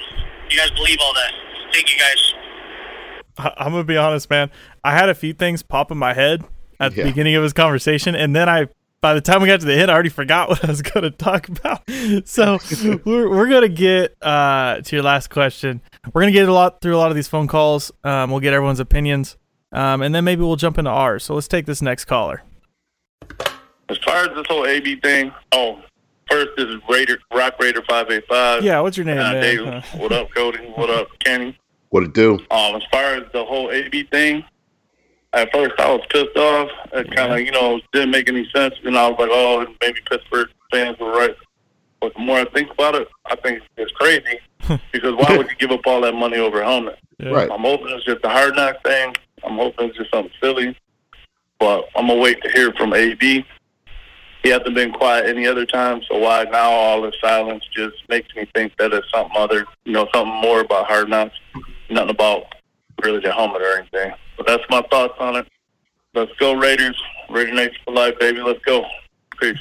you 0.50 0.56
guys 0.58 0.70
believe 0.70 0.98
all 1.02 1.14
that? 1.14 1.34
Thank 1.74 1.90
you, 1.90 1.98
guys. 1.98 2.34
I'm 3.58 3.70
gonna 3.70 3.84
be 3.84 3.96
honest, 3.96 4.30
man. 4.30 4.50
I 4.82 4.94
had 4.94 5.08
a 5.08 5.14
few 5.14 5.32
things 5.32 5.62
pop 5.62 5.90
in 5.90 5.98
my 5.98 6.14
head 6.14 6.44
at 6.80 6.92
the 6.94 6.98
Yeah. 6.98 7.04
beginning 7.04 7.34
of 7.36 7.42
his 7.42 7.52
conversation, 7.52 8.14
and 8.14 8.34
then 8.34 8.48
I, 8.48 8.68
by 9.00 9.14
the 9.14 9.20
time 9.20 9.40
we 9.42 9.48
got 9.48 9.60
to 9.60 9.66
the 9.66 9.74
end, 9.78 9.90
I 9.90 9.94
already 9.94 10.08
forgot 10.08 10.48
what 10.50 10.64
I 10.64 10.68
was 10.68 10.82
gonna 10.82 11.10
talk 11.10 11.48
about. 11.48 11.82
So 12.24 12.58
we're 13.04 13.28
we're 13.28 13.48
gonna 13.48 13.68
get 13.68 14.16
uh, 14.22 14.80
to 14.80 14.96
your 14.96 15.02
last 15.04 15.30
question. 15.30 15.80
We're 16.12 16.22
gonna 16.22 16.32
get 16.32 16.48
a 16.48 16.52
lot 16.52 16.80
through 16.80 16.96
a 16.96 16.98
lot 16.98 17.10
of 17.10 17.16
these 17.16 17.28
phone 17.28 17.46
calls. 17.48 17.90
Um, 18.04 18.30
we'll 18.30 18.40
get 18.40 18.52
everyone's 18.54 18.80
opinions, 18.80 19.36
um, 19.72 20.02
and 20.02 20.14
then 20.14 20.24
maybe 20.24 20.42
we'll 20.42 20.56
jump 20.56 20.78
into 20.78 20.90
ours. 20.90 21.24
So 21.24 21.34
let's 21.34 21.48
take 21.48 21.66
this 21.66 21.80
next 21.82 22.06
caller. 22.06 22.42
As 23.90 23.96
far 24.04 24.16
as 24.24 24.28
this 24.36 24.46
whole 24.48 24.66
AB 24.66 24.96
thing, 25.00 25.32
oh, 25.52 25.80
first 26.30 26.48
this 26.56 26.66
is 26.66 26.76
Raider 26.90 27.18
Rock 27.34 27.54
Raider 27.60 27.82
five 27.88 28.10
eight 28.10 28.24
five. 28.28 28.62
Yeah, 28.62 28.80
what's 28.80 28.96
your 28.96 29.06
name, 29.06 29.18
Uh, 29.18 29.32
man? 29.32 29.42
Dave, 29.42 29.60
Uh, 29.66 29.80
what 29.96 30.12
up, 30.12 30.28
Cody? 30.34 30.58
What 30.74 30.90
up, 30.90 31.08
Kenny? 31.24 31.56
What 31.90 32.02
it 32.02 32.12
do? 32.12 32.34
Um, 32.50 32.76
as 32.76 32.82
far 32.92 33.14
as 33.14 33.22
the 33.32 33.44
whole 33.44 33.70
AB 33.70 34.04
thing, 34.04 34.44
at 35.32 35.52
first 35.52 35.74
I 35.78 35.92
was 35.92 36.06
pissed 36.10 36.36
off. 36.36 36.70
It 36.92 37.14
kind 37.14 37.32
of, 37.32 37.40
you 37.40 37.52
know, 37.52 37.80
didn't 37.92 38.10
make 38.10 38.28
any 38.28 38.48
sense. 38.54 38.74
And 38.84 38.96
I 38.96 39.08
was 39.08 39.18
like, 39.18 39.30
oh, 39.32 39.66
maybe 39.80 40.00
Pittsburgh 40.08 40.48
fans 40.70 40.98
were 40.98 41.12
right. 41.12 41.36
But 42.00 42.14
the 42.14 42.20
more 42.20 42.38
I 42.38 42.44
think 42.46 42.70
about 42.70 42.94
it, 42.94 43.08
I 43.26 43.36
think 43.36 43.62
it's 43.76 43.92
crazy 43.92 44.38
because 44.92 45.14
why 45.14 45.36
would 45.36 45.48
you 45.48 45.56
give 45.56 45.70
up 45.70 45.86
all 45.86 46.00
that 46.02 46.14
money 46.14 46.36
over 46.36 46.60
a 46.60 46.64
helmet? 46.64 46.98
Yeah. 47.18 47.30
Right. 47.30 47.50
I'm 47.50 47.60
hoping 47.60 47.88
it's 47.88 48.04
just 48.04 48.24
a 48.24 48.28
hard 48.28 48.56
knock 48.56 48.82
thing. 48.84 49.14
I'm 49.44 49.56
hoping 49.56 49.88
it's 49.88 49.98
just 49.98 50.10
something 50.10 50.32
silly. 50.40 50.76
But 51.58 51.88
I'm 51.96 52.06
gonna 52.06 52.20
wait 52.20 52.40
to 52.42 52.50
hear 52.50 52.72
from 52.72 52.94
AB. 52.94 53.44
He 54.44 54.50
hasn't 54.50 54.74
been 54.76 54.92
quiet 54.92 55.26
any 55.26 55.48
other 55.48 55.66
time, 55.66 56.00
so 56.08 56.16
why 56.18 56.44
now 56.44 56.70
all 56.70 57.02
this 57.02 57.16
silence 57.20 57.64
just 57.72 57.96
makes 58.08 58.32
me 58.36 58.46
think 58.54 58.72
that 58.78 58.92
it's 58.92 59.10
something 59.10 59.36
other, 59.36 59.66
you 59.84 59.92
know, 59.92 60.08
something 60.14 60.40
more 60.40 60.60
about 60.60 60.86
hard 60.86 61.08
knocks, 61.08 61.34
nothing 61.90 62.10
about 62.10 62.44
really 63.02 63.18
the 63.18 63.32
helmet 63.32 63.62
or 63.62 63.78
anything. 63.78 64.12
But 64.38 64.46
that's 64.46 64.62
my 64.70 64.80
thoughts 64.90 65.14
on 65.20 65.36
it. 65.36 65.46
Let's 66.14 66.32
go 66.38 66.54
Raiders, 66.54 66.96
Raider 67.28 67.52
Nation 67.52 67.76
for 67.84 67.92
life, 67.92 68.18
baby. 68.18 68.40
Let's 68.40 68.64
go. 68.64 68.84
Peace. 69.38 69.58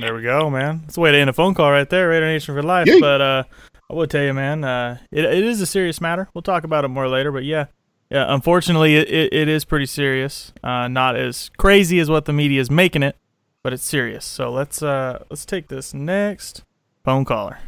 There 0.00 0.14
we 0.14 0.22
go, 0.22 0.48
man. 0.48 0.80
That's 0.82 0.94
the 0.94 1.00
way 1.00 1.12
to 1.12 1.18
end 1.18 1.28
a 1.28 1.32
phone 1.34 1.52
call 1.52 1.70
right 1.70 1.88
there, 1.90 2.08
Raider 2.08 2.26
Nation 2.26 2.54
for 2.54 2.62
life. 2.62 2.86
Yay. 2.86 3.00
But 3.00 3.20
uh, 3.20 3.42
I 3.90 3.94
will 3.94 4.06
tell 4.06 4.22
you, 4.24 4.32
man, 4.32 4.64
uh, 4.64 4.98
it, 5.10 5.24
it 5.24 5.44
is 5.44 5.60
a 5.60 5.66
serious 5.66 6.00
matter. 6.00 6.28
We'll 6.32 6.42
talk 6.42 6.64
about 6.64 6.84
it 6.84 6.88
more 6.88 7.08
later. 7.08 7.30
But 7.30 7.44
yeah, 7.44 7.66
Yeah, 8.08 8.32
unfortunately, 8.32 8.96
it, 8.96 9.08
it, 9.10 9.32
it 9.32 9.48
is 9.48 9.64
pretty 9.64 9.86
serious. 9.86 10.52
Uh, 10.64 10.88
not 10.88 11.16
as 11.16 11.50
crazy 11.58 11.98
as 12.00 12.08
what 12.08 12.24
the 12.24 12.32
media 12.32 12.60
is 12.60 12.70
making 12.70 13.02
it, 13.02 13.16
but 13.62 13.72
it's 13.72 13.84
serious. 13.84 14.24
So 14.24 14.50
let's 14.50 14.82
uh 14.82 15.24
let's 15.28 15.44
take 15.44 15.68
this 15.68 15.92
next 15.92 16.64
phone 17.04 17.24
caller. 17.24 17.58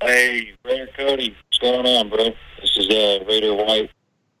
Hey, 0.00 0.52
Raider 0.64 0.88
Cody, 0.96 1.34
what's 1.46 1.58
going 1.58 1.86
on, 1.86 2.08
bro? 2.10 2.30
This 2.60 2.76
is 2.76 2.88
uh, 2.90 3.24
Raider 3.26 3.54
White, 3.54 3.90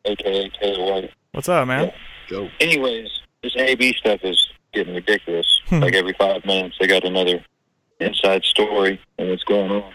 aka 0.06 0.48
Taylor 0.60 0.92
White. 0.92 1.10
What's 1.32 1.48
up, 1.48 1.66
man? 1.68 1.92
Go. 2.28 2.48
Anyways, 2.60 3.08
this 3.42 3.54
AB 3.56 3.94
stuff 3.94 4.20
is 4.22 4.48
getting 4.72 4.94
ridiculous. 4.94 5.46
Hmm. 5.68 5.80
like 5.80 5.94
every 5.94 6.14
five 6.18 6.44
minutes, 6.44 6.76
they 6.78 6.86
got 6.86 7.04
another 7.04 7.44
inside 8.00 8.44
story 8.44 9.00
and 9.18 9.30
what's 9.30 9.44
going 9.44 9.70
on. 9.70 9.92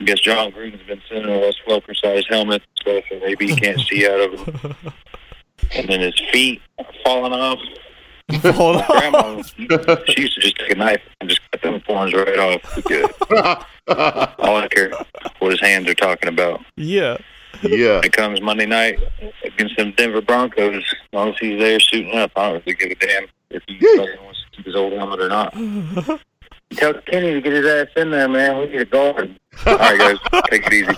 I 0.00 0.04
guess 0.04 0.20
Jon 0.20 0.50
Gruden's 0.52 0.86
been 0.86 1.00
sending 1.08 1.30
us 1.44 1.54
Welker-sized 1.66 2.26
helmets 2.28 2.64
and 2.64 3.02
stuff, 3.02 3.04
and 3.10 3.20
maybe 3.20 3.48
he 3.48 3.56
can't 3.56 3.80
see 3.80 4.08
out 4.08 4.20
of 4.20 4.62
them. 4.62 4.76
And 5.74 5.88
then 5.88 6.00
his 6.00 6.20
feet 6.32 6.60
are 6.78 6.84
falling 7.04 7.32
off. 7.32 7.58
Hold 8.54 8.76
My 8.76 8.86
grandma, 8.88 9.42
she 10.06 10.22
used 10.22 10.34
to 10.34 10.40
just 10.40 10.56
take 10.56 10.72
a 10.72 10.74
knife 10.74 11.00
and 11.20 11.30
just 11.30 11.40
cut 11.50 11.62
them 11.62 11.80
thorns 11.86 12.12
right 12.14 12.38
off. 12.38 12.84
Good. 12.84 13.10
All 14.38 14.56
I 14.56 14.68
care 14.68 14.90
what 15.38 15.52
his 15.52 15.60
hands 15.60 15.88
are 15.88 15.94
talking 15.94 16.28
about. 16.28 16.64
Yeah. 16.76 17.16
Yeah. 17.62 18.00
It 18.02 18.12
comes 18.12 18.40
Monday 18.40 18.66
night 18.66 18.98
against 19.44 19.76
them 19.76 19.92
Denver 19.96 20.20
Broncos, 20.22 20.76
as 20.76 20.84
long 21.12 21.30
as 21.30 21.36
he's 21.38 21.58
there 21.58 21.78
suiting 21.78 22.16
up, 22.16 22.32
I 22.36 22.50
don't 22.50 22.66
really 22.66 22.74
give 22.74 22.90
a 22.90 22.94
damn 22.94 23.26
if 23.50 23.62
he 23.66 23.78
wants 23.84 24.44
to 24.50 24.56
keep 24.56 24.66
his 24.66 24.74
old 24.74 24.92
helmet 24.94 25.20
or 25.20 25.28
not. 25.28 25.52
Tell 26.72 26.94
Kenny 27.02 27.34
to 27.34 27.40
get 27.40 27.52
his 27.52 27.66
ass 27.66 27.88
in 27.96 28.10
there, 28.10 28.28
man. 28.28 28.58
We 28.58 28.66
need 28.66 28.80
a 28.80 28.84
guard. 28.86 29.38
All 29.66 29.76
right, 29.76 29.98
guys, 29.98 30.16
take 30.50 30.66
it 30.66 30.72
easy. 30.72 30.96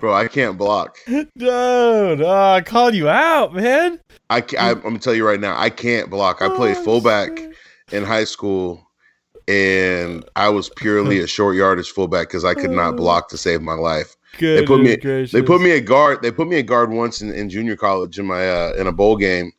Bro, 0.00 0.14
I 0.14 0.26
can't 0.28 0.58
block. 0.58 0.98
Dude, 1.06 1.28
oh, 1.42 2.52
I 2.54 2.60
called 2.60 2.94
you 2.94 3.08
out, 3.08 3.54
man. 3.54 4.00
I, 4.30 4.40
ca- 4.40 4.58
I, 4.58 4.70
am 4.70 4.80
gonna 4.80 4.98
tell 4.98 5.14
you 5.14 5.26
right 5.26 5.40
now, 5.40 5.58
I 5.58 5.70
can't 5.70 6.10
block. 6.10 6.42
I 6.42 6.48
played 6.48 6.76
oh, 6.76 6.84
fullback 6.84 7.30
in 7.92 8.04
high 8.04 8.24
school, 8.24 8.87
and 9.48 10.28
I 10.36 10.50
was 10.50 10.68
purely 10.68 11.20
a 11.20 11.26
short 11.26 11.56
yardage 11.56 11.90
fullback 11.90 12.28
because 12.28 12.44
I 12.44 12.52
could 12.52 12.70
not 12.70 12.96
block 12.96 13.30
to 13.30 13.38
save 13.38 13.62
my 13.62 13.72
life. 13.72 14.14
they 14.38 14.64
put 14.64 14.80
me. 14.80 14.96
Goodness 14.96 15.32
They 15.32 15.42
put 15.42 15.62
me 15.62 15.72
at 15.72 15.86
guard. 15.86 16.20
They 16.20 16.30
put 16.30 16.48
me 16.48 16.58
at 16.58 16.66
guard 16.66 16.90
once 16.90 17.22
in, 17.22 17.32
in 17.32 17.48
junior 17.48 17.74
college 17.74 18.18
in 18.18 18.26
my 18.26 18.48
uh, 18.48 18.74
in 18.78 18.86
a 18.86 18.92
bowl 18.92 19.16
game, 19.16 19.52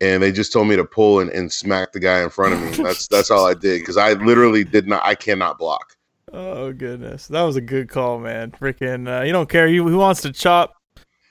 and 0.00 0.22
they 0.22 0.32
just 0.32 0.52
told 0.52 0.68
me 0.68 0.76
to 0.76 0.84
pull 0.84 1.20
and, 1.20 1.30
and 1.30 1.52
smack 1.52 1.92
the 1.92 2.00
guy 2.00 2.22
in 2.22 2.30
front 2.30 2.54
of 2.54 2.62
me. 2.62 2.82
That's 2.82 3.06
that's 3.08 3.30
all 3.30 3.46
I 3.46 3.52
did 3.52 3.80
because 3.80 3.98
I 3.98 4.14
literally 4.14 4.64
did 4.64 4.88
not. 4.88 5.04
I 5.04 5.14
cannot 5.14 5.58
block. 5.58 5.96
Oh 6.32 6.72
goodness, 6.72 7.28
that 7.28 7.42
was 7.42 7.56
a 7.56 7.60
good 7.60 7.90
call, 7.90 8.18
man. 8.18 8.52
Freaking, 8.52 9.06
uh, 9.06 9.22
you 9.22 9.32
don't 9.32 9.50
care. 9.50 9.68
He, 9.68 9.74
he 9.74 9.80
wants 9.80 10.22
to 10.22 10.32
chop 10.32 10.74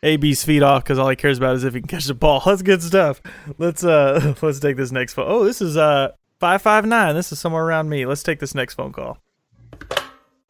AB's 0.03 0.43
feet 0.43 0.61
off 0.61 0.83
because 0.83 0.99
all 0.99 1.09
he 1.09 1.15
cares 1.15 1.39
about 1.39 1.55
is 1.55 1.63
if 1.63 1.73
he 1.73 1.81
can 1.81 1.87
catch 1.87 2.05
the 2.05 2.13
ball. 2.13 2.39
That's 2.45 2.61
good 2.61 2.83
stuff. 2.83 3.19
Let's 3.57 3.83
uh, 3.83 4.35
let's 4.43 4.59
take 4.59 4.77
this 4.77 4.91
next. 4.91 5.17
Oh, 5.17 5.43
this 5.43 5.59
is 5.59 5.75
uh 5.75 6.11
five 6.43 6.61
five 6.61 6.85
nine. 6.85 7.15
This 7.15 7.31
is 7.31 7.39
somewhere 7.39 7.63
around 7.63 7.87
me. 7.87 8.05
Let's 8.05 8.21
take 8.21 8.41
this 8.41 8.53
next 8.53 8.73
phone 8.73 8.91
call. 8.91 9.17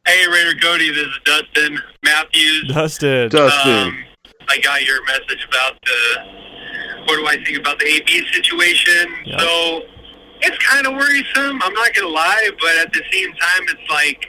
Hey, 0.07 0.25
Raider 0.27 0.59
Cody, 0.59 0.89
this 0.89 1.05
is 1.05 1.19
Dustin 1.23 1.77
Matthews. 2.03 2.67
Dustin. 2.73 3.29
Um, 3.89 4.03
I 4.49 4.57
got 4.57 4.83
your 4.83 5.05
message 5.05 5.45
about 5.47 5.73
the 5.85 7.03
what 7.05 7.17
do 7.17 7.27
I 7.27 7.43
think 7.45 7.59
about 7.59 7.77
the 7.77 7.85
AB 7.85 8.27
situation. 8.33 9.05
So 9.37 9.81
it's 10.41 10.57
kind 10.65 10.87
of 10.87 10.93
worrisome. 10.93 11.61
I'm 11.61 11.73
not 11.73 11.93
gonna 11.93 12.07
lie, 12.07 12.49
but 12.59 12.75
at 12.77 12.91
the 12.91 13.03
same 13.11 13.29
time, 13.33 13.61
it's 13.69 13.91
like 13.91 14.25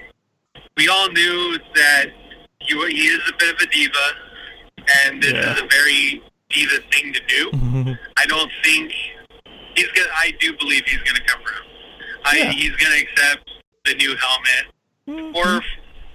we 0.77 0.89
all 0.89 1.09
knew 1.13 1.59
that 1.77 2.09
he, 2.61 2.75
he 2.91 3.07
is 3.07 3.21
a 3.27 3.33
bit 3.39 3.55
of 3.55 3.61
a 3.63 3.67
diva, 3.71 4.07
and 5.07 5.23
this 5.23 5.33
Yeah. 5.33 5.55
is 5.55 5.63
a 5.63 5.67
very 5.69 6.23
diva 6.51 6.77
thing 6.93 7.15
to 7.15 7.21
do. 7.27 7.97
I 8.19 8.27
don't 8.27 8.53
think 8.63 8.93
he's 9.77 9.89
gonna. 9.89 10.09
I 10.17 10.33
do 10.41 10.57
believe 10.59 10.83
he's 10.87 11.03
gonna 11.03 11.25
come 11.27 11.41
around. 11.41 11.67
I, 12.25 12.37
Yeah. 12.39 12.51
He's 12.51 12.77
gonna 12.77 12.97
accept 12.97 13.51
the 13.85 13.95
new 13.95 14.15
helmet, 14.17 15.35
or 15.37 15.61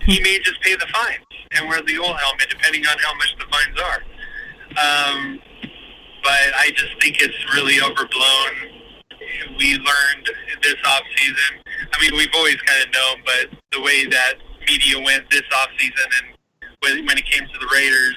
he 0.05 0.19
may 0.21 0.39
just 0.39 0.61
pay 0.61 0.75
the 0.75 0.87
fines 0.91 1.25
and 1.55 1.67
wear 1.69 1.81
the 1.81 1.97
old 1.97 2.17
helmet, 2.17 2.49
depending 2.49 2.85
on 2.87 2.97
how 2.99 3.13
much 3.15 3.35
the 3.37 3.45
fines 3.45 3.79
are. 3.79 4.03
Um, 4.77 5.39
but 6.23 6.53
I 6.57 6.71
just 6.75 6.99
think 7.01 7.21
it's 7.21 7.55
really 7.55 7.79
overblown. 7.81 8.83
We 9.57 9.73
learned 9.75 10.29
this 10.61 10.75
off 10.85 11.03
season. 11.15 11.61
I 11.93 12.01
mean, 12.01 12.17
we've 12.17 12.33
always 12.35 12.55
kind 12.55 12.83
of 12.83 12.93
known, 12.93 13.23
but 13.25 13.59
the 13.71 13.81
way 13.81 14.05
that 14.05 14.33
media 14.67 14.99
went 14.99 15.29
this 15.29 15.43
off 15.55 15.69
season 15.77 16.05
and 16.19 16.37
when, 16.81 17.05
when 17.05 17.17
it 17.17 17.25
came 17.25 17.47
to 17.47 17.59
the 17.59 17.67
Raiders, 17.73 18.15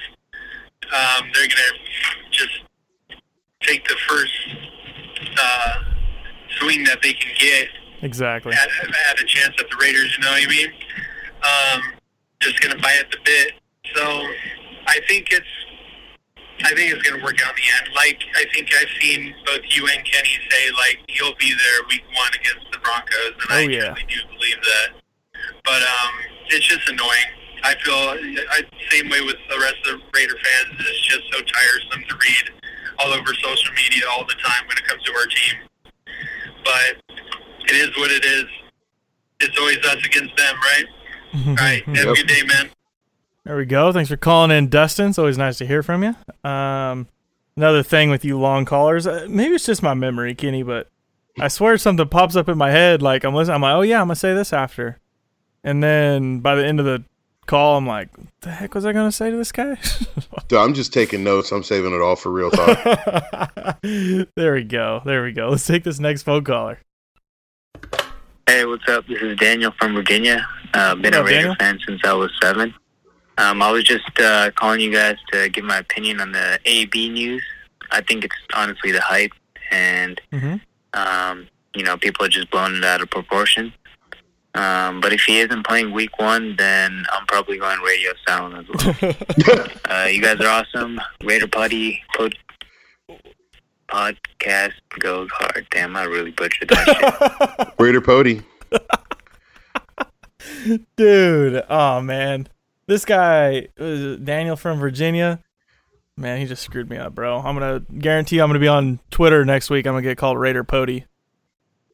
um, 0.93 1.29
they're 1.33 1.47
gonna 1.47 1.79
just 2.31 2.63
take 3.61 3.87
the 3.87 3.95
first 4.07 4.33
uh, 5.39 5.73
swing 6.59 6.83
that 6.85 7.01
they 7.01 7.13
can 7.13 7.31
get 7.39 7.67
Exactly. 8.01 8.53
at, 8.53 8.67
at 9.09 9.19
a 9.19 9.25
chance 9.25 9.55
at 9.59 9.69
the 9.69 9.77
Raiders. 9.79 10.15
You 10.17 10.23
know 10.23 10.31
what 10.31 10.43
I 10.43 10.47
mean? 10.47 10.67
Um, 11.43 11.93
just 12.41 12.59
gonna 12.61 12.79
bite 12.81 12.99
at 12.99 13.11
the 13.11 13.17
bit. 13.23 13.53
So 13.95 14.01
I 14.87 14.99
think 15.07 15.27
it's 15.31 15.47
I 16.63 16.73
think 16.75 16.93
it's 16.93 17.01
gonna 17.07 17.23
work 17.23 17.41
out 17.45 17.51
in 17.51 17.63
the 17.63 17.69
end. 17.79 17.95
Like 17.95 18.19
I 18.35 18.45
think 18.53 18.69
I've 18.75 18.89
seen 19.01 19.33
both 19.45 19.61
you 19.69 19.87
and 19.87 20.03
Kenny 20.05 20.37
say 20.49 20.71
like 20.71 20.99
he'll 21.07 21.35
be 21.35 21.49
there 21.51 21.87
week 21.89 22.03
one 22.15 22.31
against 22.39 22.71
the 22.71 22.79
Broncos, 22.79 23.33
and 23.41 23.51
I 23.51 23.55
Oh, 23.63 23.67
yeah. 23.67 23.93
truly 23.93 24.05
do 24.07 24.15
believe 24.37 24.57
that. 24.61 24.87
But 25.65 25.81
um, 25.81 26.11
it's 26.49 26.65
just 26.67 26.87
annoying. 26.89 27.29
I 27.63 27.75
feel 27.75 27.95
I, 28.51 28.61
same 28.89 29.09
way 29.09 29.21
with 29.21 29.37
the 29.49 29.57
rest 29.59 29.75
of 29.87 29.99
the 29.99 30.05
Raider 30.13 30.35
fans. 30.35 30.75
It's 30.79 31.07
just 31.07 31.23
so 31.31 31.39
tiresome 31.39 32.03
to 32.09 32.15
read 32.15 32.62
all 32.99 33.11
over 33.13 33.33
social 33.33 33.73
media 33.75 34.03
all 34.11 34.25
the 34.25 34.35
time 34.43 34.67
when 34.67 34.77
it 34.77 34.83
comes 34.85 35.03
to 35.03 35.13
our 35.13 35.25
team. 35.25 35.55
But 36.63 37.17
it 37.69 37.75
is 37.75 37.97
what 37.97 38.11
it 38.11 38.25
is. 38.25 38.45
It's 39.39 39.57
always 39.57 39.77
us 39.77 40.05
against 40.05 40.35
them, 40.37 40.55
right? 40.55 40.85
All 41.47 41.55
right. 41.55 41.83
Have 41.97 42.09
a 42.09 42.13
good 42.13 42.27
day, 42.27 42.43
man. 42.43 42.69
There 43.43 43.57
we 43.57 43.65
go. 43.65 43.91
Thanks 43.91 44.09
for 44.09 44.15
calling 44.15 44.51
in, 44.51 44.69
Dustin. 44.69 45.09
It's 45.09 45.19
always 45.19 45.37
nice 45.37 45.57
to 45.57 45.65
hear 45.65 45.83
from 45.83 46.03
you. 46.03 46.15
Um, 46.49 47.07
another 47.57 47.83
thing 47.83 48.09
with 48.09 48.23
you 48.23 48.39
long 48.39 48.65
callers, 48.65 49.05
uh, 49.05 49.25
maybe 49.27 49.55
it's 49.55 49.65
just 49.65 49.83
my 49.83 49.93
memory, 49.93 50.35
Kenny, 50.35 50.63
but 50.63 50.89
I 51.39 51.47
swear 51.47 51.77
something 51.77 52.07
pops 52.07 52.35
up 52.35 52.47
in 52.47 52.57
my 52.57 52.69
head. 52.71 53.01
Like 53.01 53.23
I'm 53.23 53.33
listening, 53.33 53.55
I'm 53.55 53.61
like, 53.63 53.75
oh 53.75 53.81
yeah, 53.81 53.99
I'm 53.99 54.07
gonna 54.07 54.15
say 54.15 54.33
this 54.33 54.53
after, 54.53 54.99
and 55.63 55.83
then 55.83 56.39
by 56.39 56.55
the 56.55 56.65
end 56.65 56.79
of 56.79 56.85
the 56.85 57.03
call, 57.53 57.77
I'm 57.77 57.85
like, 57.85 58.09
the 58.41 58.49
heck 58.49 58.73
was 58.73 58.83
I 58.83 58.93
gonna 58.93 59.11
say 59.11 59.29
to 59.29 59.37
this 59.37 59.51
guy? 59.51 59.77
Dude, 60.47 60.57
I'm 60.57 60.73
just 60.73 60.91
taking 60.91 61.23
notes. 61.23 61.51
I'm 61.51 61.61
saving 61.61 61.93
it 61.93 62.01
all 62.01 62.15
for 62.15 62.31
real 62.31 62.49
time. 62.49 62.75
there 64.35 64.53
we 64.55 64.63
go. 64.63 65.03
There 65.05 65.23
we 65.23 65.33
go. 65.33 65.49
Let's 65.49 65.67
take 65.67 65.83
this 65.83 65.99
next 65.99 66.23
phone 66.23 66.43
caller. 66.43 66.79
Hey, 68.49 68.65
what's 68.65 68.87
up? 68.89 69.05
This 69.05 69.21
is 69.21 69.37
Daniel 69.37 69.71
from 69.79 69.93
Virginia. 69.93 70.43
Uh, 70.73 70.95
been 70.95 71.13
What 71.13 71.13
a 71.13 71.19
up, 71.19 71.25
Raider 71.27 71.55
fan 71.59 71.79
since 71.85 72.01
I 72.03 72.13
was 72.13 72.31
seven. 72.41 72.73
Um, 73.37 73.61
I 73.61 73.71
was 73.71 73.83
just 73.83 74.19
uh, 74.19 74.49
calling 74.55 74.79
you 74.79 74.91
guys 74.91 75.17
to 75.31 75.47
give 75.49 75.63
my 75.63 75.77
opinion 75.77 76.21
on 76.21 76.31
the 76.31 76.59
AB 76.65 77.09
news. 77.09 77.43
I 77.91 78.01
think 78.01 78.23
it's 78.23 78.35
honestly 78.55 78.91
the 78.91 79.01
hype, 79.01 79.31
and 79.69 80.19
Mm-hmm. 80.31 80.55
um, 80.99 81.47
you 81.75 81.83
know, 81.83 81.97
people 81.97 82.25
are 82.25 82.29
just 82.29 82.49
blowing 82.49 82.75
it 82.77 82.83
out 82.83 83.01
of 83.01 83.11
proportion. 83.11 83.71
Um, 84.55 85.01
but 85.01 85.13
if 85.13 85.21
he 85.21 85.39
isn't 85.39 85.65
playing 85.65 85.91
week 85.91 86.19
one, 86.19 86.55
then 86.57 87.05
I'm 87.11 87.25
probably 87.25 87.57
going 87.57 87.79
radio 87.79 88.11
silent 88.27 88.69
as 88.69 88.95
well. 89.01 89.15
uh, 89.89 90.05
you 90.05 90.21
guys 90.21 90.39
are 90.39 90.47
awesome. 90.47 91.01
Raider 91.23 91.47
Putty 91.47 92.03
pod- 92.15 92.37
podcast 93.89 94.73
goes 94.99 95.29
hard. 95.31 95.65
Damn, 95.71 95.95
I 95.95 96.03
really 96.03 96.29
butchered 96.31 96.69
that 96.69 97.55
shit. 97.57 97.67
Raider 97.79 98.01
Pody. 98.01 98.43
Dude, 100.97 101.63
oh 101.69 102.01
man, 102.01 102.47
this 102.85 103.05
guy 103.05 103.69
uh, 103.79 104.15
Daniel 104.15 104.55
from 104.55 104.79
Virginia. 104.79 105.39
Man, 106.15 106.39
he 106.39 106.45
just 106.45 106.61
screwed 106.61 106.91
me 106.91 106.97
up, 106.97 107.15
bro. 107.15 107.39
I'm 107.39 107.57
gonna 107.57 107.79
guarantee 107.97 108.39
I'm 108.39 108.49
gonna 108.49 108.59
be 108.59 108.67
on 108.67 108.99
Twitter 109.09 109.43
next 109.45 109.71
week. 109.71 109.87
I'm 109.87 109.93
gonna 109.93 110.03
get 110.03 110.17
called 110.17 110.37
Raider 110.37 110.63
Pody. 110.63 111.05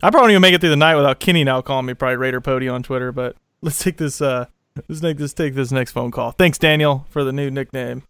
I 0.02 0.10
probably 0.10 0.22
won't 0.22 0.32
even 0.32 0.42
make 0.42 0.54
it 0.54 0.62
through 0.62 0.70
the 0.70 0.78
night 0.78 0.96
without 0.96 1.20
Kenny 1.20 1.44
now 1.44 1.62
calling 1.62 1.86
me 1.86 1.94
probably 1.94 2.16
Raider 2.16 2.40
Pody 2.40 2.70
on 2.70 2.84
Twitter. 2.84 3.12
But 3.12 3.36
let's 3.62 3.80
take 3.80 3.98
this. 3.98 4.22
Uh, 4.22 4.46
let's 4.88 5.02
take 5.02 5.18
this. 5.18 5.34
Take 5.34 5.56
this 5.56 5.72
next 5.72 5.92
phone 5.92 6.12
call. 6.12 6.32
Thanks, 6.32 6.58
Daniel, 6.58 7.06
for 7.10 7.24
the 7.24 7.34
new 7.34 7.52
nickname. 7.52 8.04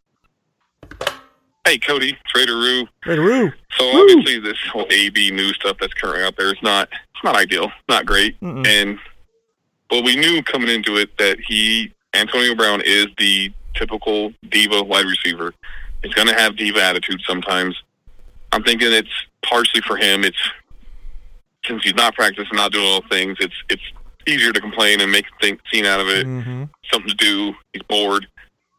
Hey, 1.65 1.77
Cody, 1.77 2.11
it's 2.11 2.35
Raider 2.35 2.55
Roo. 2.55 2.87
Trader 3.03 3.21
Roo. 3.21 3.51
So 3.77 3.85
obviously, 3.85 4.39
this 4.39 4.57
whole 4.71 4.87
AB 4.89 5.31
new 5.31 5.53
stuff 5.53 5.77
that's 5.79 5.93
currently 5.93 6.23
out 6.23 6.35
there 6.37 6.51
is 6.53 6.61
not 6.61 6.89
it's 6.91 7.23
not 7.23 7.35
ideal, 7.35 7.71
not 7.87 8.05
great. 8.05 8.39
Mm-mm. 8.39 8.65
And 8.65 8.97
but 9.89 10.03
we 10.03 10.15
knew 10.15 10.41
coming 10.43 10.69
into 10.69 10.97
it 10.97 11.17
that 11.17 11.37
he 11.47 11.91
Antonio 12.13 12.55
Brown 12.55 12.81
is 12.85 13.07
the 13.17 13.51
typical 13.75 14.31
diva 14.49 14.83
wide 14.83 15.05
receiver. 15.05 15.53
He's 16.03 16.13
going 16.13 16.27
to 16.27 16.33
have 16.33 16.55
diva 16.55 16.81
attitude 16.81 17.21
sometimes. 17.27 17.75
I'm 18.51 18.63
thinking 18.63 18.91
it's 18.91 19.09
partially 19.43 19.81
for 19.81 19.97
him. 19.97 20.23
It's 20.23 20.37
since 21.69 21.83
he's 21.83 21.95
not 21.95 22.15
practicing, 22.15 22.57
not 22.57 22.71
doing 22.73 22.85
all 22.85 23.03
things. 23.09 23.37
It's 23.39 23.55
it's 23.69 23.83
easier 24.27 24.51
to 24.51 24.59
complain 24.59 24.99
and 25.01 25.11
make 25.11 25.25
a 25.25 25.41
think, 25.41 25.61
scene 25.71 25.85
out 25.85 25.99
of 25.99 26.07
it. 26.09 26.27
Mm-hmm. 26.27 26.65
Something 26.91 27.09
to 27.09 27.15
do. 27.15 27.53
He's 27.73 27.83
bored. 27.83 28.27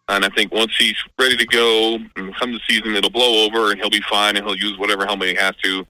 And 0.09 0.25
I 0.25 0.29
think 0.31 0.53
once 0.53 0.77
he's 0.77 0.97
ready 1.19 1.37
to 1.37 1.47
go, 1.47 1.99
and 2.17 2.35
come 2.35 2.53
the 2.53 2.61
season, 2.69 2.97
it'll 2.97 3.11
blow 3.11 3.45
over, 3.45 3.71
and 3.71 3.81
he'll 3.81 3.91
be 3.91 4.03
fine, 4.11 4.37
and 4.37 4.45
he'll 4.45 4.57
use 4.57 4.77
whatever 4.77 5.07
helmet 5.07 5.29
he 5.29 5.35
has 5.37 5.55
to. 5.63 5.87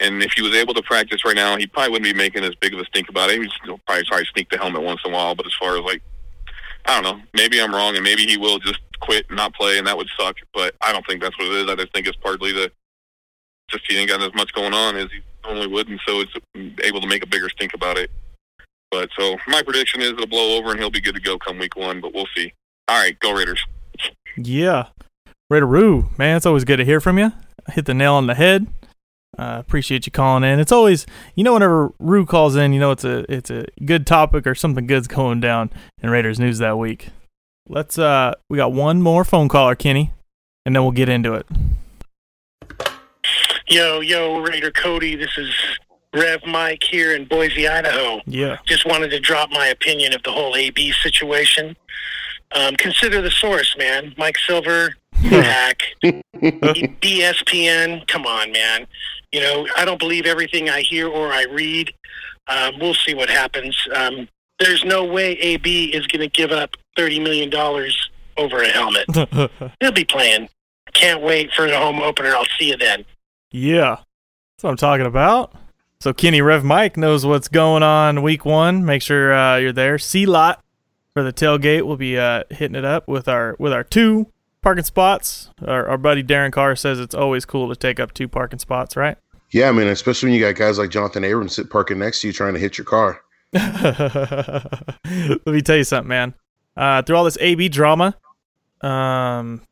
And 0.00 0.22
if 0.22 0.32
he 0.32 0.40
was 0.40 0.54
able 0.54 0.72
to 0.72 0.82
practice 0.82 1.26
right 1.26 1.36
now, 1.36 1.58
he 1.58 1.66
probably 1.66 1.92
wouldn't 1.92 2.10
be 2.10 2.16
making 2.16 2.42
as 2.42 2.54
big 2.54 2.72
of 2.72 2.80
a 2.80 2.86
stink 2.86 3.10
about 3.10 3.28
it. 3.28 3.38
He'd 3.38 3.50
still 3.62 3.78
probably 3.86 4.04
try 4.04 4.20
to 4.20 4.26
sneak 4.32 4.48
the 4.48 4.56
helmet 4.56 4.82
once 4.82 5.02
in 5.04 5.12
a 5.12 5.14
while. 5.14 5.34
But 5.34 5.44
as 5.44 5.52
far 5.60 5.76
as 5.76 5.84
like, 5.84 6.02
I 6.86 6.98
don't 6.98 7.04
know, 7.04 7.22
maybe 7.34 7.60
I'm 7.60 7.74
wrong, 7.74 7.96
and 7.96 8.02
maybe 8.02 8.24
he 8.24 8.38
will 8.38 8.58
just 8.58 8.80
quit 9.00 9.26
and 9.28 9.36
not 9.36 9.54
play, 9.54 9.76
and 9.76 9.86
that 9.86 9.96
would 9.96 10.08
suck. 10.18 10.36
But 10.54 10.74
I 10.80 10.90
don't 10.90 11.06
think 11.06 11.20
that's 11.20 11.38
what 11.38 11.48
it 11.48 11.52
is. 11.52 11.68
I 11.68 11.74
just 11.74 11.92
think 11.92 12.06
it's 12.06 12.16
partly 12.16 12.52
the 12.52 12.72
just 13.68 13.84
he 13.88 13.98
ain't 13.98 14.08
got 14.08 14.22
as 14.22 14.34
much 14.34 14.52
going 14.52 14.74
on 14.74 14.96
as 14.96 15.10
he 15.12 15.20
normally 15.44 15.66
would, 15.68 15.88
and 15.88 16.00
so 16.06 16.20
it's 16.20 16.32
able 16.82 17.00
to 17.00 17.06
make 17.06 17.22
a 17.22 17.26
bigger 17.26 17.48
stink 17.48 17.74
about 17.74 17.98
it. 17.98 18.10
But 18.90 19.08
so 19.18 19.36
my 19.46 19.62
prediction 19.62 20.00
is 20.00 20.10
it'll 20.10 20.26
blow 20.26 20.56
over, 20.56 20.70
and 20.70 20.80
he'll 20.80 20.90
be 20.90 21.00
good 21.00 21.14
to 21.14 21.20
go 21.20 21.38
come 21.38 21.58
week 21.58 21.76
one. 21.76 22.00
But 22.00 22.14
we'll 22.14 22.28
see. 22.36 22.52
All 22.88 23.00
right, 23.00 23.18
go 23.20 23.32
Raiders. 23.32 23.64
Yeah. 24.36 24.86
Raideroo, 25.52 26.16
man, 26.16 26.36
it's 26.36 26.46
always 26.46 26.64
good 26.64 26.76
to 26.76 26.84
hear 26.84 27.00
from 27.00 27.18
you. 27.18 27.32
Hit 27.68 27.86
the 27.86 27.94
nail 27.94 28.14
on 28.14 28.26
the 28.26 28.34
head. 28.34 28.68
Uh, 29.38 29.56
appreciate 29.58 30.06
you 30.06 30.12
calling 30.12 30.44
in. 30.44 30.58
It's 30.58 30.72
always, 30.72 31.06
you 31.34 31.44
know, 31.44 31.54
whenever 31.54 31.92
Roo 31.98 32.26
calls 32.26 32.56
in, 32.56 32.72
you 32.72 32.80
know, 32.80 32.90
it's 32.90 33.04
a 33.04 33.30
it's 33.32 33.50
a 33.50 33.66
good 33.84 34.06
topic 34.06 34.46
or 34.46 34.54
something 34.54 34.86
good's 34.86 35.08
going 35.08 35.40
down 35.40 35.70
in 36.02 36.10
Raiders 36.10 36.38
news 36.38 36.58
that 36.58 36.78
week. 36.78 37.08
Let's 37.68 37.98
uh, 37.98 38.34
we 38.48 38.56
got 38.56 38.72
one 38.72 39.02
more 39.02 39.24
phone 39.24 39.48
caller, 39.48 39.74
Kenny, 39.74 40.12
and 40.66 40.74
then 40.74 40.82
we'll 40.82 40.92
get 40.92 41.08
into 41.08 41.34
it. 41.34 41.46
Yo, 43.70 44.00
yo, 44.00 44.40
Raider 44.40 44.72
Cody. 44.72 45.14
This 45.14 45.38
is 45.38 45.54
Rev 46.12 46.44
Mike 46.44 46.82
here 46.82 47.14
in 47.14 47.24
Boise, 47.26 47.68
Idaho. 47.68 48.20
Yeah. 48.26 48.58
Just 48.66 48.84
wanted 48.84 49.10
to 49.12 49.20
drop 49.20 49.48
my 49.52 49.68
opinion 49.68 50.12
of 50.12 50.24
the 50.24 50.32
whole 50.32 50.56
AB 50.56 50.90
situation. 51.00 51.76
Um, 52.50 52.74
consider 52.74 53.22
the 53.22 53.30
source, 53.30 53.76
man. 53.78 54.12
Mike 54.18 54.38
Silver, 54.38 54.96
hack. 55.14 55.82
BSPN, 56.34 58.08
come 58.08 58.26
on, 58.26 58.50
man. 58.50 58.88
You 59.30 59.40
know, 59.40 59.68
I 59.76 59.84
don't 59.84 60.00
believe 60.00 60.26
everything 60.26 60.68
I 60.68 60.80
hear 60.80 61.06
or 61.06 61.32
I 61.32 61.44
read. 61.44 61.94
Um, 62.48 62.74
we'll 62.80 62.94
see 62.94 63.14
what 63.14 63.30
happens. 63.30 63.78
Um, 63.94 64.26
there's 64.58 64.84
no 64.84 65.04
way 65.04 65.34
AB 65.34 65.94
is 65.94 66.08
going 66.08 66.22
to 66.22 66.28
give 66.28 66.50
up 66.50 66.76
$30 66.98 67.22
million 67.22 67.54
over 68.36 68.62
a 68.62 68.68
helmet. 68.68 69.06
He'll 69.80 69.92
be 69.92 70.04
playing. 70.04 70.48
Can't 70.92 71.22
wait 71.22 71.52
for 71.52 71.68
the 71.68 71.78
home 71.78 72.00
opener. 72.00 72.34
I'll 72.34 72.48
see 72.58 72.70
you 72.70 72.76
then. 72.76 73.04
Yeah. 73.50 73.96
That's 73.96 74.64
what 74.64 74.70
I'm 74.70 74.76
talking 74.76 75.06
about. 75.06 75.54
So 76.00 76.12
Kenny 76.12 76.40
Rev 76.40 76.64
Mike 76.64 76.96
knows 76.96 77.26
what's 77.26 77.48
going 77.48 77.82
on 77.82 78.22
week 78.22 78.44
one. 78.44 78.84
Make 78.84 79.02
sure 79.02 79.34
uh, 79.34 79.56
you're 79.56 79.72
there. 79.72 79.98
C 79.98 80.24
lot 80.24 80.64
for 81.12 81.22
the 81.22 81.32
tailgate. 81.32 81.86
We'll 81.86 81.96
be 81.96 82.18
uh, 82.18 82.44
hitting 82.50 82.74
it 82.74 82.84
up 82.84 83.06
with 83.06 83.28
our 83.28 83.56
with 83.58 83.72
our 83.72 83.84
two 83.84 84.28
parking 84.62 84.84
spots. 84.84 85.50
Our, 85.66 85.88
our 85.88 85.98
buddy 85.98 86.22
Derek 86.22 86.54
Carr 86.54 86.76
says 86.76 86.98
it's 87.00 87.14
always 87.14 87.44
cool 87.44 87.68
to 87.68 87.76
take 87.76 88.00
up 88.00 88.14
two 88.14 88.28
parking 88.28 88.58
spots, 88.58 88.96
right? 88.96 89.18
Yeah, 89.50 89.68
I 89.68 89.72
mean, 89.72 89.88
especially 89.88 90.28
when 90.28 90.38
you 90.38 90.40
got 90.40 90.54
guys 90.54 90.78
like 90.78 90.90
Johnathan 90.90 91.24
Abrams 91.24 91.56
sit 91.56 91.70
parking 91.70 91.98
next 91.98 92.20
to 92.20 92.28
you 92.28 92.32
trying 92.32 92.54
to 92.54 92.60
hit 92.60 92.78
your 92.78 92.84
car. 92.84 93.20
Let 93.52 95.46
me 95.46 95.60
tell 95.60 95.76
you 95.76 95.84
something, 95.84 96.08
man. 96.08 96.34
Uh, 96.76 97.02
through 97.02 97.16
all 97.16 97.24
this 97.24 97.38
AB 97.40 97.68
drama, 97.68 98.16
um, 98.80 99.62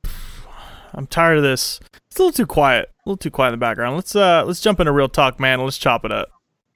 I'm 0.93 1.07
tired 1.07 1.39
of 1.39 1.45
this. 1.45 1.81
It's 2.11 2.18
a 2.18 2.22
little 2.22 2.33
too 2.33 2.47
quiet. 2.47 2.91
Little 3.09 3.17
too 3.17 3.31
quiet 3.31 3.49
in 3.49 3.53
the 3.53 3.57
background. 3.57 3.97
Let's 3.97 4.15
uh, 4.15 4.45
let's 4.45 4.61
jump 4.61 4.81
into 4.81 4.93
real 4.93 5.09
talk, 5.09 5.41
man. 5.41 5.65
Let's 5.65 5.79
chop 5.79 6.05
it 6.05 6.13
up. 6.13 6.29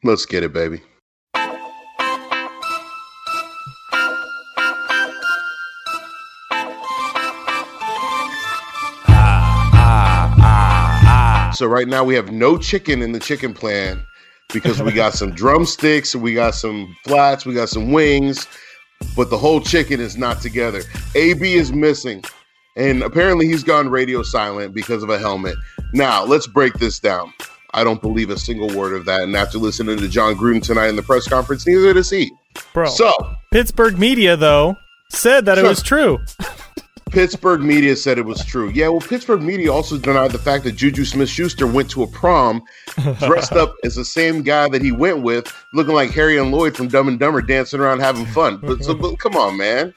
Let's 0.02 0.24
get 0.24 0.42
it, 0.42 0.54
baby. 0.54 0.80
So 11.54 11.66
right 11.66 11.86
now 11.86 12.02
we 12.02 12.14
have 12.14 12.32
no 12.32 12.56
chicken 12.56 13.02
in 13.02 13.12
the 13.12 13.20
chicken 13.20 13.52
plan 13.52 14.02
because 14.54 14.82
we 14.82 14.90
got 14.90 15.12
some 15.12 15.32
drumsticks, 15.34 16.16
we 16.16 16.32
got 16.32 16.54
some 16.54 16.96
flats, 17.04 17.44
we 17.44 17.52
got 17.52 17.68
some 17.68 17.92
wings, 17.92 18.46
but 19.14 19.28
the 19.28 19.36
whole 19.36 19.60
chicken 19.60 20.00
is 20.00 20.16
not 20.16 20.40
together. 20.40 20.80
AB 21.14 21.52
is 21.52 21.74
missing. 21.74 22.24
And 22.76 23.02
apparently 23.02 23.46
he's 23.46 23.62
gone 23.62 23.88
radio 23.88 24.22
silent 24.22 24.74
because 24.74 25.02
of 25.02 25.10
a 25.10 25.18
helmet. 25.18 25.56
Now, 25.92 26.24
let's 26.24 26.46
break 26.46 26.74
this 26.74 26.98
down. 26.98 27.32
I 27.74 27.84
don't 27.84 28.00
believe 28.00 28.30
a 28.30 28.38
single 28.38 28.68
word 28.76 28.94
of 28.94 29.04
that. 29.06 29.22
And 29.22 29.34
after 29.36 29.58
listening 29.58 29.98
to 29.98 30.08
Jon 30.08 30.34
Gruden 30.34 30.62
tonight 30.62 30.88
in 30.88 30.96
the 30.96 31.02
press 31.02 31.28
conference, 31.28 31.66
neither 31.66 31.92
does 31.92 32.10
he. 32.10 32.30
Bro. 32.74 32.88
So, 32.90 33.14
Pittsburgh 33.50 33.98
media 33.98 34.36
though 34.36 34.76
said 35.08 35.44
that 35.46 35.58
it 35.58 35.64
was 35.64 35.82
true. 35.82 36.18
Pittsburgh 37.10 37.60
media 37.60 37.94
said 37.94 38.18
it 38.18 38.24
was 38.24 38.42
true. 38.42 38.70
Yeah, 38.70 38.88
well, 38.88 39.00
Pittsburgh 39.00 39.42
media 39.42 39.70
also 39.70 39.98
denied 39.98 40.30
the 40.30 40.38
fact 40.38 40.64
that 40.64 40.72
Juju 40.72 41.04
Smith 41.04 41.28
Schuster 41.28 41.66
went 41.66 41.90
to 41.90 42.02
a 42.02 42.06
prom 42.06 42.62
dressed 43.18 43.52
up 43.52 43.74
as 43.84 43.96
the 43.96 44.04
same 44.04 44.42
guy 44.42 44.66
that 44.70 44.80
he 44.80 44.92
went 44.92 45.22
with, 45.22 45.54
looking 45.74 45.94
like 45.94 46.10
Harry 46.12 46.38
and 46.38 46.50
Lloyd 46.50 46.74
from 46.74 46.88
Dumb 46.88 47.08
and 47.08 47.18
Dumber 47.18 47.42
dancing 47.42 47.80
around 47.80 48.00
having 48.00 48.24
fun. 48.26 48.56
But, 48.62 48.82
so, 48.82 48.94
but 48.94 49.18
come 49.18 49.36
on, 49.36 49.58
man. 49.58 49.92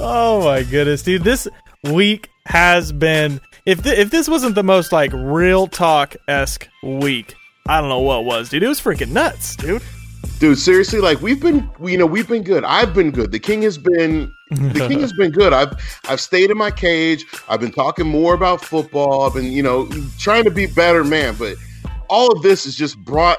Oh 0.00 0.42
my 0.44 0.62
goodness, 0.62 1.02
dude! 1.02 1.24
This 1.24 1.48
week 1.84 2.28
has 2.46 2.92
been 2.92 3.40
if 3.66 3.82
th- 3.82 3.98
if 3.98 4.10
this 4.10 4.28
wasn't 4.28 4.54
the 4.54 4.62
most 4.62 4.92
like 4.92 5.12
real 5.12 5.66
talk 5.66 6.16
esque 6.26 6.66
week, 6.82 7.34
I 7.66 7.80
don't 7.80 7.90
know 7.90 8.00
what 8.00 8.24
was, 8.24 8.48
dude. 8.48 8.62
It 8.62 8.68
was 8.68 8.80
freaking 8.80 9.10
nuts, 9.10 9.56
dude. 9.56 9.82
Dude, 10.38 10.58
seriously, 10.58 11.00
like 11.00 11.20
we've 11.20 11.40
been, 11.40 11.68
you 11.82 11.98
know, 11.98 12.06
we've 12.06 12.28
been 12.28 12.42
good. 12.42 12.64
I've 12.64 12.94
been 12.94 13.10
good. 13.10 13.30
The 13.30 13.38
king 13.38 13.62
has 13.62 13.76
been, 13.76 14.32
the 14.50 14.86
king 14.88 15.00
has 15.00 15.12
been 15.12 15.32
good. 15.32 15.52
I've, 15.52 15.74
I've 16.08 16.20
stayed 16.20 16.50
in 16.50 16.56
my 16.56 16.70
cage. 16.70 17.24
I've 17.48 17.60
been 17.60 17.72
talking 17.72 18.06
more 18.06 18.34
about 18.34 18.64
football. 18.64 19.22
I've 19.22 19.34
been, 19.34 19.52
you 19.52 19.62
know, 19.62 19.88
trying 20.18 20.44
to 20.44 20.50
be 20.50 20.66
better, 20.66 21.04
man. 21.04 21.34
But 21.38 21.56
all 22.08 22.32
of 22.32 22.42
this 22.42 22.64
has 22.64 22.74
just 22.74 22.96
brought 22.98 23.38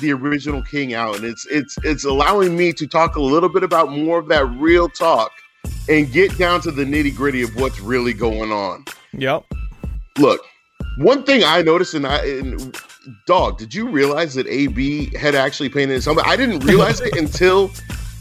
the 0.00 0.12
original 0.12 0.62
king 0.62 0.94
out, 0.94 1.16
and 1.16 1.24
it's, 1.24 1.46
it's, 1.46 1.76
it's 1.84 2.04
allowing 2.04 2.56
me 2.56 2.72
to 2.72 2.86
talk 2.86 3.16
a 3.16 3.22
little 3.22 3.48
bit 3.48 3.62
about 3.62 3.90
more 3.92 4.18
of 4.18 4.28
that 4.28 4.44
real 4.58 4.88
talk 4.88 5.30
and 5.88 6.10
get 6.12 6.36
down 6.38 6.60
to 6.62 6.70
the 6.70 6.84
nitty 6.84 7.14
gritty 7.14 7.42
of 7.42 7.54
what's 7.56 7.80
really 7.80 8.12
going 8.12 8.50
on. 8.52 8.84
Yep. 9.12 9.44
Look, 10.18 10.40
one 10.98 11.24
thing 11.24 11.42
I 11.44 11.62
noticed, 11.62 11.94
and 11.94 12.06
I, 12.06 12.24
and 12.24 12.76
dog, 13.26 13.58
did 13.58 13.74
you 13.74 13.88
realize 13.88 14.34
that 14.34 14.46
AB 14.46 15.16
had 15.16 15.34
actually 15.34 15.68
painted 15.68 15.94
his 15.94 16.04
helmet? 16.04 16.26
I 16.26 16.36
didn't 16.36 16.64
realize 16.64 17.00
it 17.00 17.16
until 17.18 17.70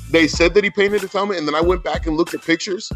they 0.10 0.28
said 0.28 0.54
that 0.54 0.64
he 0.64 0.70
painted 0.70 1.02
his 1.02 1.12
helmet, 1.14 1.38
and 1.38 1.48
then 1.48 1.56
I 1.56 1.62
went 1.62 1.84
back 1.84 2.06
and 2.08 2.16
looked 2.18 2.34
at 2.34 2.42
pictures. 2.42 2.92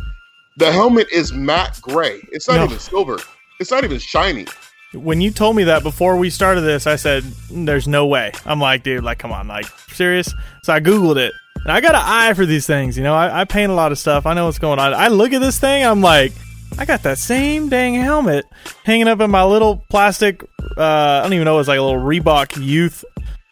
The 0.57 0.71
helmet 0.71 1.07
is 1.11 1.33
matte 1.33 1.79
gray. 1.81 2.19
It's 2.31 2.47
not 2.47 2.57
No. 2.57 2.63
even 2.65 2.79
silver. 2.79 3.19
It's 3.59 3.71
not 3.71 3.83
even 3.83 3.99
shiny. 3.99 4.45
When 4.93 5.19
you 5.21 5.31
told 5.31 5.55
me 5.55 5.65
that 5.65 5.83
before 5.83 6.17
we 6.17 6.29
started 6.29 6.61
this, 6.61 6.87
I 6.87 6.95
said, 6.95 7.23
"Mm, 7.23 7.65
"There's 7.65 7.87
no 7.87 8.05
way." 8.07 8.31
I'm 8.45 8.59
like, 8.59 8.83
dude, 8.83 9.03
like, 9.03 9.19
come 9.19 9.31
on, 9.31 9.47
like, 9.47 9.65
serious? 9.91 10.33
So 10.63 10.73
I 10.73 10.79
googled 10.79 11.17
it, 11.17 11.33
and 11.55 11.71
I 11.71 11.81
got 11.81 11.95
an 11.95 12.01
eye 12.03 12.33
for 12.33 12.45
these 12.45 12.65
things. 12.65 12.97
You 12.97 13.03
know, 13.03 13.13
I, 13.13 13.41
I 13.41 13.43
paint 13.45 13.71
a 13.71 13.75
lot 13.75 13.91
of 13.91 13.99
stuff. 13.99 14.25
I 14.25 14.33
know 14.33 14.45
what's 14.45 14.59
going 14.59 14.79
on. 14.79 14.93
I 14.93 15.09
look 15.09 15.33
at 15.33 15.41
this 15.41 15.59
thing, 15.59 15.85
I'm 15.85 16.01
like, 16.01 16.31
I 16.77 16.85
got 16.85 17.03
that 17.03 17.17
same 17.17 17.69
dang 17.69 17.95
helmet 17.95 18.45
hanging 18.83 19.07
up 19.07 19.19
in 19.19 19.31
my 19.31 19.43
little 19.43 19.83
plastic. 19.89 20.43
Uh, 20.77 20.81
I 20.83 21.21
don't 21.23 21.33
even 21.33 21.45
know. 21.45 21.59
It's 21.59 21.67
like 21.67 21.79
a 21.79 21.81
little 21.81 22.01
Reebok 22.01 22.63
youth 22.63 23.03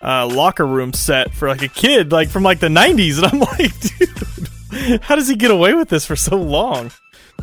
uh, 0.01 0.27
locker 0.27 0.65
room 0.65 0.93
set 0.93 1.33
for 1.33 1.47
like 1.47 1.63
a 1.63 1.67
kid, 1.67 2.11
like 2.11 2.29
from 2.29 2.43
like 2.43 2.59
the 2.59 2.67
'90s, 2.67 3.17
and 3.23 3.25
I'm 3.25 3.39
like, 3.39 3.79
dude, 3.79 5.01
how 5.01 5.15
does 5.15 5.27
he 5.27 5.35
get 5.35 5.51
away 5.51 5.73
with 5.73 5.89
this 5.89 6.05
for 6.05 6.15
so 6.15 6.37
long? 6.37 6.91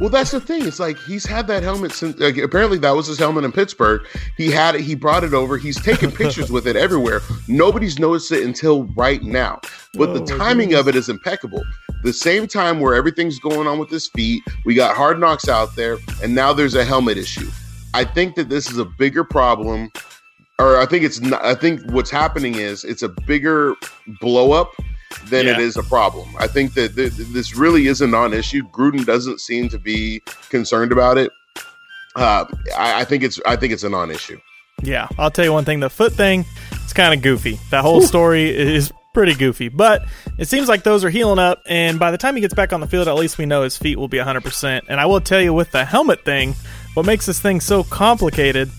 Well, 0.00 0.08
that's 0.08 0.30
the 0.30 0.40
thing. 0.40 0.66
It's 0.66 0.80
like 0.80 0.98
he's 0.98 1.24
had 1.24 1.46
that 1.46 1.62
helmet 1.62 1.92
since. 1.92 2.18
Like, 2.18 2.36
apparently, 2.38 2.78
that 2.78 2.90
was 2.92 3.06
his 3.06 3.18
helmet 3.18 3.44
in 3.44 3.52
Pittsburgh. 3.52 4.04
He 4.36 4.50
had 4.50 4.74
it. 4.74 4.80
He 4.80 4.94
brought 4.94 5.22
it 5.22 5.34
over. 5.34 5.58
He's 5.58 5.80
taken 5.80 6.10
pictures 6.12 6.50
with 6.50 6.66
it 6.66 6.76
everywhere. 6.76 7.20
Nobody's 7.46 7.98
noticed 7.98 8.32
it 8.32 8.44
until 8.44 8.84
right 8.96 9.22
now. 9.22 9.60
But 9.94 10.14
the 10.14 10.22
Oh, 10.22 10.38
my 10.38 10.44
timing 10.44 10.74
of 10.74 10.88
it 10.88 10.96
is 10.96 11.08
impeccable. 11.08 11.62
The 12.02 12.12
same 12.12 12.48
time 12.48 12.80
where 12.80 12.94
everything's 12.94 13.38
going 13.38 13.68
on 13.68 13.78
with 13.78 13.90
his 13.90 14.08
feet, 14.08 14.42
we 14.64 14.74
got 14.74 14.96
hard 14.96 15.20
knocks 15.20 15.48
out 15.48 15.76
there, 15.76 15.98
and 16.22 16.34
now 16.34 16.52
there's 16.52 16.74
a 16.74 16.84
helmet 16.84 17.16
issue. 17.16 17.48
I 17.94 18.04
think 18.04 18.34
that 18.36 18.48
this 18.48 18.70
is 18.70 18.78
a 18.78 18.84
bigger 18.84 19.22
problem, 19.22 19.92
or 20.58 20.78
I 20.78 20.86
think 20.86 21.04
it's 21.04 21.20
not. 21.20 21.44
I 21.44 21.54
think 21.54 21.80
what's 21.92 22.10
happening 22.10 22.56
is 22.56 22.82
it's 22.82 23.02
a 23.02 23.08
bigger 23.08 23.74
blow 24.20 24.52
up 24.52 24.72
than 25.26 25.46
it 25.46 25.58
Yeah. 25.58 25.60
is 25.60 25.76
a 25.76 25.82
problem. 25.82 26.28
I 26.38 26.46
think 26.46 26.74
that 26.74 26.94
th- 26.96 27.16
th- 27.16 27.28
this 27.28 27.56
really 27.56 27.86
is 27.86 28.00
a 28.00 28.06
non-issue. 28.06 28.62
Gruden 28.70 29.04
doesn't 29.04 29.40
seem 29.40 29.68
to 29.70 29.78
be 29.78 30.20
concerned 30.50 30.92
about 30.92 31.18
it. 31.18 31.30
Uh, 32.14 32.44
I, 32.76 33.00
I 33.00 33.04
think 33.04 33.22
it's 33.22 33.40
I 33.46 33.56
think 33.56 33.72
it's 33.72 33.84
a 33.84 33.88
non-issue. 33.88 34.38
Yeah, 34.82 35.08
I'll 35.18 35.30
tell 35.30 35.44
you 35.44 35.52
one 35.52 35.64
thing. 35.64 35.80
The 35.80 35.90
foot 35.90 36.12
thing, 36.12 36.44
it's 36.84 36.92
kind 36.92 37.14
of 37.14 37.22
goofy. 37.22 37.58
That 37.70 37.82
whole 37.82 38.02
story 38.02 38.50
is 38.50 38.92
pretty 39.14 39.34
goofy, 39.34 39.68
but 39.68 40.02
it 40.38 40.48
seems 40.48 40.68
like 40.68 40.82
those 40.82 41.04
are 41.04 41.10
healing 41.10 41.38
up. 41.38 41.62
And 41.66 41.98
by 41.98 42.10
the 42.10 42.18
time 42.18 42.34
he 42.34 42.40
gets 42.40 42.54
back 42.54 42.72
on 42.72 42.80
the 42.80 42.86
field, 42.86 43.06
at 43.08 43.14
least 43.14 43.38
we 43.38 43.46
know 43.46 43.62
his 43.62 43.76
feet 43.76 43.96
will 43.98 44.08
be 44.08 44.16
100%. 44.18 44.82
And 44.88 44.98
I 45.00 45.06
will 45.06 45.20
tell 45.20 45.40
you 45.40 45.52
with 45.54 45.70
the 45.70 45.84
helmet 45.84 46.24
thing, 46.24 46.54
what 46.94 47.06
makes 47.06 47.26
this 47.26 47.38
thing 47.38 47.60
so 47.60 47.84
complicated 47.84 48.70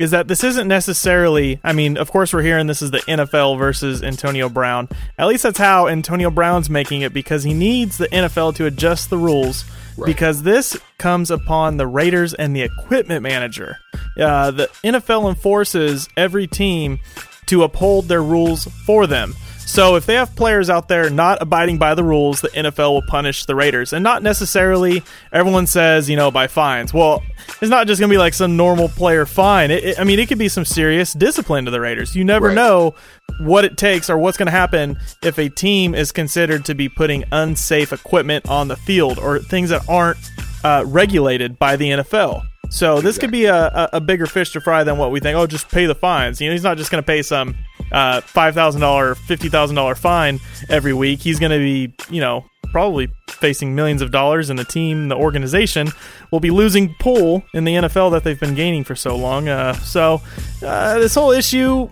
is 0.00 0.12
that 0.12 0.28
this 0.28 0.42
isn't 0.42 0.66
necessarily, 0.66 1.60
I 1.62 1.74
mean, 1.74 1.98
of 1.98 2.10
course, 2.10 2.32
we're 2.32 2.40
hearing 2.40 2.66
this 2.66 2.80
is 2.80 2.90
the 2.90 3.00
NFL 3.00 3.58
versus 3.58 4.02
Antonio 4.02 4.48
Brown. 4.48 4.88
At 5.18 5.28
least 5.28 5.42
that's 5.42 5.58
how 5.58 5.88
Antonio 5.88 6.30
Brown's 6.30 6.70
making 6.70 7.02
it 7.02 7.12
because 7.12 7.44
he 7.44 7.52
needs 7.52 7.98
the 7.98 8.08
NFL 8.08 8.54
to 8.56 8.64
adjust 8.64 9.10
the 9.10 9.18
rules 9.18 9.66
because 10.06 10.42
this 10.42 10.74
comes 10.96 11.30
upon 11.30 11.76
the 11.76 11.86
Raiders 11.86 12.32
and 12.32 12.56
the 12.56 12.62
equipment 12.62 13.22
manager. 13.22 13.76
Uh, 14.18 14.50
the 14.50 14.68
NFL 14.82 15.28
enforces 15.28 16.08
every 16.16 16.46
team 16.46 16.98
to 17.46 17.62
uphold 17.62 18.06
their 18.08 18.22
rules 18.22 18.64
for 18.86 19.06
them. 19.06 19.34
So 19.70 19.94
if 19.94 20.04
they 20.04 20.14
have 20.14 20.34
players 20.34 20.68
out 20.68 20.88
there 20.88 21.08
not 21.10 21.40
abiding 21.40 21.78
by 21.78 21.94
the 21.94 22.02
rules, 22.02 22.40
the 22.40 22.48
NFL 22.48 22.90
will 22.92 23.02
punish 23.02 23.44
the 23.44 23.54
Raiders. 23.54 23.92
And 23.92 24.02
not 24.02 24.20
necessarily 24.20 25.04
everyone 25.32 25.68
says, 25.68 26.10
you 26.10 26.16
know, 26.16 26.32
by 26.32 26.48
fines. 26.48 26.92
Well, 26.92 27.22
it's 27.62 27.70
not 27.70 27.86
just 27.86 28.00
going 28.00 28.08
to 28.10 28.12
be 28.12 28.18
like 28.18 28.34
some 28.34 28.56
normal 28.56 28.88
player 28.88 29.26
fine. 29.26 29.70
It, 29.70 29.84
it, 29.84 30.00
I 30.00 30.02
mean, 30.02 30.18
it 30.18 30.26
could 30.26 30.38
be 30.38 30.48
some 30.48 30.64
serious 30.64 31.12
discipline 31.12 31.66
to 31.66 31.70
the 31.70 31.80
Raiders. 31.80 32.16
You 32.16 32.24
never 32.24 32.48
Right. 32.48 32.54
know 32.56 32.94
what 33.38 33.64
it 33.64 33.76
takes 33.78 34.10
or 34.10 34.18
what's 34.18 34.36
going 34.36 34.48
to 34.48 34.50
happen 34.52 34.98
if 35.22 35.38
a 35.38 35.48
team 35.48 35.94
is 35.94 36.10
considered 36.10 36.64
to 36.64 36.74
be 36.74 36.88
putting 36.88 37.22
unsafe 37.30 37.92
equipment 37.92 38.48
on 38.48 38.66
the 38.66 38.76
field 38.76 39.20
or 39.20 39.38
things 39.38 39.70
that 39.70 39.88
aren't 39.88 40.18
uh, 40.64 40.82
regulated 40.84 41.60
by 41.60 41.76
the 41.76 41.90
NFL. 41.90 42.42
So 42.70 43.00
this 43.00 43.18
could 43.18 43.30
be 43.30 43.44
a, 43.46 43.66
a, 43.66 43.88
a 43.94 44.00
bigger 44.00 44.26
fish 44.26 44.50
to 44.52 44.60
fry 44.60 44.82
than 44.82 44.98
what 44.98 45.12
we 45.12 45.20
think. 45.20 45.36
Oh, 45.38 45.46
just 45.46 45.68
pay 45.68 45.86
the 45.86 45.94
fines. 45.94 46.40
You 46.40 46.48
know, 46.48 46.54
he's 46.54 46.64
not 46.64 46.76
just 46.76 46.90
going 46.90 47.02
to 47.02 47.06
pay 47.06 47.22
some 47.22 47.54
uh, 47.92 48.20
five 48.22 48.54
thousand 48.54 48.80
dollar, 48.80 49.14
fifty 49.14 49.48
thousand 49.48 49.76
dollar 49.76 49.94
fine 49.94 50.40
every 50.68 50.92
week. 50.92 51.20
He's 51.20 51.38
going 51.38 51.52
to 51.52 51.58
be, 51.58 51.94
you 52.08 52.20
know, 52.20 52.44
probably 52.72 53.08
facing 53.28 53.74
millions 53.74 54.00
of 54.02 54.10
dollars, 54.10 54.50
and 54.50 54.58
the 54.58 54.64
team, 54.64 55.08
the 55.08 55.16
organization, 55.16 55.88
will 56.30 56.40
be 56.40 56.50
losing 56.50 56.94
pull 57.00 57.42
in 57.54 57.64
the 57.64 57.74
NFL 57.74 58.12
that 58.12 58.22
they've 58.24 58.38
been 58.40 58.54
gaining 58.54 58.84
for 58.84 58.94
so 58.94 59.16
long. 59.16 59.48
Uh, 59.48 59.72
so 59.74 60.20
uh, 60.64 60.98
this 60.98 61.14
whole 61.14 61.32
issue, 61.32 61.90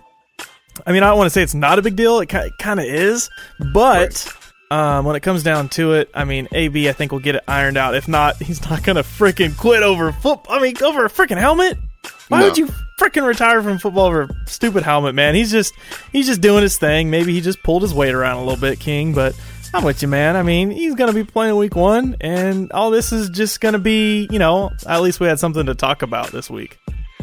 I 0.87 0.93
mean, 0.93 1.03
I 1.03 1.09
don't 1.09 1.19
want 1.19 1.27
to 1.27 1.31
say 1.31 1.43
it's 1.43 1.55
not 1.55 1.79
a 1.79 1.83
big 1.83 1.97
deal. 1.97 2.21
It, 2.21 2.29
kind 2.29 2.81
of 2.81 2.87
is, 2.87 3.29
but. 3.73 4.33
Um, 4.71 5.07
when 5.07 5.17
it 5.17 5.21
comes 5.21 5.43
down 5.43 5.71
to 5.71 5.95
it, 5.95 6.11
I 6.13 6.25
mean, 6.25 6.47
AB, 6.53 6.91
I 6.91 6.93
think 6.93 7.11
will 7.11 7.21
get 7.21 7.37
it 7.37 7.43
ironed 7.49 7.79
out. 7.79 7.95
If 7.95 8.07
not, 8.07 8.37
he's 8.37 8.61
not 8.69 8.83
gonna 8.83 9.03
freaking 9.03 9.57
quit 9.57 9.83
over 9.83 10.13
football. 10.13 10.55
I 10.55 10.61
mean, 10.61 10.77
over 10.85 11.07
a 11.07 11.09
freaking 11.09 11.39
helmet. 11.39 11.79
Why 12.29 12.41
No. 12.41 12.45
would 12.49 12.59
you 12.59 12.69
freaking 12.99 13.27
retire 13.27 13.63
from 13.63 13.79
football 13.79 14.07
over 14.07 14.29
stupid 14.47 14.83
helmet, 14.83 15.15
man? 15.15 15.35
He's 15.35 15.51
just 15.51 15.73
he's 16.13 16.27
just 16.27 16.41
doing 16.41 16.63
his 16.63 16.77
thing. 16.77 17.11
Maybe 17.11 17.33
he 17.33 17.41
just 17.41 17.63
pulled 17.63 17.83
his 17.83 17.95
weight 17.95 18.15
around 18.15 18.39
a 18.39 18.45
little 18.45 18.61
bit, 18.61 18.81
King. 18.81 19.15
But 19.15 19.39
I'm 19.73 19.85
with 19.85 20.03
you, 20.03 20.09
man. 20.09 20.37
I 20.37 20.43
mean, 20.43 20.71
he's 20.71 20.95
gonna 20.95 21.13
be 21.13 21.25
playing 21.25 21.57
week 21.57 21.77
one, 21.77 22.17
and 22.21 22.71
all 22.73 22.91
this 22.91 23.13
is 23.13 23.31
just 23.31 23.61
gonna 23.61 23.79
be, 23.79 24.29
you 24.31 24.39
know, 24.39 24.71
at 24.87 25.01
least 25.01 25.21
we 25.21 25.27
had 25.27 25.39
something 25.39 25.67
to 25.67 25.75
talk 25.75 26.03
about 26.03 26.29
this 26.29 26.51
week. 26.51 26.79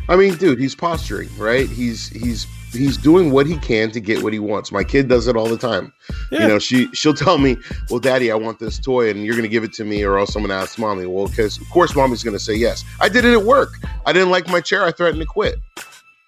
I 0.07 0.15
mean, 0.15 0.35
dude, 0.35 0.59
he's 0.59 0.75
posturing, 0.75 1.29
right? 1.37 1.67
He's 1.67 2.09
he's 2.09 2.45
he's 2.75 2.97
doing 2.97 3.31
what 3.31 3.47
he 3.47 3.57
can 3.57 3.91
to 3.91 3.99
get 3.99 4.23
what 4.23 4.33
he 4.33 4.39
wants. 4.39 4.71
My 4.71 4.83
kid 4.83 5.07
does 5.07 5.27
it 5.27 5.35
all 5.35 5.47
the 5.47 5.57
time. 5.57 5.93
Yeah. 6.31 6.41
You 6.41 6.47
know, 6.47 6.59
she 6.59 6.87
she'll 6.93 7.13
tell 7.13 7.37
me, 7.37 7.57
"Well, 7.89 7.99
Daddy, 7.99 8.31
I 8.31 8.35
want 8.35 8.59
this 8.59 8.79
toy, 8.79 9.09
and 9.09 9.25
you're 9.25 9.35
going 9.35 9.43
to 9.43 9.49
give 9.49 9.63
it 9.63 9.73
to 9.73 9.85
me, 9.85 10.03
or 10.03 10.17
else 10.17 10.35
I'm 10.35 10.41
going 10.41 10.49
to 10.49 10.55
ask 10.55 10.77
Mommy." 10.77 11.05
Well, 11.05 11.27
because 11.27 11.59
of 11.59 11.69
course, 11.69 11.95
Mommy's 11.95 12.23
going 12.23 12.37
to 12.37 12.43
say 12.43 12.55
yes. 12.55 12.83
I 12.99 13.09
did 13.09 13.25
it 13.25 13.33
at 13.33 13.43
work. 13.43 13.73
I 14.05 14.13
didn't 14.13 14.29
like 14.29 14.47
my 14.47 14.61
chair. 14.61 14.83
I 14.83 14.91
threatened 14.91 15.21
to 15.21 15.25
quit. 15.25 15.59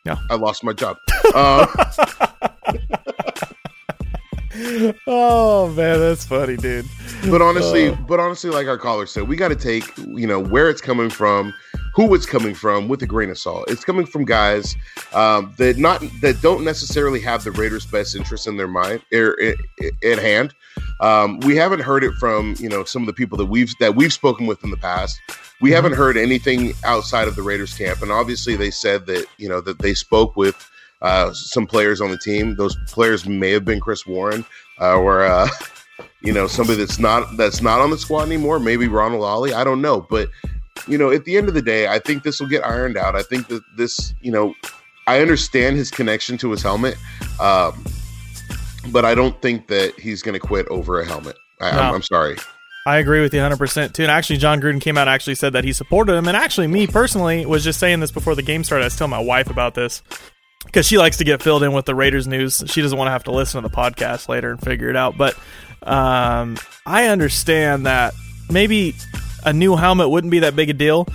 Yeah. 0.05 0.17
I 0.29 0.35
lost 0.35 0.63
my 0.63 0.73
job. 0.73 0.97
Uh, 1.35 1.67
oh 5.07 5.67
man, 5.75 5.99
that's 5.99 6.25
funny, 6.25 6.57
dude. 6.57 6.85
but 7.29 7.41
honestly, 7.41 7.89
Uh, 7.89 7.95
but 8.07 8.19
honestly, 8.19 8.49
like 8.49 8.67
our 8.67 8.77
caller 8.77 9.05
said, 9.05 9.27
we 9.27 9.35
got 9.35 9.49
to 9.49 9.55
take 9.55 9.85
you 9.97 10.27
know 10.27 10.39
where 10.39 10.69
it's 10.69 10.81
coming 10.81 11.09
from, 11.09 11.53
who 11.93 12.13
it's 12.15 12.25
coming 12.25 12.53
from, 12.53 12.87
with 12.87 13.01
a 13.03 13.07
grain 13.07 13.29
of 13.29 13.37
salt. 13.37 13.69
It's 13.69 13.83
coming 13.83 14.05
from 14.05 14.25
guys 14.25 14.75
um, 15.13 15.53
that 15.57 15.77
not 15.77 16.03
that 16.21 16.41
don't 16.41 16.63
necessarily 16.63 17.19
have 17.21 17.43
the 17.43 17.51
Raiders' 17.51 17.85
best 17.85 18.15
interest 18.15 18.47
in 18.47 18.57
their 18.57 18.67
mind 18.67 19.01
er, 19.13 19.37
at 20.03 20.19
hand. 20.19 20.53
Um, 20.99 21.39
we 21.41 21.55
haven't 21.55 21.81
heard 21.81 22.03
it 22.03 22.13
from 22.15 22.55
you 22.59 22.69
know 22.69 22.83
some 22.83 23.03
of 23.03 23.07
the 23.07 23.13
people 23.13 23.37
that 23.37 23.45
we've 23.45 23.73
that 23.79 23.95
we've 23.95 24.13
spoken 24.13 24.47
with 24.47 24.63
in 24.63 24.71
the 24.71 24.77
past. 24.77 25.19
We 25.59 25.71
haven't 25.71 25.93
heard 25.93 26.17
anything 26.17 26.73
outside 26.83 27.27
of 27.27 27.35
the 27.35 27.41
Raiders 27.41 27.75
camp, 27.75 28.01
and 28.01 28.11
obviously 28.11 28.55
they 28.55 28.71
said 28.71 29.05
that 29.07 29.25
you 29.37 29.49
know 29.49 29.61
that 29.61 29.79
they 29.79 29.93
spoke 29.93 30.35
with 30.35 30.69
uh, 31.01 31.31
some 31.33 31.67
players 31.67 32.01
on 32.01 32.11
the 32.11 32.17
team. 32.17 32.55
Those 32.55 32.75
players 32.87 33.27
may 33.27 33.51
have 33.51 33.65
been 33.65 33.79
Chris 33.79 34.05
Warren 34.05 34.45
uh, 34.79 34.97
or 34.97 35.23
uh, 35.23 35.47
you 36.21 36.33
know 36.33 36.47
somebody 36.47 36.79
that's 36.79 36.99
not 36.99 37.37
that's 37.37 37.61
not 37.61 37.79
on 37.79 37.89
the 37.89 37.97
squad 37.97 38.23
anymore. 38.23 38.59
Maybe 38.59 38.87
Ronald 38.87 39.23
Ollie. 39.23 39.53
I 39.53 39.63
don't 39.63 39.81
know, 39.81 40.01
but 40.01 40.29
you 40.87 40.97
know, 40.97 41.11
at 41.11 41.25
the 41.25 41.37
end 41.37 41.47
of 41.47 41.53
the 41.53 41.61
day, 41.61 41.87
I 41.87 41.99
think 41.99 42.23
this 42.23 42.39
will 42.39 42.47
get 42.47 42.63
ironed 42.65 42.97
out. 42.97 43.15
I 43.15 43.23
think 43.23 43.47
that 43.47 43.61
this, 43.75 44.13
you 44.21 44.31
know, 44.31 44.53
I 45.07 45.21
understand 45.21 45.77
his 45.77 45.89
connection 45.89 46.37
to 46.39 46.51
his 46.51 46.61
helmet, 46.61 46.95
um, 47.39 47.85
but 48.91 49.05
I 49.05 49.15
don't 49.15 49.41
think 49.41 49.67
that 49.67 49.97
he's 49.99 50.21
going 50.21 50.33
to 50.33 50.39
quit 50.39 50.67
over 50.67 50.99
a 51.01 51.05
helmet. 51.05 51.37
I, 51.59 51.69
I'm, 51.71 51.95
I'm 51.95 52.01
sorry. 52.03 52.37
I 52.85 52.97
agree 52.97 53.21
with 53.21 53.33
you 53.33 53.41
100% 53.41 53.93
too. 53.93 54.03
And 54.03 54.11
actually, 54.11 54.37
Jon 54.37 54.61
Gruden 54.61 54.79
came 54.79 54.97
out 54.97 55.07
and 55.07 55.09
actually 55.09 55.35
said 55.35 55.53
that 55.53 55.63
he 55.63 55.73
supported 55.73 56.13
him. 56.13 56.27
And 56.27 56.37
actually, 56.37 56.67
me 56.67 56.87
personally 56.87 57.45
was 57.45 57.63
just 57.63 57.79
saying 57.79 57.99
this 57.99 58.11
before 58.11 58.35
the 58.35 58.43
game 58.43 58.63
started. 58.63 58.83
I 58.83 58.87
was 58.87 58.95
telling 58.95 59.11
my 59.11 59.19
wife 59.19 59.49
about 59.49 59.75
this 59.75 60.03
because 60.65 60.85
she 60.85 60.97
likes 60.97 61.17
to 61.17 61.23
get 61.23 61.41
filled 61.41 61.63
in 61.63 61.73
with 61.73 61.85
the 61.85 61.95
Raiders 61.95 62.27
news. 62.27 62.63
She 62.67 62.81
doesn't 62.81 62.97
want 62.97 63.07
to 63.07 63.11
have 63.11 63.23
to 63.25 63.31
listen 63.31 63.61
to 63.61 63.67
the 63.67 63.75
podcast 63.75 64.27
later 64.27 64.51
and 64.51 64.61
figure 64.61 64.89
it 64.89 64.95
out. 64.95 65.17
But 65.17 65.37
um, 65.83 66.57
I 66.85 67.07
understand 67.07 67.85
that 67.85 68.13
maybe 68.49 68.95
a 69.45 69.53
new 69.53 69.75
helmet 69.75 70.09
wouldn't 70.09 70.31
be 70.31 70.39
that 70.39 70.55
big 70.55 70.69
a 70.69 70.73
deal. 70.73 71.07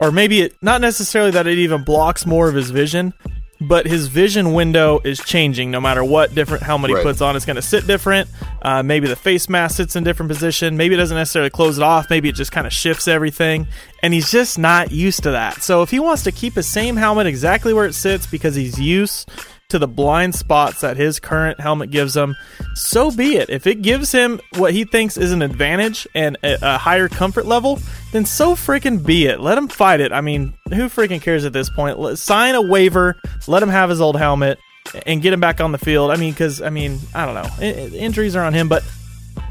Or 0.00 0.12
maybe 0.12 0.42
it, 0.42 0.56
not 0.62 0.80
necessarily 0.80 1.32
that 1.32 1.46
it 1.46 1.58
even 1.58 1.84
blocks 1.84 2.24
more 2.24 2.48
of 2.48 2.54
his 2.54 2.70
vision, 2.70 3.12
but 3.60 3.86
his 3.86 4.06
vision 4.08 4.52
window 4.54 5.00
is 5.04 5.18
changing 5.18 5.70
no 5.70 5.80
matter 5.80 6.04
what 6.04 6.34
different 6.34 6.62
helmet 6.62 6.90
he 6.90 6.94
Right. 6.94 7.02
puts 7.04 7.20
on. 7.20 7.34
It's 7.36 7.44
going 7.44 7.56
to 7.56 7.62
sit 7.62 7.86
different. 7.86 8.28
Uh, 8.62 8.82
maybe 8.82 9.08
the 9.08 9.16
face 9.16 9.48
mask 9.48 9.76
sits 9.76 9.96
in 9.96 10.04
different 10.04 10.30
position. 10.30 10.76
Maybe 10.76 10.94
it 10.94 10.98
doesn't 10.98 11.16
necessarily 11.16 11.50
close 11.50 11.76
it 11.78 11.82
off. 11.82 12.08
Maybe 12.10 12.28
it 12.28 12.34
just 12.36 12.52
kind 12.52 12.66
of 12.66 12.72
shifts 12.72 13.08
everything. 13.08 13.66
And 14.02 14.14
he's 14.14 14.30
just 14.30 14.58
not 14.58 14.92
used 14.92 15.24
to 15.24 15.32
that. 15.32 15.62
So 15.62 15.82
if 15.82 15.90
he 15.90 15.98
wants 15.98 16.22
to 16.24 16.32
keep 16.32 16.54
the 16.54 16.62
same 16.62 16.96
helmet 16.96 17.26
exactly 17.26 17.72
where 17.72 17.86
it 17.86 17.94
sits 17.94 18.26
because 18.26 18.54
he's 18.54 18.78
used 18.80 19.28
to 19.68 19.78
the 19.78 19.86
blind 19.86 20.34
spots 20.34 20.80
that 20.80 20.96
his 20.96 21.20
current 21.20 21.60
helmet 21.60 21.90
gives 21.90 22.16
him, 22.16 22.34
so 22.74 23.10
be 23.10 23.36
it. 23.36 23.50
If 23.50 23.66
it 23.66 23.82
gives 23.82 24.10
him 24.10 24.40
what 24.56 24.72
he 24.72 24.84
thinks 24.84 25.18
is 25.18 25.30
an 25.30 25.42
advantage 25.42 26.08
and 26.14 26.38
a, 26.42 26.56
a 26.62 26.78
higher 26.78 27.06
comfort 27.06 27.44
level, 27.44 27.78
then 28.12 28.24
so 28.24 28.54
freaking 28.54 29.04
be 29.04 29.26
it. 29.26 29.40
Let 29.40 29.58
him 29.58 29.68
fight 29.68 30.00
it. 30.00 30.10
I 30.10 30.22
mean, 30.22 30.54
who 30.70 30.88
freaking 30.88 31.20
cares 31.20 31.44
at 31.44 31.52
this 31.52 31.68
point? 31.68 31.98
Let, 31.98 32.16
sign 32.16 32.54
a 32.54 32.62
waiver, 32.62 33.20
let 33.46 33.62
him 33.62 33.68
have 33.68 33.90
his 33.90 34.00
old 34.00 34.16
helmet, 34.16 34.58
and 35.04 35.20
get 35.20 35.34
him 35.34 35.40
back 35.40 35.60
on 35.60 35.72
the 35.72 35.78
field. 35.78 36.10
I 36.10 36.16
mean, 36.16 36.32
because, 36.32 36.62
I 36.62 36.70
mean, 36.70 36.98
I 37.14 37.26
don't 37.26 37.34
know. 37.34 37.50
I- 37.58 37.94
injuries 37.94 38.36
are 38.36 38.44
on 38.44 38.54
him, 38.54 38.68
but 38.68 38.82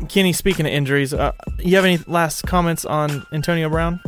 Kenny, 0.10 0.32
speaking 0.32 0.66
of 0.66 0.72
injuries, 0.72 1.14
uh, 1.14 1.32
you 1.60 1.76
have 1.76 1.86
any 1.86 1.98
last 2.08 2.44
comments 2.44 2.86
on 2.86 3.26
Antonio 3.32 3.70
Brown? 3.70 4.00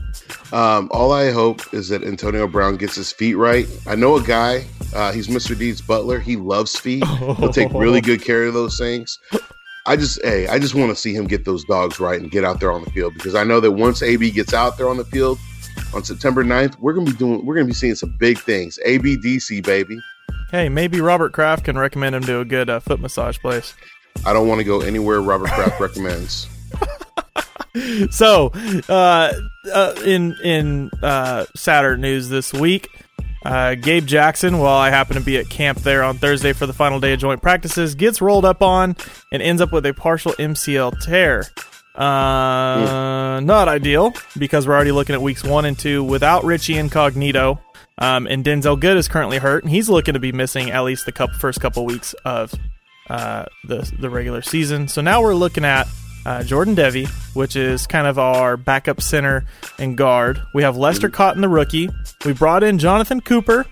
Um, 0.52 0.90
all 0.92 1.12
I 1.12 1.32
hope 1.32 1.74
is 1.74 1.90
that 1.90 2.04
Antonio 2.04 2.48
Brown 2.48 2.78
gets 2.78 2.96
his 2.96 3.12
feet 3.12 3.36
right. 3.36 3.68
I 3.88 3.96
know 3.96 4.16
a 4.16 4.24
guy. 4.24 4.66
Uh, 4.94 5.12
he's 5.12 5.28
Mr. 5.28 5.58
Deeds 5.58 5.82
Butler. 5.82 6.20
He 6.20 6.36
loves 6.36 6.78
feet. 6.78 7.06
He'll 7.06 7.54
take 7.54 7.74
really 7.74 8.02
good 8.02 8.22
care 8.22 8.44
of 8.46 8.54
those 8.54 8.78
things. 8.78 9.20
I 9.86 9.96
just, 9.96 10.24
hey, 10.24 10.48
I 10.48 10.60
just 10.60 10.76
want 10.76 10.90
to 10.92 10.96
see 10.96 11.14
him 11.14 11.26
get 11.26 11.46
those 11.46 11.64
dogs 11.66 12.00
right 12.00 12.20
and 12.20 12.30
get 12.30 12.46
out 12.46 12.60
there 12.60 12.72
on 12.72 12.84
the 12.84 12.92
field 12.92 13.16
because 13.16 13.34
I 13.36 13.44
know 13.44 13.60
that 13.60 13.72
once 13.72 14.02
AB 14.02 14.32
gets 14.32 14.54
out 14.54 14.78
there 14.78 14.90
on 14.90 14.98
the 14.98 15.06
field 15.06 15.40
on 15.94 16.04
September 16.04 16.44
9th, 16.44 16.78
we're 16.80 16.94
gonna 16.94 17.10
be 17.10 17.18
doing, 17.18 17.46
we're 17.46 17.56
gonna 17.56 17.66
be 17.66 17.74
seeing 17.74 17.96
some 17.96 18.16
big 18.20 18.38
things. 18.38 18.78
ABDC, 18.86 19.64
baby. 19.64 20.00
Hey, 20.52 20.70
maybe 20.70 21.02
Robert 21.02 21.34
Kraft 21.34 21.64
can 21.64 21.78
recommend 21.78 22.16
him 22.16 22.24
to 22.24 22.40
a 22.40 22.46
good 22.46 22.70
uh, 22.70 22.80
foot 22.80 23.00
massage 23.00 23.40
place. 23.40 23.74
I 24.26 24.34
don't 24.34 24.48
want 24.48 24.60
to 24.60 24.66
go 24.66 24.82
anywhere 24.82 25.22
Robert 25.22 25.50
Kraft 25.50 25.80
recommends. 25.80 26.48
so 28.12 28.52
uh, 28.90 29.34
uh, 29.74 29.96
in 30.06 30.36
in 30.44 30.90
uh, 31.02 31.46
Saturn 31.56 32.02
news 32.02 32.30
this 32.30 32.54
week, 32.54 32.90
uh, 33.46 33.76
Gabe 33.76 34.06
Jackson, 34.06 34.58
while 34.58 34.78
I 34.78 34.90
happen 34.90 35.16
to 35.16 35.22
be 35.22 35.38
at 35.38 35.50
camp 35.50 35.80
there 35.80 36.04
on 36.04 36.18
Thursday 36.18 36.54
for 36.54 36.66
the 36.66 36.74
final 36.74 37.00
day 37.00 37.14
of 37.14 37.20
joint 37.20 37.42
practices, 37.42 37.96
gets 37.96 38.22
rolled 38.22 38.46
up 38.46 38.62
on 38.62 38.96
and 39.32 39.42
ends 39.42 39.62
up 39.62 39.72
with 39.72 39.86
a 39.86 39.94
partial 39.94 40.34
MCL 40.34 41.04
tear. 41.04 41.46
Uh, 41.96 43.40
Not 43.42 43.68
ideal 43.68 44.14
because 44.38 44.66
we're 44.68 44.74
already 44.76 44.92
looking 44.92 45.16
at 45.16 45.22
weeks 45.22 45.44
one 45.44 45.66
and 45.66 45.78
two 45.78 46.04
without 46.04 46.44
Richie 46.44 46.78
Incognito. 46.78 47.60
Um, 47.98 48.28
and 48.28 48.46
Denzelle 48.46 48.80
Good 48.80 48.96
is 48.96 49.10
currently 49.10 49.40
hurt, 49.40 49.64
and 49.64 49.72
he's 49.72 49.90
looking 49.90 50.14
to 50.14 50.22
be 50.22 50.32
missing 50.32 50.72
at 50.72 50.84
least 50.84 51.06
the 51.06 51.12
couple, 51.12 51.38
first 51.38 51.60
couple 51.60 51.86
weeks 51.86 52.14
of 52.24 52.54
uh, 53.10 53.46
the 53.64 53.92
the 54.00 54.10
regular 54.10 54.42
season. 54.42 54.88
So 54.88 55.02
now 55.02 55.22
we're 55.22 55.36
looking 55.36 55.66
at 55.66 55.88
uh, 56.26 56.44
Jordan 56.44 56.76
Devey, 56.76 57.08
which 57.36 57.56
is 57.56 57.88
kind 57.88 58.08
of 58.08 58.20
our 58.20 58.58
backup 58.58 59.02
center 59.02 59.46
and 59.78 59.98
guard. 59.98 60.42
We 60.54 60.64
have 60.64 60.78
Lester 60.78 61.10
Cotton, 61.10 61.42
the 61.42 61.50
rookie. 61.50 61.90
We 62.26 62.34
brought 62.34 62.64
in 62.64 62.78
Jonathan 62.78 63.22
Cooper, 63.22 63.66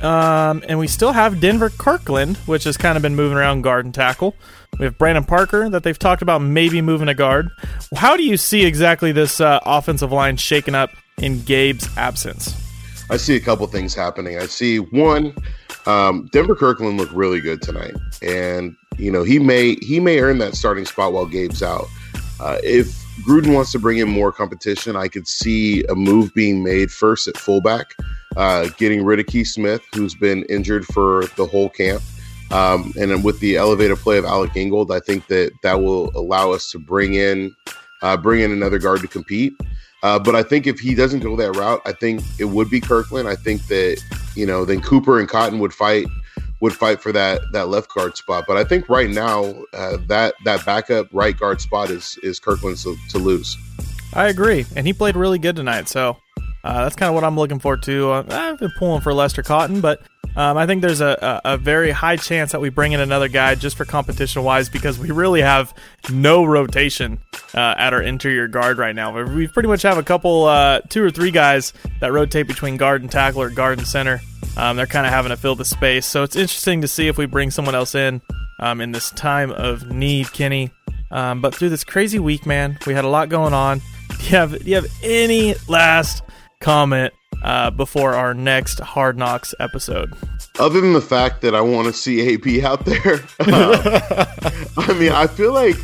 um, 0.00 0.62
and 0.68 0.78
we 0.78 0.86
still 0.86 1.12
have 1.12 1.40
Denver 1.40 1.70
Kirkland, 1.70 2.36
which 2.38 2.64
has 2.64 2.76
kind 2.76 2.96
of 2.96 3.02
been 3.02 3.14
moving 3.14 3.38
around 3.38 3.62
guard 3.62 3.84
and 3.84 3.94
tackle. 3.94 4.34
We 4.78 4.84
have 4.86 4.98
Brandon 4.98 5.24
Parker 5.24 5.68
that 5.70 5.82
they've 5.82 5.98
talked 5.98 6.22
about 6.22 6.40
maybe 6.40 6.80
moving 6.80 7.08
a 7.08 7.14
guard. 7.14 7.50
How 7.94 8.16
do 8.16 8.22
you 8.22 8.36
see 8.36 8.64
exactly 8.64 9.12
this 9.12 9.40
uh, 9.40 9.60
offensive 9.64 10.10
line 10.10 10.36
shaken 10.36 10.74
up 10.74 10.90
in 11.18 11.38
Gabe's 11.40 11.88
absence? 11.96 12.58
I 13.10 13.18
see 13.18 13.36
a 13.36 13.40
couple 13.40 13.66
things 13.66 13.94
happening. 13.94 14.38
I 14.38 14.46
see 14.46 14.78
one, 14.78 15.34
um, 15.86 16.28
Denver 16.32 16.54
Kirkland 16.54 16.98
looked 16.98 17.12
really 17.12 17.40
good 17.40 17.62
tonight, 17.62 17.94
and 18.22 18.76
you 18.96 19.10
know 19.10 19.22
he 19.22 19.38
may 19.38 19.76
he 19.76 20.00
may 20.00 20.20
earn 20.20 20.38
that 20.38 20.54
starting 20.54 20.84
spot 20.84 21.12
while 21.12 21.26
Gabe's 21.26 21.62
out. 21.62 21.86
Uh, 22.40 22.58
if 22.62 22.88
Gruden 23.26 23.54
wants 23.54 23.72
to 23.72 23.78
bring 23.78 23.98
in 23.98 24.08
more 24.08 24.32
competition, 24.32 24.96
I 24.96 25.08
could 25.08 25.28
see 25.28 25.84
a 25.84 25.94
move 25.94 26.32
being 26.34 26.62
made 26.62 26.90
first 26.90 27.28
at 27.28 27.36
fullback, 27.36 27.94
uh, 28.36 28.68
getting 28.78 29.04
rid 29.04 29.20
of 29.20 29.26
Keith 29.26 29.48
Smith, 29.48 29.82
who's 29.94 30.14
been 30.14 30.44
injured 30.44 30.86
for 30.86 31.26
the 31.36 31.46
whole 31.46 31.68
camp. 31.68 32.02
Um, 32.50 32.92
and 33.00 33.10
then 33.10 33.22
with 33.22 33.40
the 33.40 33.56
elevated 33.56 33.96
play 33.98 34.18
of 34.18 34.24
Alec 34.24 34.56
Ingold, 34.56 34.92
I 34.92 35.00
think 35.00 35.26
that 35.28 35.52
that 35.62 35.80
will 35.80 36.10
allow 36.14 36.52
us 36.52 36.70
to 36.72 36.78
bring 36.78 37.14
in 37.14 37.54
uh, 38.02 38.16
bring 38.16 38.40
in 38.40 38.52
another 38.52 38.78
guard 38.78 39.00
to 39.00 39.08
compete. 39.08 39.54
Uh, 40.02 40.18
but 40.18 40.34
I 40.34 40.42
think 40.42 40.66
if 40.66 40.80
he 40.80 40.94
doesn't 40.94 41.20
go 41.20 41.36
that 41.36 41.52
route, 41.52 41.80
I 41.84 41.92
think 41.92 42.22
it 42.38 42.46
would 42.46 42.68
be 42.68 42.80
Kirkland. 42.80 43.28
I 43.28 43.36
think 43.36 43.66
that 43.68 44.02
you 44.34 44.46
know 44.46 44.64
then 44.64 44.80
Cooper 44.80 45.20
and 45.20 45.28
Cotton 45.28 45.58
would 45.60 45.72
fight 45.72 46.06
would 46.60 46.72
fight 46.72 47.00
for 47.00 47.12
that 47.12 47.40
that 47.52 47.68
left 47.68 47.92
guard 47.94 48.16
spot. 48.16 48.44
But 48.46 48.56
I 48.56 48.64
think 48.64 48.88
right 48.88 49.10
now 49.10 49.54
uh, 49.72 49.98
that 50.06 50.34
that 50.44 50.64
backup 50.64 51.08
right 51.12 51.38
guard 51.38 51.60
spot 51.60 51.90
is 51.90 52.18
is 52.22 52.40
Kirkland 52.40 52.78
to, 52.78 52.96
to 53.10 53.18
lose. 53.18 53.56
I 54.14 54.28
agree, 54.28 54.66
and 54.76 54.86
he 54.86 54.92
played 54.92 55.16
really 55.16 55.38
good 55.38 55.56
tonight. 55.56 55.88
So 55.88 56.16
uh, 56.64 56.82
that's 56.82 56.96
kind 56.96 57.08
of 57.08 57.14
what 57.14 57.24
I'm 57.24 57.36
looking 57.36 57.58
for 57.58 57.76
too. 57.76 58.10
Uh, 58.10 58.24
I've 58.28 58.58
been 58.58 58.72
pulling 58.78 59.00
for 59.00 59.14
Lester 59.14 59.42
Cotton, 59.42 59.80
but 59.80 60.02
um, 60.36 60.56
I 60.56 60.66
think 60.66 60.80
there's 60.80 61.00
a, 61.00 61.40
a, 61.44 61.54
a, 61.54 61.56
very 61.58 61.90
high 61.90 62.16
chance 62.16 62.52
that 62.52 62.60
we 62.60 62.70
bring 62.70 62.92
in 62.92 63.00
another 63.00 63.28
guy 63.28 63.54
just 63.54 63.76
for 63.76 63.84
competition 63.84 64.42
wise 64.42 64.68
because 64.68 64.98
we 64.98 65.10
really 65.10 65.42
have 65.42 65.74
no 66.10 66.44
rotation 66.44 67.18
uh, 67.54 67.74
at 67.76 67.92
our 67.92 68.00
interior 68.00 68.48
guard 68.48 68.78
right 68.78 68.94
now. 68.94 69.22
We 69.22 69.46
pretty 69.46 69.68
much 69.68 69.82
have 69.82 69.98
a 69.98 70.02
couple, 70.02 70.44
uh, 70.44 70.80
two 70.88 71.04
or 71.04 71.10
three 71.10 71.30
guys 71.30 71.74
that 72.00 72.12
rotate 72.12 72.46
between 72.46 72.78
guard 72.78 73.02
and 73.02 73.10
tackle 73.10 73.42
or 73.42 73.50
guard 73.50 73.78
and 73.78 73.86
center. 73.86 74.20
Um, 74.56 74.76
they're 74.76 74.86
kind 74.86 75.06
of 75.06 75.12
having 75.12 75.30
to 75.30 75.36
fill 75.36 75.54
the 75.54 75.64
space, 75.64 76.06
so 76.06 76.22
it's 76.22 76.36
interesting 76.36 76.80
to 76.82 76.88
see 76.88 77.08
if 77.08 77.18
we 77.18 77.26
bring 77.26 77.50
someone 77.50 77.74
else 77.74 77.94
in 77.94 78.20
um, 78.58 78.80
in 78.80 78.92
this 78.92 79.10
time 79.10 79.50
of 79.50 79.90
need, 79.90 80.32
Kenny. 80.32 80.70
Um, 81.10 81.42
but 81.42 81.54
through 81.54 81.68
this 81.68 81.84
crazy 81.84 82.18
week, 82.18 82.46
man, 82.46 82.78
we 82.86 82.94
had 82.94 83.04
a 83.04 83.08
lot 83.08 83.28
going 83.28 83.52
on. 83.52 83.80
Do 84.08 84.24
you 84.24 84.36
have, 84.36 84.58
do 84.58 84.64
you 84.64 84.76
have 84.76 84.86
any 85.02 85.54
last 85.68 86.22
comment 86.60 87.12
uh, 87.42 87.70
before 87.70 88.14
our 88.14 88.34
next 88.34 88.80
Hard 88.80 89.18
Knocks 89.18 89.54
episode. 89.60 90.14
Other 90.58 90.80
than 90.80 90.92
the 90.92 91.00
fact 91.00 91.40
that 91.42 91.54
I 91.54 91.60
want 91.60 91.86
to 91.86 91.92
see 91.92 92.20
AB 92.20 92.62
out 92.62 92.84
there, 92.84 93.20
uh, 93.40 94.26
I 94.76 94.92
mean, 94.94 95.12
I 95.12 95.26
feel 95.26 95.52
like 95.52 95.76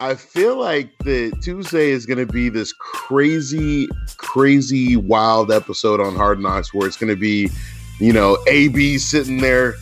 I 0.00 0.14
feel 0.14 0.56
like 0.56 0.96
the 0.98 1.32
Tuesday 1.42 1.90
is 1.90 2.06
going 2.06 2.24
to 2.24 2.32
be 2.32 2.48
this 2.48 2.72
crazy, 2.72 3.88
crazy, 4.16 4.96
wild 4.96 5.50
episode 5.50 6.00
on 6.00 6.14
Hard 6.14 6.38
Knocks 6.38 6.72
where 6.72 6.86
it's 6.86 6.96
going 6.96 7.12
to 7.12 7.20
be, 7.20 7.50
you 7.98 8.12
know, 8.12 8.38
AB 8.46 8.98
sitting 8.98 9.38
there 9.38 9.74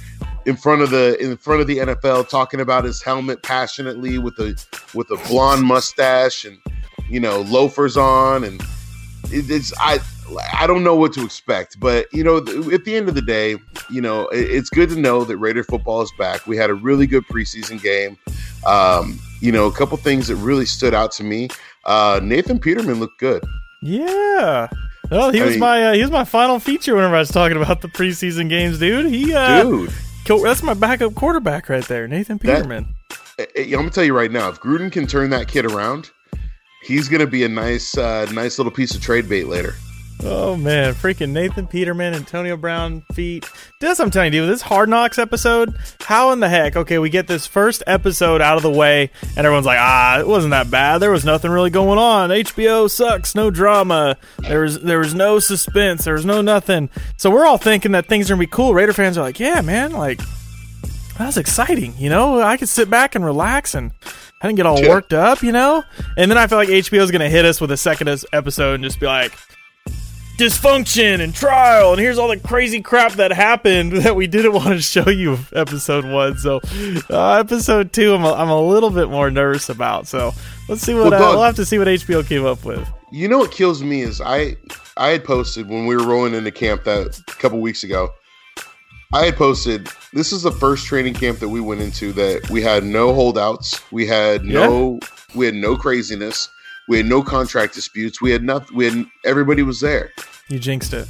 in 0.47 0.57
front 0.57 0.81
of 0.81 0.91
the 0.91 1.19
in 1.23 1.37
front 1.37 1.61
of 1.61 1.67
the 1.67 1.79
NFL 1.79 2.29
talking 2.29 2.61
about 2.61 2.85
his 2.85 3.03
helmet 3.03 3.43
passionately 3.43 4.19
with 4.19 4.39
a 4.39 4.57
with 4.95 5.11
a 5.11 5.17
blonde 5.29 5.65
mustache 5.65 6.45
and 6.45 6.59
you 7.11 7.21
know 7.21 7.41
loafers 7.43 7.97
on 7.97 8.45
and 8.45 8.63
it's 9.31 9.73
I 9.79 9.99
I 10.53 10.67
don't 10.67 10.83
know 10.83 10.95
what 10.95 11.13
to 11.15 11.25
expect, 11.25 11.79
but 11.81 12.13
you 12.13 12.25
know, 12.25 12.39
at 12.39 12.85
the 12.85 12.95
end 12.95 13.09
of 13.09 13.15
the 13.15 13.23
day, 13.23 13.57
you 13.91 14.01
know, 14.01 14.29
it's 14.33 14.71
good 14.71 14.89
to 14.91 14.97
know 14.97 15.25
that 15.25 15.37
Raider 15.37 15.65
football 15.65 16.03
is 16.03 16.13
back. 16.19 16.47
We 16.47 16.57
had 16.57 16.71
a 16.71 16.75
really 16.75 17.07
good 17.07 17.25
preseason 17.27 17.81
game. 17.83 18.19
Um, 18.67 19.21
you 19.41 19.53
know, 19.53 19.67
a 19.67 19.73
couple 19.73 19.97
things 19.99 20.29
that 20.29 20.37
really 20.37 20.67
stood 20.67 20.95
out 20.95 21.13
to 21.13 21.25
me. 21.25 21.49
Uh, 21.85 22.21
Nathan 22.23 22.59
Peterman 22.59 22.99
looked 22.99 23.19
good. 23.21 23.45
Yeah. 23.83 24.69
Well, 25.11 25.31
he 25.31 25.41
I 25.41 25.45
was 25.45 25.53
mean, 25.53 25.61
my 25.61 25.85
uh, 25.85 25.93
he 25.93 26.03
was 26.03 26.11
my 26.11 26.25
final 26.25 26.59
feature 26.59 26.95
whenever 26.97 27.15
I 27.15 27.21
was 27.21 27.31
talking 27.31 27.57
about 27.57 27.81
the 27.81 27.89
preseason 27.89 28.49
games, 28.49 28.79
dude. 28.79 29.07
He 29.07 29.33
uh, 29.33 29.63
dude, 29.63 29.93
that's 30.43 30.63
my 30.63 30.75
backup 30.75 31.15
quarterback 31.15 31.69
right 31.69 31.85
there, 31.85 32.09
Nathan 32.09 32.39
Peterman. 32.39 32.89
That, 33.39 33.51
I'm 33.57 33.71
gonna 33.71 33.91
tell 33.91 34.03
you 34.05 34.17
right 34.17 34.33
now, 34.33 34.49
if 34.49 34.61
Gruden 34.61 34.91
can 34.91 35.07
turn 35.07 35.31
that 35.31 35.47
kid 35.47 35.65
around, 35.65 36.11
he's 36.83 37.09
gonna 37.09 37.27
be 37.27 37.45
a 37.45 37.49
nice, 37.49 37.97
uh, 37.97 38.27
nice 38.33 38.59
little 38.59 38.73
piece 38.73 38.95
of 38.95 39.03
trade 39.03 39.29
bait 39.29 39.47
later. 39.47 39.77
Oh 40.23 40.57
man, 40.57 40.95
freaking 40.95 41.31
Nathan 41.31 41.67
Peterman, 41.67 42.15
Antonio 42.15 42.57
Brown 42.57 43.03
feet. 43.13 43.49
This 43.81 44.01
I'm 44.01 44.11
telling 44.11 44.33
you, 44.33 44.47
this 44.47 44.63
Hard 44.63 44.89
Knocks 44.89 45.19
episode. 45.19 45.75
How 46.01 46.33
in 46.33 46.41
the 46.41 46.49
heck? 46.49 46.75
Okay, 46.75 46.99
we 46.99 47.11
get 47.11 47.27
this 47.27 47.47
first 47.47 47.83
episode 47.87 48.41
out 48.41 48.57
of 48.57 48.63
the 48.63 48.71
way, 48.71 49.11
and 49.37 49.47
everyone's 49.47 49.67
like, 49.67 49.79
ah, 49.79 50.19
it 50.19 50.27
wasn't 50.27 50.53
that 50.53 50.71
bad. 50.71 50.99
There 50.99 51.11
was 51.11 51.25
nothing 51.25 51.51
really 51.51 51.71
going 51.71 51.99
on. 51.99 52.31
HBO 52.31 52.91
sucks, 52.91 53.35
no 53.35 53.51
drama. 53.51 54.17
There 54.39 54.63
was 54.63 54.81
there 54.81 54.99
was 54.99 55.15
no 55.15 55.39
suspense. 55.39 56.05
There 56.05 56.15
was 56.15 56.25
no 56.25 56.41
nothing. 56.41 56.89
So 57.19 57.31
we're 57.31 57.47
all 57.47 57.59
thinking 57.59 57.93
that 57.93 58.07
things 58.07 58.31
are 58.31 58.35
gonna 58.35 58.41
be 58.41 58.47
cool. 58.47 58.75
Raider 58.75 58.95
fans 58.95 59.19
are 59.19 59.23
like, 59.23 59.39
yeah, 59.39 59.61
man, 59.61 59.93
like 59.93 60.21
that's 61.19 61.37
exciting. 61.37 61.95
You 61.99 62.09
know, 62.11 62.41
I 62.41 62.57
could 62.57 62.69
sit 62.69 62.89
back 62.89 63.15
and 63.15 63.25
relax 63.25 63.75
and 63.75 63.93
I 64.41 64.47
didn't 64.47 64.57
get 64.57 64.67
all 64.67 64.83
worked 64.83 65.13
up, 65.13 65.43
you 65.43 65.53
know? 65.53 65.83
And 66.17 66.31
then 66.31 66.37
I 66.37 66.47
feel 66.47 66.59
like 66.59 66.69
HBO 66.69 67.01
is 67.01 67.11
going 67.11 67.21
to 67.21 67.29
hit 67.29 67.47
us 67.47 67.59
with 67.59 67.71
a 67.71 67.77
second 67.77 68.09
episode 68.33 68.75
and 68.75 68.85
just 68.85 69.01
be 69.01 69.07
like, 69.07 69.33
dysfunction 70.37 71.21
and 71.21 71.35
trial 71.35 71.93
and 71.93 72.01
here's 72.01 72.19
all 72.19 72.29
the 72.29 72.39
crazy 72.39 72.83
crap 72.83 73.13
that 73.13 73.33
happened 73.33 73.93
that 74.03 74.15
we 74.15 74.27
didn't 74.27 74.53
want 74.53 74.69
to 74.69 74.81
show 74.81 75.09
you 75.09 75.39
episode 75.55 76.05
one. 76.05 76.37
So 76.39 76.61
uh, 77.11 77.33
episode 77.35 77.93
two 77.93 78.15
I'm 78.15 78.25
a, 78.25 78.33
I'm 78.35 78.51
a 78.51 78.61
little 78.61 78.91
bit 78.91 79.09
more 79.09 79.31
nervous 79.31 79.69
about. 79.69 80.07
So 80.07 80.35
let's 80.69 80.83
see 80.83 80.95
what 80.95 81.11
well, 81.11 81.23
uh, 81.23 81.33
we'll 81.33 81.43
have 81.43 81.57
to 81.57 81.65
see 81.65 81.79
what 81.79 81.89
hbo 81.89 82.27
came 82.27 82.45
up 82.45 82.65
with. 82.65 82.87
You 83.11 83.29
know 83.29 83.39
what 83.39 83.51
kills 83.51 83.83
me 83.83 84.03
is 84.03 84.21
i 84.21 84.57
i 84.97 85.09
had 85.09 85.25
posted 85.25 85.69
when 85.69 85.87
we 85.87 85.97
were 85.97 86.07
rolling 86.07 86.35
into 86.35 86.51
camp 86.51 86.85
that 86.85 87.19
a 87.19 87.33
couple 87.33 87.61
weeks 87.61 87.85
ago 87.85 88.13
i 89.13 89.25
had 89.25 89.37
posted 89.37 89.89
this 90.13 90.33
is 90.33 90.43
the 90.43 90.51
first 90.51 90.87
training 90.87 91.15
camp 91.15 91.39
that 91.39 91.49
we 91.49 91.61
went 91.61 91.81
into 91.81 92.13
that 92.15 92.49
we 92.51 92.63
had 92.63 92.85
no 92.85 93.13
holdouts. 93.13 93.81
We 93.93 94.07
had 94.07 94.45
no 94.45 94.99
yeah. 95.01 95.09
we 95.35 95.47
had 95.47 95.55
no 95.55 95.77
craziness 95.77 96.49
we 96.89 96.99
had 96.99 97.07
no 97.07 97.23
contract 97.23 97.75
disputes. 97.75 98.21
We 98.21 98.31
had 98.31 98.43
nothing. 98.43 98.77
We 98.77 98.85
had 98.87 99.07
everybody 99.25 99.63
was 99.63 99.81
there. 99.81 100.13
You 100.49 100.59
jinxed 100.59 100.93
it. 100.93 101.09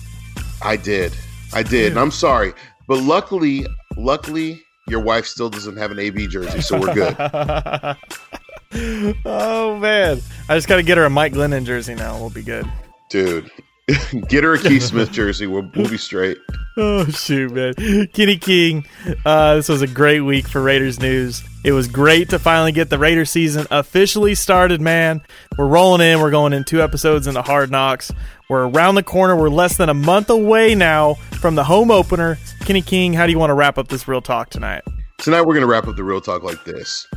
I 0.63 0.77
did. 0.77 1.13
I 1.53 1.63
did. 1.63 1.93
And 1.93 2.01
I'm 2.01 2.11
sorry, 2.11 2.53
but 2.89 3.03
luckily, 3.03 3.67
luckily, 3.97 4.63
your 4.89 5.01
wife 5.01 5.27
still 5.27 5.51
doesn't 5.51 5.77
have 5.77 5.91
an 5.91 5.99
AB 5.99 6.29
jersey, 6.29 6.61
so 6.61 6.79
we're 6.79 6.95
good. 6.95 7.17
oh 9.25 9.77
man, 9.79 10.21
I 10.49 10.57
just 10.57 10.69
got 10.69 10.77
to 10.77 10.83
get 10.83 10.97
her 10.99 11.05
a 11.05 11.11
Mike 11.11 11.33
Glennon 11.33 11.65
jersey 11.65 11.95
now. 11.95 12.19
We'll 12.19 12.31
be 12.31 12.43
good, 12.43 12.67
dude. 13.11 13.51
Get 14.29 14.43
her 14.43 14.55
a 14.55 14.59
Keith 14.59 14.83
Smith 14.83 15.13
jersey. 15.13 15.47
We'll, 15.47 15.71
we'll 15.75 15.89
be 15.89 15.99
straight. 15.99 16.39
Oh 16.79 17.07
shoot, 17.07 17.53
man, 17.53 17.73
Kenny 18.09 18.37
King. 18.37 18.85
Uh, 19.25 19.55
this 19.55 19.67
was 19.67 19.81
a 19.81 19.87
great 19.87 20.21
week 20.21 20.47
for 20.47 20.61
Raiders 20.61 21.01
news. 21.01 21.43
It 21.65 21.73
was 21.73 21.89
great 21.89 22.29
to 22.29 22.39
finally 22.39 22.71
get 22.71 22.91
the 22.91 22.99
Raider 22.99 23.25
season 23.25 23.67
officially 23.71 24.35
started, 24.35 24.79
man. 24.79 25.23
We're 25.57 25.69
rolling 25.69 26.07
in. 26.07 26.21
We're 26.21 26.31
going 26.31 26.53
in 26.53 26.65
two 26.65 26.83
episodes 26.83 27.29
into 27.29 27.41
Hard 27.41 27.71
Knocks. 27.71 28.13
We're 28.51 28.69
around 28.69 28.97
the 28.97 29.03
corner. 29.03 29.35
We're 29.35 29.49
less 29.49 29.79
than 29.79 29.89
a 29.89 29.95
month 29.95 30.29
away 30.29 30.75
now 30.75 31.15
from 31.15 31.55
the 31.55 31.65
home 31.65 31.91
opener. 31.91 32.37
Kenny 32.67 32.83
King, 32.83 33.15
how 33.15 33.25
do 33.25 33.33
you 33.33 33.39
want 33.39 33.49
to 33.49 33.55
wrap 33.55 33.79
up 33.79 33.89
this 33.89 34.07
real 34.07 34.21
talk 34.21 34.51
tonight? 34.51 34.83
Tonight 35.17 35.41
we're 35.41 35.55
going 35.55 35.63
to 35.63 35.67
wrap 35.67 35.89
up 35.89 35.97
the 35.97 36.05
real 36.05 36.21
talk 36.21 36.43
like 36.43 36.63
this. 36.65 37.09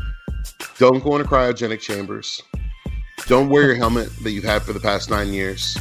Don't 0.77 1.03
go 1.03 1.17
into 1.17 1.27
cryogenic 1.27 1.81
chambers. 1.81 2.41
Don't 3.27 3.49
wear 3.49 3.63
your 3.63 3.75
helmet 3.75 4.09
that 4.23 4.31
you've 4.31 4.45
had 4.45 4.61
for 4.61 4.71
the 4.71 4.79
past 4.79 5.09
nine 5.09 5.33
years. 5.33 5.77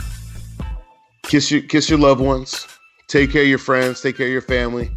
Kiss 1.28 1.50
your 1.50 1.60
kiss 1.60 1.90
your 1.90 1.98
loved 1.98 2.22
ones. 2.22 2.66
Take 3.06 3.30
care 3.30 3.42
of 3.42 3.48
your 3.48 3.58
friends. 3.58 4.00
Take 4.00 4.16
care 4.16 4.26
of 4.26 4.32
your 4.32 4.40
family. 4.40 4.90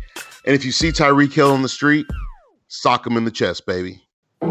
And 0.46 0.56
if 0.56 0.64
you 0.64 0.72
see 0.72 0.90
Tyreek 0.90 1.34
Hill 1.34 1.52
on 1.52 1.62
the 1.62 1.70
street, 1.70 2.08
sock 2.70 3.06
him 3.06 3.18
in 3.18 3.26
the 3.26 3.32
chest, 3.32 3.66
baby. 3.66 4.02
So 4.42 4.48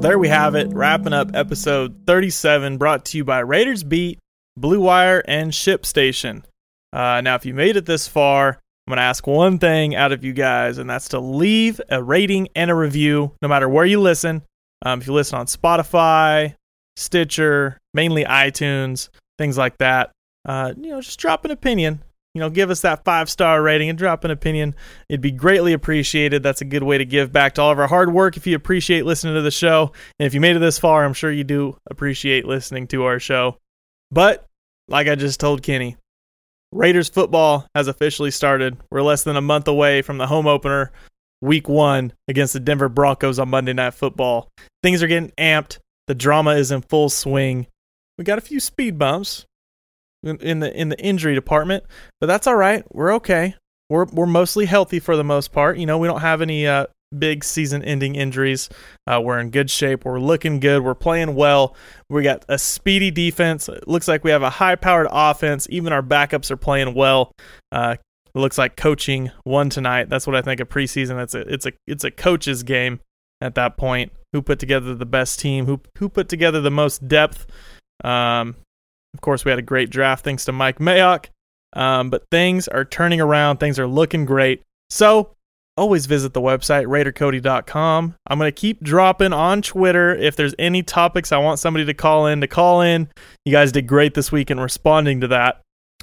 there 0.00 0.18
we 0.18 0.28
have 0.28 0.56
it, 0.56 0.68
wrapping 0.74 1.12
up 1.12 1.30
episode 1.32 2.06
37, 2.06 2.76
brought 2.76 3.04
to 3.06 3.18
you 3.18 3.24
by 3.24 3.38
Raiders 3.38 3.84
Beat, 3.84 4.18
Blue 4.56 4.80
Wire, 4.80 5.22
and 5.26 5.52
ShipStation. 5.52 6.42
Uh, 6.92 7.20
now, 7.20 7.36
if 7.36 7.46
you 7.46 7.54
made 7.54 7.76
it 7.76 7.86
this 7.86 8.08
far, 8.08 8.48
I'm 8.48 8.90
going 8.90 8.96
to 8.96 9.02
ask 9.02 9.26
one 9.26 9.58
thing 9.58 9.94
out 9.94 10.12
of 10.12 10.24
you 10.24 10.32
guys, 10.32 10.78
and 10.78 10.90
that's 10.90 11.08
to 11.08 11.20
leave 11.20 11.80
a 11.88 12.02
rating 12.02 12.48
and 12.54 12.70
a 12.70 12.74
review, 12.74 13.32
no 13.40 13.48
matter 13.48 13.68
where 13.68 13.86
you 13.86 14.00
listen. 14.00 14.42
Um, 14.84 15.00
if 15.00 15.06
you 15.06 15.12
listen 15.12 15.38
on 15.38 15.46
Spotify, 15.46 16.56
Stitcher, 16.96 17.78
mainly 17.94 18.24
iTunes, 18.24 19.08
things 19.38 19.58
like 19.58 19.78
that. 19.78 20.10
Uh, 20.44 20.72
you 20.76 20.90
know, 20.90 21.00
just 21.00 21.18
drop 21.18 21.44
an 21.44 21.50
opinion. 21.50 22.02
You 22.34 22.40
know, 22.40 22.50
give 22.50 22.68
us 22.68 22.82
that 22.82 23.02
five 23.04 23.30
star 23.30 23.62
rating 23.62 23.88
and 23.88 23.98
drop 23.98 24.22
an 24.24 24.30
opinion. 24.30 24.74
It'd 25.08 25.22
be 25.22 25.32
greatly 25.32 25.72
appreciated. 25.72 26.42
That's 26.42 26.60
a 26.60 26.66
good 26.66 26.82
way 26.82 26.98
to 26.98 27.06
give 27.06 27.32
back 27.32 27.54
to 27.54 27.62
all 27.62 27.72
of 27.72 27.78
our 27.78 27.86
hard 27.86 28.12
work. 28.12 28.36
If 28.36 28.46
you 28.46 28.54
appreciate 28.54 29.06
listening 29.06 29.34
to 29.36 29.42
the 29.42 29.50
show, 29.50 29.92
and 30.18 30.26
if 30.26 30.34
you 30.34 30.40
made 30.40 30.54
it 30.54 30.58
this 30.58 30.78
far, 30.78 31.04
I'm 31.04 31.14
sure 31.14 31.32
you 31.32 31.44
do 31.44 31.78
appreciate 31.90 32.44
listening 32.44 32.88
to 32.88 33.04
our 33.04 33.18
show. 33.18 33.56
But 34.10 34.44
like 34.88 35.08
I 35.08 35.14
just 35.14 35.40
told 35.40 35.62
Kenny, 35.62 35.96
Raiders 36.72 37.08
football 37.08 37.66
has 37.74 37.88
officially 37.88 38.30
started. 38.30 38.76
We're 38.90 39.02
less 39.02 39.22
than 39.22 39.36
a 39.36 39.40
month 39.40 39.66
away 39.66 40.02
from 40.02 40.18
the 40.18 40.26
home 40.26 40.46
opener, 40.46 40.92
week 41.40 41.68
one 41.68 42.12
against 42.28 42.52
the 42.52 42.60
Denver 42.60 42.90
Broncos 42.90 43.38
on 43.38 43.48
Monday 43.48 43.72
Night 43.72 43.94
Football. 43.94 44.50
Things 44.82 45.02
are 45.02 45.08
getting 45.08 45.32
amped. 45.38 45.78
The 46.06 46.14
drama 46.14 46.52
is 46.52 46.70
in 46.70 46.82
full 46.82 47.08
swing. 47.08 47.66
We 48.18 48.24
got 48.24 48.38
a 48.38 48.42
few 48.42 48.60
speed 48.60 48.98
bumps 48.98 49.46
in 50.22 50.60
the 50.60 50.74
in 50.74 50.88
the 50.88 50.98
injury 50.98 51.34
department, 51.34 51.84
but 52.20 52.26
that's 52.26 52.46
all 52.46 52.56
right. 52.56 52.84
We're 52.92 53.14
okay. 53.16 53.54
We're 53.90 54.06
we're 54.06 54.26
mostly 54.26 54.66
healthy 54.66 54.98
for 54.98 55.16
the 55.16 55.24
most 55.24 55.52
part. 55.52 55.78
You 55.78 55.86
know, 55.86 55.98
we 55.98 56.08
don't 56.08 56.20
have 56.20 56.42
any 56.42 56.66
uh, 56.66 56.86
big 57.16 57.44
season-ending 57.44 58.16
injuries. 58.16 58.68
Uh, 59.06 59.20
we're 59.22 59.38
in 59.38 59.50
good 59.50 59.70
shape. 59.70 60.04
We're 60.04 60.18
looking 60.18 60.58
good. 60.60 60.82
We're 60.82 60.94
playing 60.94 61.34
well. 61.34 61.76
We 62.10 62.22
got 62.22 62.44
a 62.48 62.58
speedy 62.58 63.10
defense. 63.10 63.68
It 63.68 63.86
looks 63.86 64.08
like 64.08 64.24
we 64.24 64.30
have 64.30 64.42
a 64.42 64.50
high-powered 64.50 65.06
offense. 65.10 65.66
Even 65.70 65.92
our 65.92 66.02
backups 66.02 66.50
are 66.50 66.56
playing 66.56 66.94
well. 66.94 67.32
Uh, 67.70 67.96
it 68.34 68.38
looks 68.38 68.58
like 68.58 68.76
coaching 68.76 69.30
won 69.44 69.70
tonight. 69.70 70.08
That's 70.08 70.26
what 70.26 70.36
I 70.36 70.42
think 70.42 70.60
of 70.60 70.68
preseason. 70.68 71.22
It's 71.22 71.34
a 71.34 71.40
it's 71.40 71.66
a 71.66 71.72
it's 71.86 72.04
a 72.04 72.10
coach's 72.10 72.62
game 72.62 73.00
at 73.40 73.54
that 73.54 73.76
point. 73.76 74.12
Who 74.32 74.42
put 74.42 74.58
together 74.58 74.94
the 74.94 75.06
best 75.06 75.38
team? 75.38 75.66
Who 75.66 75.80
who 75.98 76.08
put 76.08 76.28
together 76.28 76.60
the 76.60 76.70
most 76.70 77.06
depth? 77.06 77.46
Um, 78.04 78.56
of 79.14 79.20
course, 79.20 79.44
we 79.44 79.50
had 79.50 79.58
a 79.58 79.62
great 79.62 79.90
draft 79.90 80.24
thanks 80.24 80.44
to 80.44 80.52
Mike 80.52 80.78
Mayock. 80.78 81.26
Um, 81.72 82.10
but 82.10 82.24
things 82.30 82.68
are 82.68 82.84
turning 82.84 83.20
around. 83.20 83.58
Things 83.58 83.78
are 83.78 83.86
looking 83.86 84.24
great. 84.24 84.62
So 84.90 85.32
always 85.76 86.06
visit 86.06 86.32
the 86.32 86.40
website, 86.40 86.86
RaiderCody.com. 86.86 88.14
I'm 88.26 88.38
going 88.38 88.48
to 88.48 88.60
keep 88.60 88.82
dropping 88.82 89.32
on 89.32 89.62
Twitter 89.62 90.14
if 90.14 90.36
there's 90.36 90.54
any 90.58 90.82
topics 90.82 91.32
I 91.32 91.38
want 91.38 91.58
somebody 91.58 91.84
to 91.84 91.94
call 91.94 92.26
in 92.26 92.40
to 92.40 92.46
call 92.46 92.80
in. 92.80 93.08
You 93.44 93.52
guys 93.52 93.72
did 93.72 93.86
great 93.86 94.14
this 94.14 94.32
week 94.32 94.50
in 94.50 94.58
responding 94.58 95.20
to 95.20 95.28
that. 95.28 95.60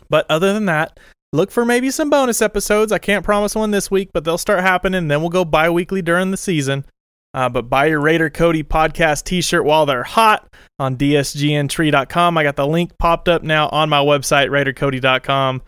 But 0.09 0.27
other 0.29 0.53
than 0.53 0.65
that, 0.65 0.99
look 1.31 1.49
for 1.49 1.65
maybe 1.65 1.89
some 1.89 2.09
bonus 2.09 2.41
episodes. 2.41 2.91
I 2.91 2.99
can't 2.99 3.25
promise 3.25 3.55
one 3.55 3.71
this 3.71 3.89
week, 3.89 4.09
but 4.13 4.23
they'll 4.23 4.37
start 4.37 4.61
happening. 4.61 5.07
Then 5.07 5.21
we'll 5.21 5.29
go 5.29 5.45
bi 5.45 5.69
weekly 5.69 6.03
during 6.03 6.29
the 6.29 6.37
season. 6.37 6.85
Uh, 7.34 7.49
but 7.49 7.69
buy 7.69 7.88
your 7.88 7.99
Raider 7.99 8.29
Cody 8.29 8.63
podcast 8.63 9.23
t 9.23 9.41
shirt 9.41 9.65
while 9.65 9.86
they're 9.86 10.03
hot 10.03 10.47
on 10.79 10.97
dsgntree.com. 10.97 12.38
I 12.38 12.43
got 12.43 12.55
the 12.55 12.67
link 12.67 12.97
popped 12.97 13.27
up 13.27 13.43
now 13.43 13.69
on 13.69 13.89
my 13.89 13.99
website, 13.99 14.49
raidercody.com. 14.49 15.61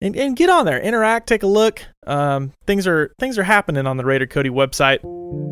And, 0.00 0.14
and 0.16 0.36
get 0.36 0.48
on 0.48 0.64
there, 0.64 0.80
interact, 0.80 1.28
take 1.28 1.42
a 1.42 1.48
look. 1.48 1.82
Um, 2.06 2.52
things 2.66 2.86
are 2.86 3.12
things 3.18 3.36
are 3.36 3.42
happening 3.42 3.86
on 3.86 3.96
the 3.96 4.04
Raider 4.04 4.26
Cody 4.26 4.50
website. 4.50 5.00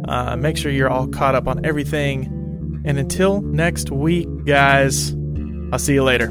Uh, 0.09 0.37
make 0.37 0.57
sure 0.57 0.71
you're 0.71 0.91
all 0.91 1.09
caught 1.09 1.35
up 1.35 1.49
on 1.49 1.67
everything. 1.67 2.83
And 2.85 2.99
until 2.99 3.43
next 3.43 3.91
week, 3.91 4.29
guys, 4.45 5.17
I'll 5.73 5.81
see 5.81 5.95
you 5.95 6.05
later. 6.05 6.29